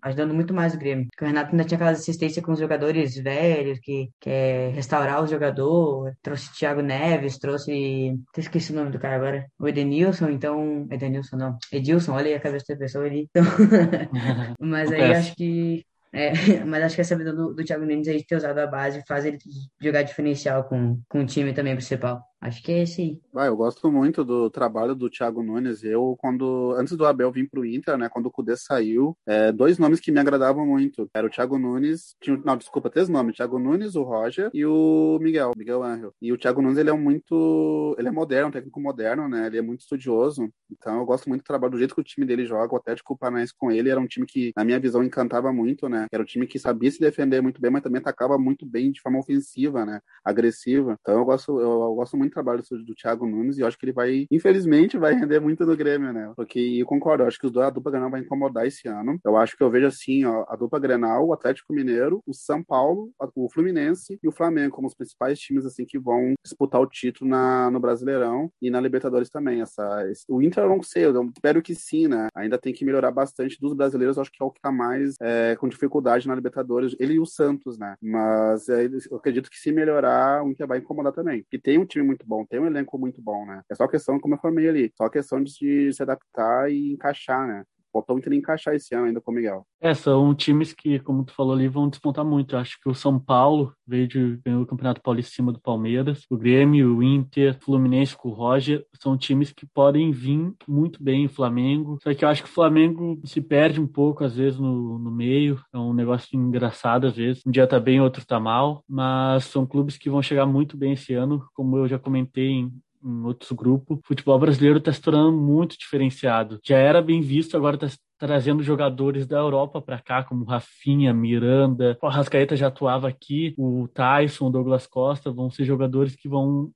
ajudando 0.03 0.33
muito 0.33 0.53
mais 0.53 0.73
o 0.73 0.77
Grêmio. 0.77 1.07
Porque 1.11 1.23
o 1.23 1.27
Renato 1.27 1.51
ainda 1.51 1.63
tinha 1.63 1.75
aquela 1.75 1.91
assistência 1.91 2.41
com 2.41 2.51
os 2.51 2.59
jogadores 2.59 3.15
velhos, 3.15 3.79
que 3.79 4.09
quer 4.19 4.71
restaurar 4.73 5.23
o 5.23 5.27
jogador. 5.27 6.13
Trouxe 6.21 6.53
Thiago 6.53 6.81
Neves, 6.81 7.37
trouxe. 7.37 8.15
Esqueci 8.37 8.71
o 8.71 8.75
nome 8.75 8.91
do 8.91 8.99
cara 8.99 9.15
agora. 9.15 9.45
O 9.59 9.67
Edenilson, 9.67 10.29
então. 10.29 10.87
Edenilson 10.91 11.37
não. 11.37 11.57
Edilson, 11.71 12.13
olha 12.13 12.27
aí 12.27 12.35
a 12.35 12.39
cabeça 12.39 12.73
da 12.73 12.79
pessoa 12.79 13.05
ali. 13.05 13.27
Então... 13.29 13.43
Mas 14.59 14.91
aí 14.91 15.13
acho 15.13 15.35
que 15.35 15.85
é, 16.17 16.31
mas 16.65 16.83
acho 16.83 16.95
que 16.95 17.01
essa 17.01 17.15
vida 17.15 17.33
do, 17.33 17.53
do 17.53 17.63
Thiago 17.63 17.85
Nunes 17.85 18.07
aí 18.07 18.17
de 18.17 18.25
ter 18.25 18.35
usado 18.35 18.57
a 18.59 18.67
base 18.67 19.03
faz 19.07 19.25
ele 19.25 19.37
jogar 19.79 20.03
diferencial 20.03 20.63
com, 20.63 20.99
com 21.07 21.21
o 21.21 21.25
time 21.25 21.53
também 21.53 21.75
principal. 21.75 22.21
Acho 22.39 22.61
que 22.61 22.71
é 22.71 22.83
esse 22.83 23.01
aí. 23.01 23.21
Ah, 23.35 23.47
eu 23.47 23.57
gosto 23.57 23.91
muito 23.91 24.23
do 24.23 24.49
trabalho 24.49 24.93
do 24.93 25.09
Thiago 25.09 25.41
Nunes. 25.41 25.83
Eu, 25.83 26.15
quando 26.19 26.71
antes 26.77 26.95
do 26.95 27.05
Abel 27.05 27.31
vir 27.31 27.49
pro 27.49 27.65
Inter, 27.65 27.97
né, 27.97 28.09
quando 28.09 28.27
o 28.27 28.31
Cudê 28.31 28.55
saiu, 28.55 29.17
é, 29.25 29.51
dois 29.51 29.79
nomes 29.79 29.99
que 29.99 30.11
me 30.11 30.19
agradavam 30.19 30.65
muito. 30.65 31.09
Era 31.13 31.25
o 31.25 31.29
Thiago 31.29 31.57
Nunes, 31.57 32.15
tinha, 32.21 32.39
não, 32.45 32.55
desculpa, 32.55 32.91
três 32.91 33.09
nomes. 33.09 33.35
Thiago 33.35 33.57
Nunes, 33.57 33.95
o 33.95 34.03
Roger 34.03 34.51
e 34.53 34.65
o 34.65 35.17
Miguel, 35.19 35.53
Miguel 35.57 35.81
Angel. 35.83 36.13
E 36.21 36.31
o 36.31 36.37
Thiago 36.37 36.61
Nunes, 36.61 36.77
ele 36.77 36.91
é 36.91 36.93
muito, 36.93 37.95
ele 37.97 38.07
é 38.07 38.11
moderno, 38.11 38.49
um 38.49 38.51
técnico 38.51 38.79
moderno, 38.79 39.27
né? 39.27 39.47
Ele 39.47 39.57
é 39.57 39.61
muito 39.61 39.81
estudioso. 39.81 40.47
Então 40.71 40.99
eu 40.99 41.05
gosto 41.05 41.27
muito 41.27 41.41
do 41.41 41.47
trabalho, 41.47 41.71
do 41.71 41.79
jeito 41.79 41.95
que 41.95 42.01
o 42.01 42.03
time 42.03 42.25
dele 42.25 42.45
joga. 42.45 42.73
O 42.73 42.77
Atlético 42.77 43.17
Paranaense 43.17 43.53
com 43.57 43.71
ele 43.71 43.89
era 43.89 43.99
um 43.99 44.07
time 44.07 44.27
que, 44.27 44.51
na 44.55 44.63
minha 44.63 44.79
visão, 44.79 45.03
encantava 45.03 45.51
muito, 45.51 45.89
né? 45.89 46.05
Era 46.11 46.21
um 46.21 46.25
time 46.25 46.45
que 46.45 46.59
sabia 46.59 46.91
se 46.91 46.99
defender 46.99 47.41
muito 47.41 47.59
bem, 47.59 47.71
mas 47.71 47.81
também 47.81 47.99
atacava 47.99 48.37
muito 48.37 48.63
bem 48.65 48.91
de 48.91 49.01
forma 49.01 49.19
ofensiva, 49.19 49.85
né? 49.85 49.99
Agressiva. 50.23 50.95
Então 51.01 51.17
eu 51.17 51.25
gosto, 51.25 51.59
eu, 51.59 51.81
eu 51.81 51.95
gosto 51.95 52.15
muito 52.15 52.26
do 52.27 52.33
trabalho 52.33 52.63
do, 52.69 52.95
Thiago 52.95 53.27
Nunes 53.27 53.57
e 53.57 53.61
eu 53.61 53.67
acho 53.67 53.77
que 53.77 53.85
ele 53.85 53.93
vai, 53.93 54.27
infelizmente, 54.31 54.97
vai 54.97 55.13
render 55.13 55.39
muito 55.39 55.65
no 55.65 55.75
Grêmio, 55.75 56.11
né? 56.11 56.31
Porque 56.35 56.59
eu 56.59 56.85
concordo, 56.85 57.23
eu 57.23 57.27
acho 57.27 57.39
que 57.39 57.47
a 57.59 57.69
dupla 57.69 57.91
Grenal 57.91 58.09
vai 58.09 58.21
incomodar 58.21 58.65
esse 58.65 58.87
ano. 58.87 59.19
Eu 59.23 59.37
acho 59.37 59.55
que 59.55 59.63
eu 59.63 59.69
vejo 59.69 59.87
assim, 59.87 60.25
ó, 60.25 60.45
a 60.47 60.55
dupla 60.55 60.79
Grenal, 60.79 61.27
o 61.27 61.33
Atlético 61.33 61.73
Mineiro, 61.73 62.21
o 62.25 62.33
São 62.33 62.63
Paulo, 62.63 63.11
o 63.35 63.49
Fluminense 63.49 64.19
e 64.21 64.27
o 64.27 64.31
Flamengo 64.31 64.75
como 64.75 64.87
os 64.87 64.95
principais 64.95 65.39
times 65.39 65.65
assim 65.65 65.85
que 65.85 65.99
vão 65.99 66.33
disputar 66.43 66.81
o 66.81 66.87
título 66.87 67.29
na, 67.29 67.69
no 67.71 67.79
Brasileirão 67.79 68.51
e 68.61 68.69
na 68.69 68.79
Libertadores 68.79 69.29
também. 69.29 69.61
Essa, 69.61 70.09
esse, 70.09 70.23
o 70.27 70.41
Inter 70.41 70.63
eu 70.63 70.69
não 70.69 70.81
sei, 70.81 71.05
eu 71.05 71.31
espero 71.35 71.61
que 71.61 71.75
sim, 71.75 72.07
né? 72.07 72.27
Ainda 72.35 72.57
tem 72.57 72.73
que 72.73 72.85
melhorar 72.85 73.11
bastante 73.11 73.59
dos 73.59 73.73
brasileiros, 73.73 74.17
eu 74.17 74.21
acho 74.21 74.31
que 74.31 74.41
é 74.41 74.45
o 74.45 74.51
que 74.51 74.61
tá 74.61 74.71
mais 74.71 75.15
é, 75.21 75.55
com 75.55 75.67
dificuldade 75.67 76.27
na 76.27 76.35
Libertadores, 76.35 76.95
ele 76.99 77.13
e 77.13 77.19
o 77.19 77.25
Santos, 77.25 77.77
né? 77.77 77.95
Mas 78.01 78.67
é, 78.69 78.85
eu 79.09 79.17
acredito 79.17 79.49
que 79.49 79.57
se 79.57 79.71
melhorar, 79.71 80.43
o 80.43 80.49
Inter 80.49 80.67
vai 80.67 80.79
incomodar 80.79 81.13
também. 81.13 81.45
E 81.51 81.57
tem 81.57 81.77
um 81.77 81.85
time 81.85 82.05
muito 82.05 82.16
bom, 82.25 82.45
tem 82.45 82.59
um 82.59 82.65
elenco 82.67 82.97
muito 82.97 83.21
bom, 83.21 83.45
né? 83.45 83.61
É 83.69 83.75
só 83.75 83.87
questão, 83.87 84.19
como 84.19 84.35
eu 84.35 84.39
falei 84.39 84.67
ali, 84.69 84.91
só 84.95 85.09
questão 85.09 85.43
de 85.43 85.91
se 85.93 86.01
adaptar 86.03 86.71
e 86.71 86.93
encaixar, 86.93 87.47
né? 87.47 87.63
Faltou 88.05 88.21
ele 88.25 88.35
encaixar 88.35 88.75
esse 88.75 88.93
ano 88.95 89.05
ainda 89.05 89.21
com 89.21 89.31
o 89.31 89.33
Miguel. 89.33 89.65
É, 89.79 89.93
são 89.93 90.33
times 90.33 90.73
que, 90.73 90.99
como 90.99 91.23
tu 91.23 91.33
falou 91.33 91.53
ali, 91.53 91.67
vão 91.67 91.89
despontar 91.89 92.25
muito. 92.25 92.55
Eu 92.55 92.59
acho 92.59 92.79
que 92.81 92.89
o 92.89 92.93
São 92.93 93.19
Paulo 93.19 93.73
veio 93.85 94.07
de 94.07 94.39
ganhou 94.45 94.63
o 94.63 94.65
Campeonato 94.65 95.01
Paulista 95.01 95.31
em 95.31 95.35
cima 95.35 95.51
do 95.51 95.61
Palmeiras, 95.61 96.25
o 96.29 96.37
Grêmio, 96.37 96.97
o 96.97 97.03
Inter, 97.03 97.55
o 97.55 97.63
Fluminense 97.63 98.15
com 98.15 98.29
o 98.29 98.33
Roger, 98.33 98.85
são 99.01 99.17
times 99.17 99.51
que 99.51 99.65
podem 99.65 100.11
vir 100.11 100.53
muito 100.67 101.01
bem, 101.01 101.25
o 101.25 101.29
Flamengo. 101.29 101.97
Só 102.01 102.13
que 102.13 102.25
eu 102.25 102.29
acho 102.29 102.43
que 102.43 102.49
o 102.49 102.53
Flamengo 102.53 103.19
se 103.23 103.41
perde 103.41 103.79
um 103.79 103.87
pouco, 103.87 104.23
às 104.23 104.35
vezes, 104.35 104.59
no, 104.59 104.99
no 104.99 105.11
meio. 105.11 105.59
É 105.73 105.77
um 105.77 105.93
negócio 105.93 106.37
engraçado, 106.37 107.07
às 107.07 107.15
vezes. 107.15 107.43
Um 107.45 107.51
dia 107.51 107.67
tá 107.67 107.79
bem, 107.79 108.01
outro 108.01 108.25
tá 108.25 108.39
mal. 108.39 108.83
Mas 108.87 109.45
são 109.45 109.65
clubes 109.65 109.97
que 109.97 110.09
vão 110.09 110.21
chegar 110.21 110.45
muito 110.45 110.75
bem 110.75 110.93
esse 110.93 111.13
ano, 111.13 111.45
como 111.53 111.77
eu 111.77 111.87
já 111.87 111.99
comentei 111.99 112.49
em 112.49 112.71
em 113.07 113.23
outros 113.25 113.51
grupos, 113.51 113.97
o 113.97 114.01
futebol 114.05 114.37
brasileiro 114.37 114.79
está 114.79 114.91
se 114.91 115.01
tornando 115.01 115.31
muito 115.31 115.77
diferenciado. 115.77 116.59
Já 116.65 116.77
era 116.77 117.01
bem 117.01 117.21
visto, 117.21 117.55
agora 117.55 117.75
está 117.75 117.87
trazendo 118.17 118.63
jogadores 118.63 119.25
da 119.25 119.37
Europa 119.37 119.81
para 119.81 119.99
cá, 119.99 120.23
como 120.23 120.45
Rafinha, 120.45 121.13
Miranda, 121.13 121.97
o 122.01 122.07
Rascaeta 122.07 122.55
já 122.55 122.67
atuava 122.67 123.07
aqui, 123.07 123.53
o 123.57 123.87
Tyson, 123.87 124.47
o 124.47 124.49
Douglas 124.49 124.87
Costa, 124.87 125.31
vão 125.31 125.49
ser 125.49 125.65
jogadores 125.65 126.15
que 126.15 126.27
vão 126.27 126.71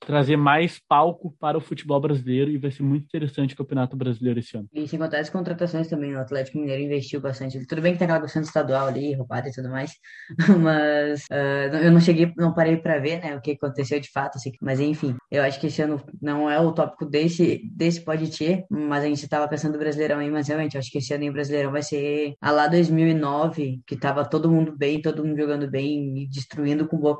trazer 0.00 0.36
mais 0.36 0.80
palco 0.88 1.34
para 1.38 1.58
o 1.58 1.60
futebol 1.60 2.00
brasileiro 2.00 2.50
e 2.50 2.58
vai 2.58 2.70
ser 2.70 2.82
muito 2.82 3.04
interessante 3.04 3.54
o 3.54 3.56
Campeonato 3.56 3.96
Brasileiro 3.96 4.40
esse 4.40 4.56
ano. 4.56 4.68
E 4.72 4.86
sem 4.88 4.98
contar 4.98 5.18
as 5.18 5.30
contratações 5.30 5.88
também, 5.88 6.14
o 6.14 6.20
Atlético 6.20 6.58
Mineiro 6.58 6.82
investiu 6.82 7.20
bastante. 7.20 7.66
Tudo 7.66 7.82
bem 7.82 7.92
que 7.92 7.98
tem 7.98 8.06
aquela 8.06 8.22
questão 8.22 8.42
estadual 8.42 8.86
ali, 8.86 9.14
roubada 9.14 9.48
e 9.48 9.52
tudo 9.52 9.68
mais, 9.68 9.92
mas 10.60 11.24
uh, 11.30 11.76
eu 11.76 11.90
não 11.90 12.00
cheguei, 12.00 12.32
não 12.36 12.54
parei 12.54 12.76
para 12.76 12.98
ver, 12.98 13.20
né, 13.20 13.36
o 13.36 13.40
que 13.40 13.52
aconteceu 13.52 14.00
de 14.00 14.10
fato, 14.10 14.36
assim, 14.36 14.52
mas 14.60 14.80
enfim, 14.80 15.16
eu 15.30 15.42
acho 15.42 15.60
que 15.60 15.66
esse 15.66 15.82
ano 15.82 16.02
não 16.20 16.50
é 16.50 16.58
o 16.58 16.72
tópico 16.72 17.04
desse, 17.04 17.62
desse 17.74 18.00
pode 18.00 18.30
ter, 18.36 18.64
mas 18.70 19.04
a 19.04 19.06
gente 19.06 19.22
estava 19.22 19.48
pensando 19.48 19.72
no 19.72 19.78
Brasileirão 19.78 20.18
aí, 20.18 20.30
mas 20.30 20.48
realmente, 20.48 20.76
acho 20.86 20.92
que 20.92 20.98
esse 20.98 21.12
ano 21.12 21.24
em 21.24 21.32
Brasileirão 21.32 21.72
vai 21.72 21.82
ser 21.82 22.34
a 22.40 22.50
lá 22.50 22.68
2009, 22.68 23.82
que 23.86 23.96
tava 23.96 24.24
todo 24.24 24.50
mundo 24.50 24.76
bem, 24.76 25.02
todo 25.02 25.24
mundo 25.24 25.36
jogando 25.36 25.68
bem 25.68 26.22
e 26.22 26.28
destruindo 26.28 26.86
com 26.86 26.98
boa 26.98 27.16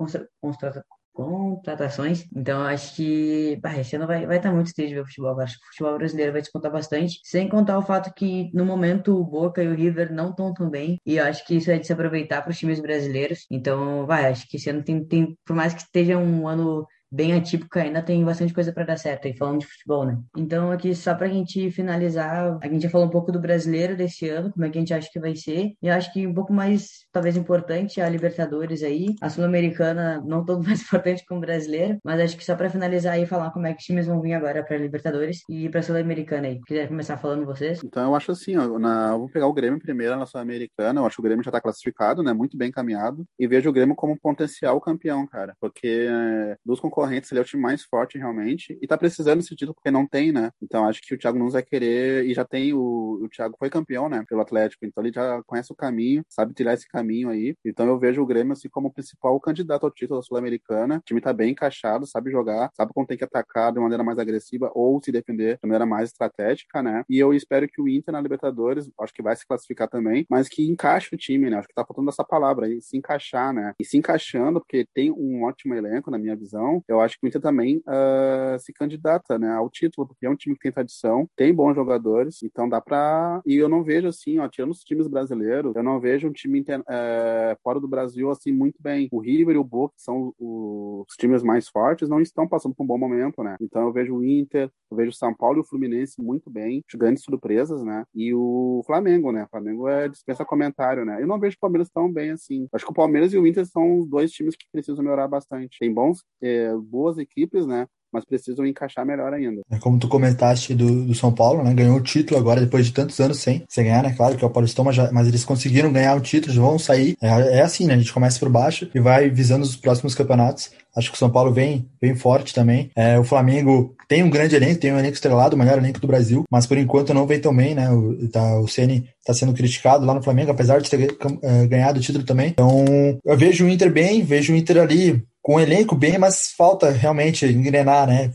contratações. 1.16 2.26
Então, 2.36 2.62
acho 2.62 2.94
que 2.94 3.58
bah, 3.62 3.76
esse 3.78 3.96
ano 3.96 4.06
vai 4.06 4.18
estar 4.18 4.28
vai 4.28 4.40
tá 4.40 4.52
muito 4.52 4.72
triste 4.74 4.94
ver 4.94 5.00
o 5.00 5.06
futebol. 5.06 5.40
Acho 5.40 5.58
que 5.58 5.64
o 5.64 5.68
futebol 5.68 5.98
brasileiro 5.98 6.32
vai 6.32 6.42
descontar 6.42 6.70
bastante. 6.70 7.18
Sem 7.24 7.48
contar 7.48 7.78
o 7.78 7.82
fato 7.82 8.12
que, 8.14 8.50
no 8.52 8.66
momento, 8.66 9.18
o 9.18 9.24
Boca 9.24 9.62
e 9.62 9.68
o 9.68 9.74
River 9.74 10.12
não 10.12 10.30
estão 10.30 10.52
tão 10.52 10.68
bem. 10.68 10.98
E 11.06 11.18
acho 11.18 11.44
que 11.46 11.56
isso 11.56 11.70
é 11.70 11.78
de 11.78 11.86
se 11.86 11.92
aproveitar 11.92 12.42
para 12.42 12.50
os 12.50 12.58
times 12.58 12.80
brasileiros. 12.80 13.46
Então, 13.50 14.06
vai, 14.06 14.26
acho 14.26 14.46
que 14.46 14.58
esse 14.58 14.68
ano 14.68 14.84
tem, 14.84 15.02
tem, 15.04 15.36
por 15.44 15.56
mais 15.56 15.72
que 15.72 15.80
esteja 15.80 16.18
um 16.18 16.46
ano 16.46 16.86
bem 17.10 17.34
atípico, 17.34 17.78
ainda 17.78 18.02
tem 18.02 18.24
bastante 18.24 18.52
coisa 18.52 18.72
para 18.72 18.84
dar 18.84 18.96
certo 18.96 19.26
aí, 19.26 19.36
falando 19.36 19.60
de 19.60 19.66
futebol, 19.66 20.04
né? 20.04 20.18
Então, 20.36 20.70
aqui, 20.70 20.94
só 20.94 21.14
para 21.14 21.26
a 21.26 21.30
gente 21.30 21.70
finalizar, 21.70 22.58
a 22.60 22.68
gente 22.68 22.82
já 22.82 22.90
falou 22.90 23.06
um 23.06 23.10
pouco 23.10 23.32
do 23.32 23.40
brasileiro 23.40 23.96
desse 23.96 24.28
ano, 24.28 24.52
como 24.52 24.64
é 24.64 24.70
que 24.70 24.78
a 24.78 24.80
gente 24.80 24.94
acha 24.94 25.08
que 25.10 25.20
vai 25.20 25.34
ser, 25.34 25.72
e 25.80 25.88
acho 25.88 26.12
que 26.12 26.26
um 26.26 26.34
pouco 26.34 26.52
mais, 26.52 27.06
talvez, 27.12 27.36
importante 27.36 28.00
a 28.00 28.08
Libertadores 28.08 28.82
aí, 28.82 29.14
a 29.20 29.28
Sul-Americana 29.28 30.22
não 30.24 30.44
todo 30.44 30.62
mais 30.66 30.82
importante 30.82 31.24
como 31.26 31.40
brasileiro, 31.40 31.98
mas 32.04 32.20
acho 32.20 32.36
que 32.36 32.44
só 32.44 32.54
para 32.54 32.70
finalizar 32.70 33.14
aí, 33.14 33.26
falar 33.26 33.50
como 33.50 33.66
é 33.66 33.72
que 33.72 33.80
os 33.80 33.84
times 33.84 34.06
vão 34.06 34.20
vir 34.20 34.34
agora 34.34 34.64
para 34.64 34.76
Libertadores 34.76 35.40
e 35.48 35.68
para 35.68 35.82
Sul-Americana 35.82 36.48
aí. 36.48 36.60
Quiser 36.66 36.88
começar 36.88 37.16
falando 37.16 37.46
vocês? 37.46 37.80
Então, 37.84 38.10
eu 38.10 38.14
acho 38.14 38.32
assim, 38.32 38.56
ó, 38.56 38.78
na... 38.78 39.12
vamos 39.12 39.32
pegar 39.32 39.46
o 39.46 39.52
Grêmio 39.52 39.80
primeiro 39.80 40.16
na 40.16 40.26
Sul-Americana, 40.26 41.00
eu 41.00 41.06
acho 41.06 41.16
que 41.16 41.20
o 41.20 41.24
Grêmio 41.24 41.44
já 41.44 41.50
está 41.50 41.60
classificado, 41.60 42.22
né, 42.22 42.32
muito 42.32 42.56
bem 42.56 42.68
encaminhado, 42.68 43.24
e 43.38 43.46
vejo 43.46 43.70
o 43.70 43.72
Grêmio 43.72 43.94
como 43.94 44.18
potencial 44.18 44.80
campeão, 44.80 45.26
cara, 45.26 45.54
porque 45.60 46.08
é, 46.10 46.56
dos 46.64 46.80
concorrentes 46.80 47.05
concorrentes, 47.06 47.30
ele 47.30 47.40
é 47.40 47.42
o 47.42 47.46
time 47.46 47.62
mais 47.62 47.82
forte 47.84 48.18
realmente, 48.18 48.76
e 48.80 48.86
tá 48.86 48.98
precisando 48.98 49.38
desse 49.38 49.54
título 49.54 49.74
porque 49.74 49.90
não 49.90 50.06
tem, 50.06 50.32
né? 50.32 50.50
Então 50.60 50.86
acho 50.86 51.00
que 51.00 51.14
o 51.14 51.18
Thiago 51.18 51.38
Nunes 51.38 51.54
vai 51.54 51.62
querer, 51.62 52.26
e 52.26 52.34
já 52.34 52.44
tem 52.44 52.72
o, 52.72 53.20
o 53.22 53.28
Thiago 53.28 53.56
foi 53.58 53.70
campeão, 53.70 54.08
né, 54.08 54.24
pelo 54.28 54.40
Atlético, 54.40 54.84
então 54.84 55.02
ele 55.02 55.12
já 55.12 55.42
conhece 55.44 55.72
o 55.72 55.76
caminho, 55.76 56.24
sabe 56.28 56.54
trilhar 56.54 56.74
esse 56.74 56.88
caminho 56.88 57.30
aí. 57.30 57.54
Então 57.64 57.86
eu 57.86 57.98
vejo 57.98 58.22
o 58.22 58.26
Grêmio 58.26 58.52
assim 58.52 58.68
como 58.68 58.88
o 58.88 58.92
principal 58.92 59.38
candidato 59.40 59.84
ao 59.84 59.90
título 59.90 60.20
da 60.20 60.26
Sul-Americana. 60.26 60.98
O 60.98 61.00
time 61.00 61.20
tá 61.20 61.32
bem 61.32 61.50
encaixado, 61.50 62.06
sabe 62.06 62.30
jogar, 62.30 62.70
sabe 62.74 62.92
quando 62.92 63.06
tem 63.08 63.16
que 63.16 63.24
atacar 63.24 63.72
de 63.72 63.80
maneira 63.80 64.02
mais 64.02 64.18
agressiva 64.18 64.70
ou 64.74 65.00
se 65.02 65.12
defender 65.12 65.54
de 65.54 65.60
maneira 65.62 65.86
mais 65.86 66.10
estratégica, 66.10 66.82
né? 66.82 67.04
E 67.08 67.18
eu 67.18 67.32
espero 67.32 67.68
que 67.68 67.80
o 67.80 67.88
Inter 67.88 68.12
na 68.12 68.20
Libertadores, 68.20 68.90
acho 69.00 69.12
que 69.12 69.22
vai 69.22 69.36
se 69.36 69.46
classificar 69.46 69.88
também, 69.88 70.26
mas 70.28 70.48
que 70.48 70.68
encaixe 70.68 71.14
o 71.14 71.18
time, 71.18 71.50
né? 71.50 71.58
Acho 71.58 71.68
que 71.68 71.74
tá 71.74 71.84
faltando 71.84 72.10
essa 72.10 72.24
palavra 72.24 72.66
aí, 72.66 72.80
se 72.80 72.96
encaixar, 72.96 73.52
né? 73.52 73.74
E 73.78 73.84
se 73.84 73.96
encaixando, 73.96 74.60
porque 74.60 74.86
tem 74.94 75.10
um 75.10 75.44
ótimo 75.44 75.74
elenco, 75.74 76.10
na 76.10 76.18
minha 76.18 76.36
visão, 76.36 76.82
eu 76.88 77.00
acho 77.00 77.18
que 77.18 77.26
o 77.26 77.28
Inter 77.28 77.40
também 77.40 77.78
uh, 77.78 78.58
se 78.58 78.72
candidata 78.72 79.38
né, 79.38 79.52
ao 79.52 79.68
título, 79.70 80.06
porque 80.06 80.26
é 80.26 80.30
um 80.30 80.36
time 80.36 80.54
que 80.54 80.62
tem 80.62 80.72
tradição, 80.72 81.28
tem 81.36 81.54
bons 81.54 81.74
jogadores, 81.74 82.42
então 82.42 82.68
dá 82.68 82.80
para 82.80 83.40
E 83.46 83.56
eu 83.56 83.68
não 83.68 83.82
vejo 83.82 84.08
assim, 84.08 84.38
ó, 84.38 84.48
tirando 84.48 84.70
os 84.70 84.80
times 84.80 85.08
brasileiros, 85.08 85.74
eu 85.74 85.82
não 85.82 86.00
vejo 86.00 86.28
um 86.28 86.32
time 86.32 86.60
inter... 86.60 86.80
uh, 86.80 87.56
fora 87.62 87.80
do 87.80 87.88
Brasil 87.88 88.30
assim 88.30 88.52
muito 88.52 88.80
bem. 88.80 89.08
O 89.10 89.20
River 89.20 89.56
e 89.56 89.58
o 89.58 89.64
Boca, 89.64 89.94
que 89.96 90.02
são 90.02 90.32
os 90.38 91.14
times 91.16 91.42
mais 91.42 91.68
fortes, 91.68 92.08
não 92.08 92.20
estão 92.20 92.46
passando 92.46 92.74
por 92.74 92.84
um 92.84 92.86
bom 92.86 92.98
momento, 92.98 93.42
né? 93.42 93.56
Então 93.60 93.82
eu 93.82 93.92
vejo 93.92 94.16
o 94.16 94.24
Inter, 94.24 94.70
eu 94.90 94.96
vejo 94.96 95.10
o 95.10 95.14
São 95.14 95.34
Paulo 95.34 95.58
e 95.58 95.60
o 95.60 95.64
Fluminense 95.64 96.20
muito 96.20 96.50
bem, 96.50 96.84
grandes 96.94 97.22
surpresas, 97.22 97.82
né? 97.82 98.04
E 98.14 98.32
o 98.34 98.82
Flamengo, 98.86 99.32
né? 99.32 99.44
O 99.44 99.48
Flamengo 99.48 99.88
é 99.88 100.08
dispensa 100.08 100.44
comentário, 100.44 101.04
né? 101.04 101.20
Eu 101.20 101.26
não 101.26 101.38
vejo 101.38 101.56
o 101.56 101.60
Palmeiras 101.60 101.90
tão 101.90 102.10
bem 102.10 102.30
assim. 102.30 102.68
Acho 102.72 102.84
que 102.84 102.90
o 102.90 102.94
Palmeiras 102.94 103.32
e 103.32 103.38
o 103.38 103.46
Inter 103.46 103.66
são 103.66 104.00
os 104.00 104.08
dois 104.08 104.30
times 104.30 104.56
que 104.56 104.66
precisam 104.72 105.02
melhorar 105.02 105.28
bastante. 105.28 105.78
Tem 105.78 105.92
bons, 105.92 106.22
é, 106.42 106.75
boas 106.82 107.18
equipes, 107.18 107.66
né? 107.66 107.86
mas 108.12 108.24
precisam 108.24 108.64
encaixar 108.64 109.04
melhor 109.04 109.32
ainda. 109.32 109.60
É 109.70 109.78
como 109.78 109.98
tu 109.98 110.08
comentaste 110.08 110.74
do, 110.74 111.04
do 111.04 111.14
São 111.14 111.32
Paulo, 111.32 111.62
né? 111.62 111.74
Ganhou 111.74 111.96
o 111.96 112.02
título 112.02 112.38
agora 112.38 112.60
depois 112.60 112.86
de 112.86 112.92
tantos 112.92 113.18
anos 113.20 113.38
sem, 113.38 113.64
sem 113.68 113.84
ganhar, 113.84 114.02
né? 114.02 114.14
Claro 114.16 114.36
que 114.36 114.44
é 114.44 114.46
o 114.46 114.50
Paulistão, 114.50 114.84
mas, 114.84 114.96
já, 114.96 115.10
mas 115.12 115.28
eles 115.28 115.44
conseguiram 115.44 115.92
ganhar 115.92 116.16
o 116.16 116.20
título, 116.20 116.54
vão 116.54 116.78
sair. 116.78 117.16
É, 117.20 117.58
é, 117.58 117.62
assim, 117.62 117.86
né? 117.86 117.94
A 117.94 117.98
gente 117.98 118.12
começa 118.12 118.38
por 118.38 118.48
baixo 118.48 118.88
e 118.94 119.00
vai 119.00 119.28
visando 119.28 119.64
os 119.64 119.76
próximos 119.76 120.14
campeonatos. 120.14 120.70
Acho 120.96 121.10
que 121.10 121.16
o 121.16 121.18
São 121.18 121.30
Paulo 121.30 121.52
vem, 121.52 121.86
vem 122.00 122.14
forte 122.14 122.54
também. 122.54 122.90
É, 122.96 123.18
o 123.18 123.24
Flamengo 123.24 123.94
tem 124.08 124.22
um 124.22 124.30
grande 124.30 124.56
elenco, 124.56 124.80
tem 124.80 124.94
um 124.94 124.98
elenco 124.98 125.14
estrelado, 125.14 125.54
o 125.54 125.58
melhor 125.58 125.76
elenco 125.76 126.00
do 126.00 126.06
Brasil, 126.06 126.44
mas 126.50 126.66
por 126.66 126.78
enquanto 126.78 127.12
não 127.12 127.26
vem 127.26 127.38
tão 127.38 127.54
bem, 127.54 127.74
né? 127.74 127.90
O, 127.90 128.28
tá, 128.28 128.60
o 128.60 128.64
está 128.64 129.34
sendo 129.34 129.52
criticado 129.52 130.06
lá 130.06 130.14
no 130.14 130.22
Flamengo, 130.22 130.52
apesar 130.52 130.80
de 130.80 130.88
ter 130.88 131.14
é, 131.42 131.66
ganhado 131.66 131.98
o 131.98 132.02
título 132.02 132.24
também. 132.24 132.48
Então, 132.48 132.84
eu 133.24 133.36
vejo 133.36 133.66
o 133.66 133.68
Inter 133.68 133.92
bem, 133.92 134.22
vejo 134.22 134.54
o 134.54 134.56
Inter 134.56 134.80
ali 134.80 135.22
com 135.46 135.54
um 135.54 135.60
elenco 135.60 135.94
bem, 135.94 136.18
mas 136.18 136.52
falta 136.58 136.90
realmente 136.90 137.46
engrenar, 137.46 138.04
né? 138.04 138.32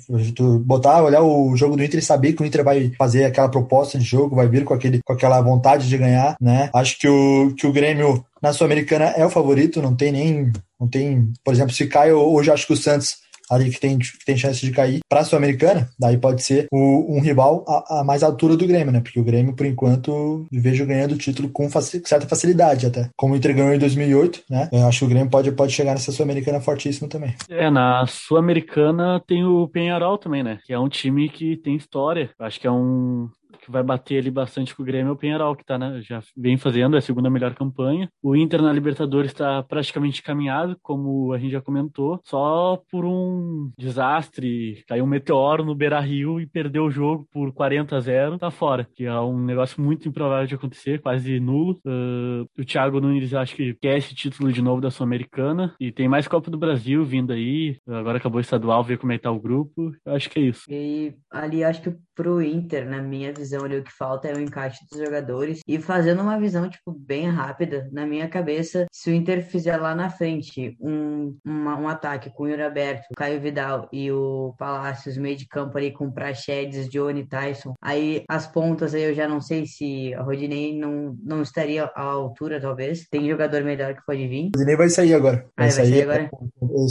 Botar, 0.62 1.04
olhar 1.04 1.22
o 1.22 1.54
jogo 1.58 1.76
do 1.76 1.84
Inter 1.84 2.00
e 2.00 2.02
saber 2.02 2.32
que 2.32 2.42
o 2.42 2.46
Inter 2.46 2.64
vai 2.64 2.90
fazer 2.98 3.26
aquela 3.26 3.50
proposta 3.50 4.00
de 4.00 4.06
jogo, 4.06 4.38
vai 4.38 4.48
vir 4.48 4.64
com, 4.64 4.74
aquele, 4.74 5.02
com 5.04 5.12
aquela 5.12 5.42
vontade 5.42 5.90
de 5.90 5.98
ganhar, 5.98 6.38
né? 6.40 6.70
Acho 6.74 6.98
que 6.98 7.10
o, 7.10 7.54
que 7.54 7.68
o 7.68 7.74
Grêmio 7.74 8.24
na 8.42 8.54
Sul-Americana 8.54 9.08
é 9.18 9.26
o 9.26 9.30
favorito, 9.30 9.82
não 9.82 9.94
tem 9.94 10.14
nem. 10.14 10.54
Não 10.80 10.88
tem, 10.88 11.34
por 11.44 11.54
exemplo, 11.54 11.74
se 11.74 11.86
cai 11.86 12.14
hoje, 12.14 12.50
acho 12.50 12.66
que 12.66 12.74
o 12.74 12.78
Santos 12.78 13.18
ali 13.52 13.70
que 13.70 13.80
tem, 13.80 14.00
que 14.00 14.26
tem 14.26 14.38
chance 14.38 14.62
de 14.62 14.72
cair 14.72 15.02
para 15.10 15.20
a 15.20 15.26
Sul-Americana, 15.26 15.90
daí 16.00 16.18
pode 16.18 16.42
ser 16.42 16.68
o, 16.72 17.18
um 17.18 17.20
rival 17.20 17.66
a, 17.68 18.00
a, 18.00 18.04
mais 18.04 18.24
altura 18.24 18.56
do 18.56 18.66
Grêmio, 18.66 18.92
né? 18.92 19.02
Porque 19.02 19.20
o 19.20 19.24
Grêmio, 19.24 19.54
por 19.54 19.66
enquanto, 19.66 20.46
vejo 20.52 20.86
ganhando 20.86 21.14
o 21.14 21.18
título 21.18 21.50
com 21.50 21.70
certa 21.70 22.28
facilidade 22.28 22.86
até. 22.86 23.10
Como 23.18 23.36
ganhou 23.54 23.74
em 23.74 23.80
2008, 23.80 24.44
né? 24.50 24.70
Eu 24.72 24.88
acho 24.88 25.00
que 25.00 25.06
o 25.06 25.10
Grêmio 25.10 25.30
pode, 25.30 25.52
pode 25.52 25.74
chegar 25.74 25.92
nessa 25.92 26.12
Sul-Americana 26.12 26.62
fortíssimo 26.62 27.10
também. 27.10 27.36
É, 27.50 27.70
na 27.70 28.06
Sul-Americana 28.08 29.22
tem 29.28 29.44
o 29.44 29.68
Penharol 29.68 30.18
também, 30.18 30.44
né? 30.44 30.60
Que 30.66 30.74
é 30.74 30.80
um 30.80 30.88
time 30.88 31.28
que 31.30 31.58
tem 31.58 31.76
história. 31.76 32.30
Acho 32.40 32.60
que 32.60 32.68
é 32.68 32.72
um, 32.72 33.30
vai 33.72 33.84
bater 33.84 34.20
ali 34.20 34.30
bastante 34.30 34.76
com 34.76 34.84
o 34.84 34.86
Grêmio 34.86 35.10
é 35.10 35.14
o 35.14 35.18
Penharol, 35.18 35.56
que 35.56 35.66
tá, 35.66 35.78
né, 35.78 36.02
já 36.02 36.22
vem 36.36 36.58
fazendo, 36.58 36.96
é 36.96 37.00
a 37.00 37.02
segunda 37.02 37.30
melhor 37.30 37.54
campanha. 37.56 38.10
O 38.22 38.36
Inter 38.36 38.62
na 38.62 38.74
Libertadores 38.74 39.32
está 39.32 39.64
praticamente 39.64 40.22
caminhado, 40.22 40.78
como 40.82 41.34
a 41.34 41.38
gente 41.38 41.52
já 41.52 41.62
comentou, 41.62 42.20
só 42.24 42.82
por 42.92 43.06
um 43.06 43.72
desastre, 43.78 44.84
caiu 44.88 45.06
um 45.06 45.08
meteoro 45.08 45.64
no 45.64 45.76
Beira-Rio 45.76 46.40
e 46.40 46.46
perdeu 46.46 46.86
o 46.86 46.92
jogo 46.92 47.28
por 47.32 47.52
40 47.54 47.96
a 47.96 48.00
0, 48.00 48.38
tá 48.38 48.52
fora, 48.52 48.88
que 48.96 49.06
é 49.06 49.20
um 49.20 49.44
negócio 49.44 49.82
muito 49.82 50.08
improvável 50.08 50.48
de 50.48 50.56
acontecer, 50.56 51.02
quase 51.02 51.40
nulo. 51.40 51.80
Uh, 51.86 52.46
o 52.60 52.66
Thiago 52.66 53.00
Nunes 53.00 53.34
acho 53.34 53.56
que 53.56 53.74
quer 53.76 53.98
esse 53.98 54.14
título 54.14 54.52
de 54.52 54.62
novo 54.62 54.82
da 54.82 54.92
Sul-Americana 54.92 55.74
e 55.80 55.92
tem 55.92 56.08
mais 56.08 56.28
Copa 56.28 56.52
do 56.52 56.58
Brasil 56.58 57.04
vindo 57.06 57.32
aí, 57.32 57.78
agora 57.88 58.18
acabou 58.18 58.38
o 58.38 58.42
estadual, 58.42 58.84
ver 58.84 58.98
como 58.98 59.12
é 59.12 59.18
que 59.18 59.24
tá 59.24 59.32
o 59.32 59.40
grupo, 59.40 59.94
eu 60.06 60.14
acho 60.14 60.30
que 60.30 60.40
é 60.40 60.44
isso. 60.44 60.64
E 60.70 61.14
ali 61.30 61.64
acho 61.64 61.82
que 61.82 61.96
pro 62.16 62.42
Inter, 62.42 62.88
na 62.88 63.02
minha 63.02 63.34
visão, 63.34 63.61
ali, 63.64 63.78
o 63.78 63.84
que 63.84 63.92
falta 63.92 64.28
é 64.28 64.34
o 64.34 64.40
encaixe 64.40 64.86
dos 64.90 65.00
jogadores. 65.00 65.60
E 65.68 65.80
fazendo 65.80 66.22
uma 66.22 66.40
visão, 66.40 66.70
tipo, 66.70 66.92
bem 66.92 67.30
rápida, 67.30 67.90
na 67.92 68.06
minha 68.06 68.28
cabeça, 68.28 68.86
se 68.92 69.10
o 69.10 69.14
Inter 69.14 69.46
fizer 69.46 69.78
lá 69.78 69.96
na 69.96 70.10
frente 70.10 70.76
um, 70.80 71.36
uma, 71.46 71.78
um 71.78 71.88
ataque 71.88 72.30
com 72.30 72.44
o 72.44 72.48
Yuri 72.48 72.64
Aberto, 72.64 73.06
o 73.12 73.16
Caio 73.16 73.42
Vidal 73.42 73.88
e 73.92 74.12
o 74.12 74.54
Palácios, 74.58 75.18
meio 75.18 75.36
de 75.36 75.48
campo 75.48 75.78
ali 75.78 75.92
com 75.92 76.12
Prachedes, 76.12 76.90
Johnny 76.90 77.26
Tyson, 77.26 77.74
aí 77.82 78.24
as 78.30 78.48
pontas 78.48 78.94
aí 78.94 79.04
eu 79.04 79.14
já 79.14 79.28
não 79.28 79.42
sei 79.42 79.66
se 79.66 80.14
a 80.14 80.22
Rodinei 80.22 80.78
não, 80.78 81.16
não 81.24 81.42
estaria 81.42 81.86
à 81.96 82.02
altura, 82.02 82.60
talvez. 82.60 83.08
Tem 83.10 83.30
jogador 83.30 83.64
melhor 83.64 83.94
que 83.96 84.06
pode 84.06 84.28
vir. 84.28 84.52
O 84.56 84.58
Rodinei 84.58 84.78
vai 84.78 84.90
sair 84.90 85.14
agora. 85.14 85.46
Vai, 85.58 85.68
ah, 85.68 85.72
sair, 85.72 86.06
vai 86.06 86.16
sair 86.16 86.26
agora? 86.26 86.30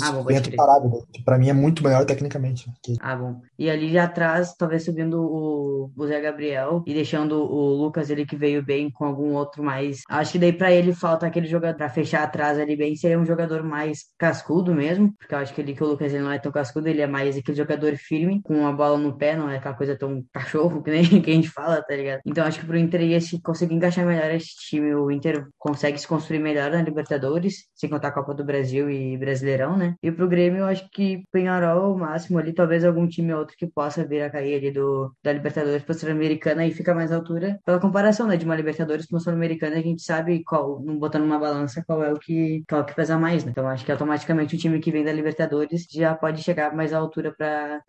ah, 0.02 0.12
bom, 0.12 0.56
parado, 0.56 0.88
né? 0.88 0.98
Pra 1.24 1.38
mim 1.38 1.48
é 1.48 1.52
muito 1.52 1.82
melhor 1.82 2.04
tecnicamente. 2.04 2.70
Ah, 3.00 3.16
bom. 3.16 3.40
E 3.58 3.70
ali 3.70 3.92
já 3.92 4.04
atrás, 4.04 4.54
talvez 4.56 4.84
subindo 4.84 5.20
o, 5.20 5.90
o 5.96 6.06
Zé 6.06 6.20
Gabriel 6.20 6.59
Gabriel 6.60 6.82
e 6.86 6.94
deixando 6.94 7.42
o 7.42 7.74
Lucas 7.74 8.10
ele 8.10 8.26
que 8.26 8.36
veio 8.36 8.62
bem 8.62 8.90
com 8.90 9.04
algum 9.04 9.32
outro 9.32 9.62
mais. 9.62 10.02
Acho 10.08 10.32
que 10.32 10.38
daí 10.38 10.52
para 10.52 10.70
ele 10.70 10.92
falta 10.92 11.26
aquele 11.26 11.46
jogador 11.46 11.76
para 11.76 11.88
fechar 11.88 12.22
atrás 12.22 12.58
ali 12.58 12.76
bem, 12.76 12.94
seria 12.96 13.18
um 13.18 13.24
jogador 13.24 13.62
mais 13.62 14.04
cascudo 14.18 14.74
mesmo, 14.74 15.14
porque 15.18 15.34
eu 15.34 15.38
acho 15.38 15.54
que 15.54 15.60
ele 15.60 15.74
que 15.74 15.82
o 15.82 15.86
Lucas 15.86 16.12
ele 16.12 16.22
não 16.22 16.32
é 16.32 16.38
tão 16.38 16.52
cascudo, 16.52 16.88
ele 16.88 17.00
é 17.00 17.06
mais 17.06 17.36
aquele 17.36 17.56
jogador 17.56 17.96
firme 17.96 18.40
com 18.42 18.66
a 18.66 18.72
bola 18.72 18.98
no 18.98 19.16
pé, 19.16 19.36
não 19.36 19.48
é 19.48 19.56
aquela 19.56 19.74
coisa 19.74 19.96
tão 19.96 20.24
cachorro 20.32 20.82
que 20.82 20.90
nem 20.90 21.04
que 21.22 21.30
a 21.30 21.34
gente 21.34 21.48
fala, 21.48 21.82
tá 21.82 21.94
ligado? 21.94 22.20
Então 22.26 22.44
acho 22.44 22.60
que 22.60 22.66
pro 22.66 22.76
Inter 22.76 23.02
ia 23.02 23.20
se 23.20 23.40
conseguir 23.40 23.74
encaixar 23.74 24.06
melhor 24.06 24.30
esse 24.30 24.54
time, 24.56 24.94
o 24.94 25.10
Inter 25.10 25.46
consegue 25.58 25.98
se 25.98 26.06
construir 26.06 26.38
melhor 26.38 26.70
na 26.70 26.82
Libertadores, 26.82 27.66
sem 27.74 27.88
contar 27.88 28.08
a 28.08 28.12
Copa 28.12 28.34
do 28.34 28.44
Brasil 28.44 28.90
e 28.90 29.16
Brasileirão, 29.16 29.76
né? 29.76 29.94
E 30.02 30.10
pro 30.10 30.28
Grêmio 30.28 30.60
eu 30.60 30.66
acho 30.66 30.88
que 30.90 31.22
Penharol 31.32 31.94
o 31.94 31.98
máximo 31.98 32.38
ali, 32.38 32.52
talvez 32.52 32.84
algum 32.84 33.06
time 33.06 33.32
ou 33.32 33.40
outro 33.40 33.56
que 33.56 33.66
possa 33.66 34.04
vir 34.04 34.22
a 34.22 34.30
cair 34.30 34.56
ali 34.56 34.70
do 34.70 35.12
da 35.22 35.32
Libertadores 35.32 35.82
para 35.82 35.94
Sul-Americana 35.94 36.39
Sul-Americana 36.40 36.66
e 36.66 36.72
fica 36.72 36.94
mais 36.94 37.12
à 37.12 37.16
altura 37.16 37.60
pela 37.64 37.78
comparação, 37.78 38.26
né, 38.26 38.36
de 38.36 38.44
uma 38.44 38.56
Libertadores 38.56 39.06
com 39.06 39.16
uma 39.16 39.20
Sul-Americana, 39.20 39.76
a 39.76 39.82
gente 39.82 40.02
sabe 40.02 40.42
qual, 40.42 40.80
não 40.82 40.98
botando 40.98 41.22
numa 41.22 41.38
balança, 41.38 41.82
qual 41.86 42.02
é 42.02 42.12
o 42.12 42.18
que, 42.18 42.62
qual 42.68 42.80
é 42.80 42.84
o 42.84 42.86
que 42.86 42.94
pesa 42.94 43.18
mais, 43.18 43.44
né? 43.44 43.50
Então 43.50 43.68
acho 43.68 43.84
que 43.84 43.92
automaticamente 43.92 44.54
o 44.54 44.58
time 44.58 44.80
que 44.80 44.90
vem 44.90 45.04
da 45.04 45.12
Libertadores 45.12 45.86
já 45.92 46.14
pode 46.14 46.42
chegar 46.42 46.74
mais 46.74 46.92
à 46.92 46.98
altura 46.98 47.34
para 47.36 47.80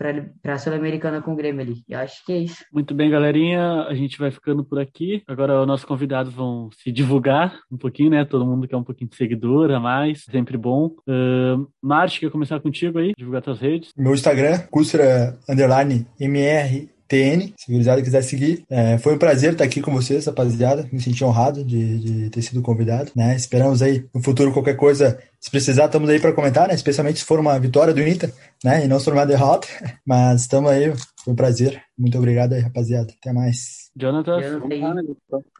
para 0.41 0.57
Sul-Americana 0.57 1.21
com 1.21 1.33
o 1.33 1.35
Grêmio 1.35 1.61
ali. 1.61 1.75
Eu 1.87 1.99
acho 1.99 2.25
que 2.25 2.33
é 2.33 2.37
isso. 2.37 2.63
Muito 2.73 2.93
bem, 2.93 3.09
galerinha, 3.09 3.83
a 3.83 3.93
gente 3.93 4.17
vai 4.17 4.31
ficando 4.31 4.63
por 4.63 4.79
aqui. 4.79 5.23
Agora 5.27 5.61
os 5.61 5.67
nossos 5.67 5.85
convidados 5.85 6.33
vão 6.33 6.69
se 6.77 6.91
divulgar 6.91 7.53
um 7.71 7.77
pouquinho, 7.77 8.11
né? 8.11 8.25
Todo 8.25 8.45
mundo 8.45 8.67
quer 8.67 8.75
um 8.75 8.83
pouquinho 8.83 9.09
de 9.09 9.15
seguidor 9.15 9.71
a 9.71 9.79
mais, 9.79 10.23
sempre 10.23 10.57
bom. 10.57 10.87
Uh, 11.07 11.67
Marte, 11.81 12.19
quer 12.19 12.31
começar 12.31 12.59
contigo 12.59 12.99
aí? 12.99 13.13
Divulgar 13.17 13.43
suas 13.43 13.59
redes? 13.59 13.91
Meu 13.97 14.13
Instagram, 14.13 14.59
Custra 14.69 15.37
Underline 15.49 16.07
MR 16.19 16.89
TN, 17.11 17.51
se 17.57 17.73
o 17.73 18.01
quiser 18.01 18.21
seguir. 18.21 18.63
É, 18.69 18.97
foi 18.97 19.15
um 19.15 19.17
prazer 19.17 19.51
estar 19.51 19.65
aqui 19.65 19.81
com 19.81 19.91
vocês, 19.91 20.25
rapaziada. 20.25 20.87
Me 20.93 21.01
senti 21.01 21.25
honrado 21.25 21.61
de, 21.65 21.99
de 21.99 22.29
ter 22.29 22.41
sido 22.41 22.61
convidado. 22.61 23.11
Né? 23.13 23.35
Esperamos 23.35 23.81
aí 23.81 24.05
no 24.15 24.23
futuro 24.23 24.53
qualquer 24.53 24.77
coisa, 24.77 25.19
se 25.41 25.49
precisar, 25.49 25.85
estamos 25.85 26.07
aí 26.07 26.19
para 26.19 26.33
comentar, 26.33 26.67
né? 26.67 26.75
especialmente 26.75 27.17
se 27.17 27.25
for 27.25 27.39
uma 27.39 27.59
vitória 27.59 27.91
do 27.91 28.01
Inter, 28.01 28.31
né? 28.63 28.85
E 28.85 28.87
não 28.87 28.99
se 28.99 29.05
for 29.05 29.13
uma 29.15 29.25
derrota. 29.25 29.67
Mas 30.05 30.41
estamos 30.41 30.69
aí, 30.69 30.93
foi 31.23 31.33
um 31.33 31.35
prazer. 31.35 31.81
Muito 31.97 32.17
obrigado 32.17 32.53
aí, 32.53 32.61
rapaziada. 32.61 33.11
Até 33.11 33.33
mais. 33.33 33.91
Jonathan. 33.95 34.39
Jonathan. 34.41 35.03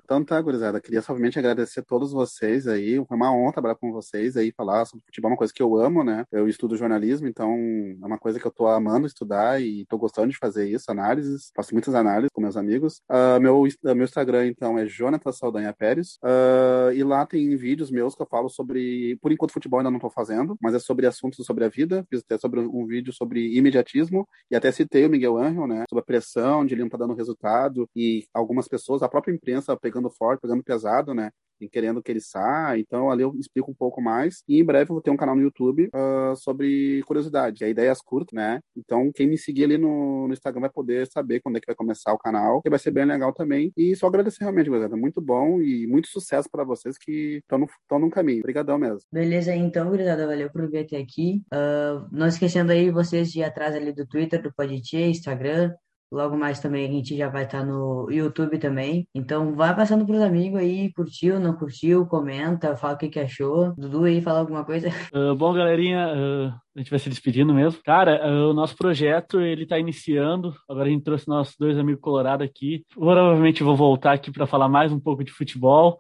Então 0.04 0.26
tá, 0.26 0.42
gurizada. 0.42 0.82
Queria 0.82 1.02
somente 1.02 1.40
agradecer 1.40 1.80
a 1.80 1.84
todos 1.84 2.12
vocês 2.12 2.68
aí. 2.68 2.96
Foi 3.06 3.16
uma 3.16 3.34
honra 3.34 3.54
trabalhar 3.54 3.76
com 3.76 3.94
vocês 3.94 4.36
aí, 4.36 4.52
falar 4.52 4.84
sobre 4.84 5.06
futebol, 5.06 5.30
é 5.30 5.32
uma 5.32 5.38
coisa 5.38 5.54
que 5.54 5.64
eu 5.64 5.78
amo, 5.78 6.04
né? 6.04 6.26
Eu 6.32 6.50
estudo 6.50 6.76
jornalismo, 6.76 7.30
então 7.30 7.54
é 7.54 8.06
uma 8.06 8.18
coisa 8.18 8.38
que 8.38 8.46
eu 8.46 8.52
tô 8.52 8.68
amando 8.68 9.08
estudar 9.08 9.62
e 9.62 9.86
tô 9.86 9.98
gostando 9.98 10.30
de 10.30 10.38
fazer 10.38 10.68
isso, 10.68 10.92
análises. 10.92 11.52
Faço 11.56 11.74
muitas 11.74 11.96
análises 11.96 12.30
com 12.34 12.42
meus 12.42 12.58
amigos. 12.58 13.02
Uh, 13.10 13.40
meu, 13.40 13.62
uh, 13.62 13.96
meu 13.96 14.04
Instagram, 14.04 14.48
então, 14.48 14.78
é 14.78 14.86
Jonathan 14.86 15.32
Saldanha 15.32 15.72
Pérez. 15.72 16.18
Uh, 16.24 16.92
e 16.94 17.04
lá 17.04 17.26
tem 17.26 17.56
vídeos 17.56 17.90
meus 17.90 18.14
que 18.14 18.22
eu 18.22 18.28
falo 18.28 18.50
sobre. 18.50 19.18
Por 19.22 19.32
enquanto, 19.32 19.54
futebol 19.54 19.71
ainda 19.80 19.92
não 19.92 20.00
tô 20.00 20.10
fazendo, 20.10 20.58
mas 20.62 20.74
é 20.74 20.80
sobre 20.80 21.06
assuntos 21.08 21.46
sobre 21.46 21.64
a 21.66 21.70
vida. 21.70 22.06
Fiz 22.10 22.22
até 22.22 22.38
sobre 22.38 22.60
um 22.60 22.86
vídeo 22.86 23.14
sobre 23.14 23.56
imediatismo 23.56 24.28
e 24.50 24.56
até 24.56 24.72
citei 24.72 25.06
o 25.06 25.10
Miguel 25.10 25.38
Angel, 25.38 25.68
né? 25.68 25.86
Sobre 25.90 26.02
a 26.02 26.06
pressão 26.06 26.66
de 26.66 26.74
ele 26.74 26.82
não 26.84 26.90
tá 26.90 26.98
dando 26.98 27.14
resultado 27.14 27.90
e 27.96 28.26
algumas 28.34 28.68
pessoas, 28.68 29.02
a 29.02 29.10
própria 29.10 29.34
imprensa 29.34 29.76
pegando 29.78 30.10
forte, 30.10 30.42
pegando 30.42 30.64
pesado, 30.64 31.14
né? 31.14 31.32
Querendo 31.70 32.02
que 32.02 32.12
ele 32.12 32.22
saia. 32.22 32.80
Então, 32.80 33.10
ali 33.10 33.24
eu 33.24 33.34
explico 33.38 33.72
um 33.72 33.74
pouco 33.74 34.02
mais. 34.02 34.44
E 34.48 34.60
em 34.60 34.66
breve 34.66 34.92
eu 34.92 34.96
vou 34.96 35.02
ter 35.02 35.12
um 35.12 35.18
canal 35.18 35.36
no 35.36 35.42
YouTube 35.42 35.90
uh, 35.94 36.36
sobre 36.36 37.04
curiosidade, 37.04 37.64
é 37.64 37.70
ideias 37.70 38.02
curtas, 38.02 38.36
né? 38.36 38.60
Então, 38.76 39.12
quem 39.14 39.28
me 39.28 39.38
seguir 39.38 39.66
ali 39.66 39.78
no, 39.78 40.28
no, 40.28 40.34
Instagram 40.34 40.62
vai 40.62 40.70
poder 40.70 41.08
saber 41.08 41.40
quando 41.42 41.58
é 41.58 41.60
que 41.60 41.68
vai 41.68 41.76
começar 41.76 42.14
o 42.14 42.18
canal, 42.18 42.62
que 42.62 42.70
vai 42.70 42.80
ser 42.80 42.92
bem 42.92 43.06
legal 43.06 43.34
também. 43.34 43.72
E 43.76 43.96
só 43.96 44.08
agradecer 44.08 44.44
realmente, 44.44 44.70
gurizada. 44.70 44.96
Muito 44.96 45.22
bom 45.22 45.62
e 45.62 45.88
muito 45.88 46.08
sucesso 46.08 46.50
para 46.52 46.64
vocês 46.64 46.98
que 46.98 47.38
estão 47.38 47.60
no, 47.60 48.00
no 48.00 48.10
caminho. 48.10 48.40
Obrigadão 48.40 48.78
mesmo. 48.78 49.02
Beleza, 49.12 49.56
então, 49.56 49.90
gurizada. 49.90 50.28
Valeu 50.28 50.50
por 50.52 50.70
vir 50.70 50.80
até 50.80 50.98
aqui. 50.98 51.42
Uh, 51.54 52.08
não 52.12 52.28
esquecendo 52.28 52.72
aí 52.72 52.90
vocês 52.90 53.32
de 53.32 53.40
ir 53.40 53.44
atrás 53.44 53.76
ali 53.76 53.92
do 53.94 54.06
Twitter, 54.06 54.42
do 54.42 54.54
Poditê, 54.54 55.08
Instagram, 55.10 55.74
Logo 56.12 56.38
mais 56.38 56.60
também 56.60 56.86
a 56.86 56.92
gente 56.92 57.16
já 57.16 57.30
vai 57.30 57.46
estar 57.46 57.60
tá 57.60 57.66
no 57.66 58.12
YouTube 58.12 58.58
também. 58.58 59.08
Então 59.16 59.56
vai 59.56 59.74
passando 59.74 60.06
pros 60.06 60.22
amigos 60.22 60.60
aí, 60.60 60.92
curtiu, 60.92 61.40
não 61.40 61.54
curtiu, 61.54 62.06
comenta, 62.06 62.76
fala 62.76 62.96
o 62.96 62.98
que, 62.98 63.08
que 63.08 63.20
achou. 63.20 63.74
Dudu 63.78 64.04
aí, 64.04 64.22
fala 64.22 64.40
alguma 64.40 64.66
coisa. 64.66 64.90
Uh, 65.14 65.34
bom, 65.36 65.54
galerinha, 65.54 66.08
uh, 66.10 66.54
a 66.76 66.80
gente 66.80 66.90
vai 66.90 67.00
se 67.00 67.10
despedindo 67.10 67.54
mesmo. 67.54 67.82
Cara, 67.82 68.28
uh, 68.28 68.50
o 68.50 68.54
nosso 68.54 68.76
projeto, 68.76 69.40
ele 69.40 69.66
tá 69.66 69.80
iniciando. 69.80 70.54
Agora 70.70 70.90
a 70.90 70.92
gente 70.92 71.04
trouxe 71.04 71.30
nossos 71.30 71.56
dois 71.58 71.78
amigos 71.78 72.02
colorados 72.02 72.46
aqui. 72.46 72.84
Provavelmente 72.94 73.64
vou 73.64 73.78
voltar 73.78 74.12
aqui 74.12 74.32
para 74.32 74.46
falar 74.46 74.68
mais 74.68 74.92
um 74.92 75.00
pouco 75.00 75.24
de 75.24 75.32
futebol. 75.32 75.98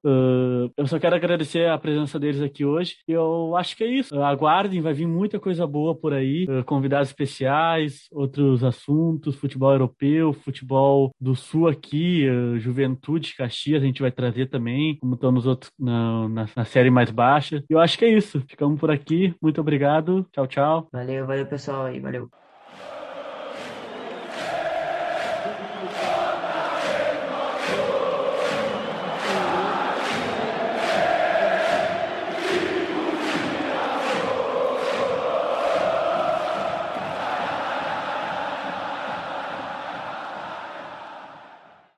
eu 0.75 0.87
só 0.87 0.99
quero 0.99 1.15
agradecer 1.15 1.69
a 1.69 1.77
presença 1.77 2.19
deles 2.19 2.41
aqui 2.41 2.65
hoje. 2.65 2.95
Eu 3.07 3.55
acho 3.55 3.77
que 3.77 3.83
é 3.85 3.87
isso. 3.87 4.21
aguardem, 4.21 4.81
vai 4.81 4.93
vir 4.93 5.07
muita 5.07 5.39
coisa 5.39 5.65
boa 5.65 5.95
por 5.95 6.13
aí. 6.13 6.45
convidados 6.65 7.07
especiais, 7.07 8.07
outros 8.11 8.61
assuntos, 8.61 9.35
futebol 9.35 9.71
europeu 9.71 10.00
europeu, 10.01 10.33
futebol 10.33 11.13
do 11.19 11.35
sul 11.35 11.67
aqui, 11.67 12.27
uh, 12.27 12.59
Juventude, 12.59 13.35
Caxias, 13.35 13.81
a 13.81 13.85
gente 13.85 14.01
vai 14.01 14.11
trazer 14.11 14.47
também, 14.47 14.97
como 14.97 15.13
estão 15.13 15.31
nos 15.31 15.45
outros 15.45 15.71
na, 15.79 16.27
na, 16.27 16.49
na, 16.55 16.65
série 16.65 16.89
mais 16.89 17.11
baixa. 17.11 17.63
Eu 17.69 17.79
acho 17.79 17.97
que 17.97 18.05
é 18.05 18.09
isso. 18.09 18.41
Ficamos 18.47 18.79
por 18.79 18.89
aqui. 18.89 19.35
Muito 19.41 19.61
obrigado. 19.61 20.25
Tchau, 20.31 20.47
tchau. 20.47 20.89
Valeu, 20.91 21.25
valeu, 21.25 21.45
pessoal 21.45 21.85
aí. 21.85 21.99
Valeu. 21.99 22.29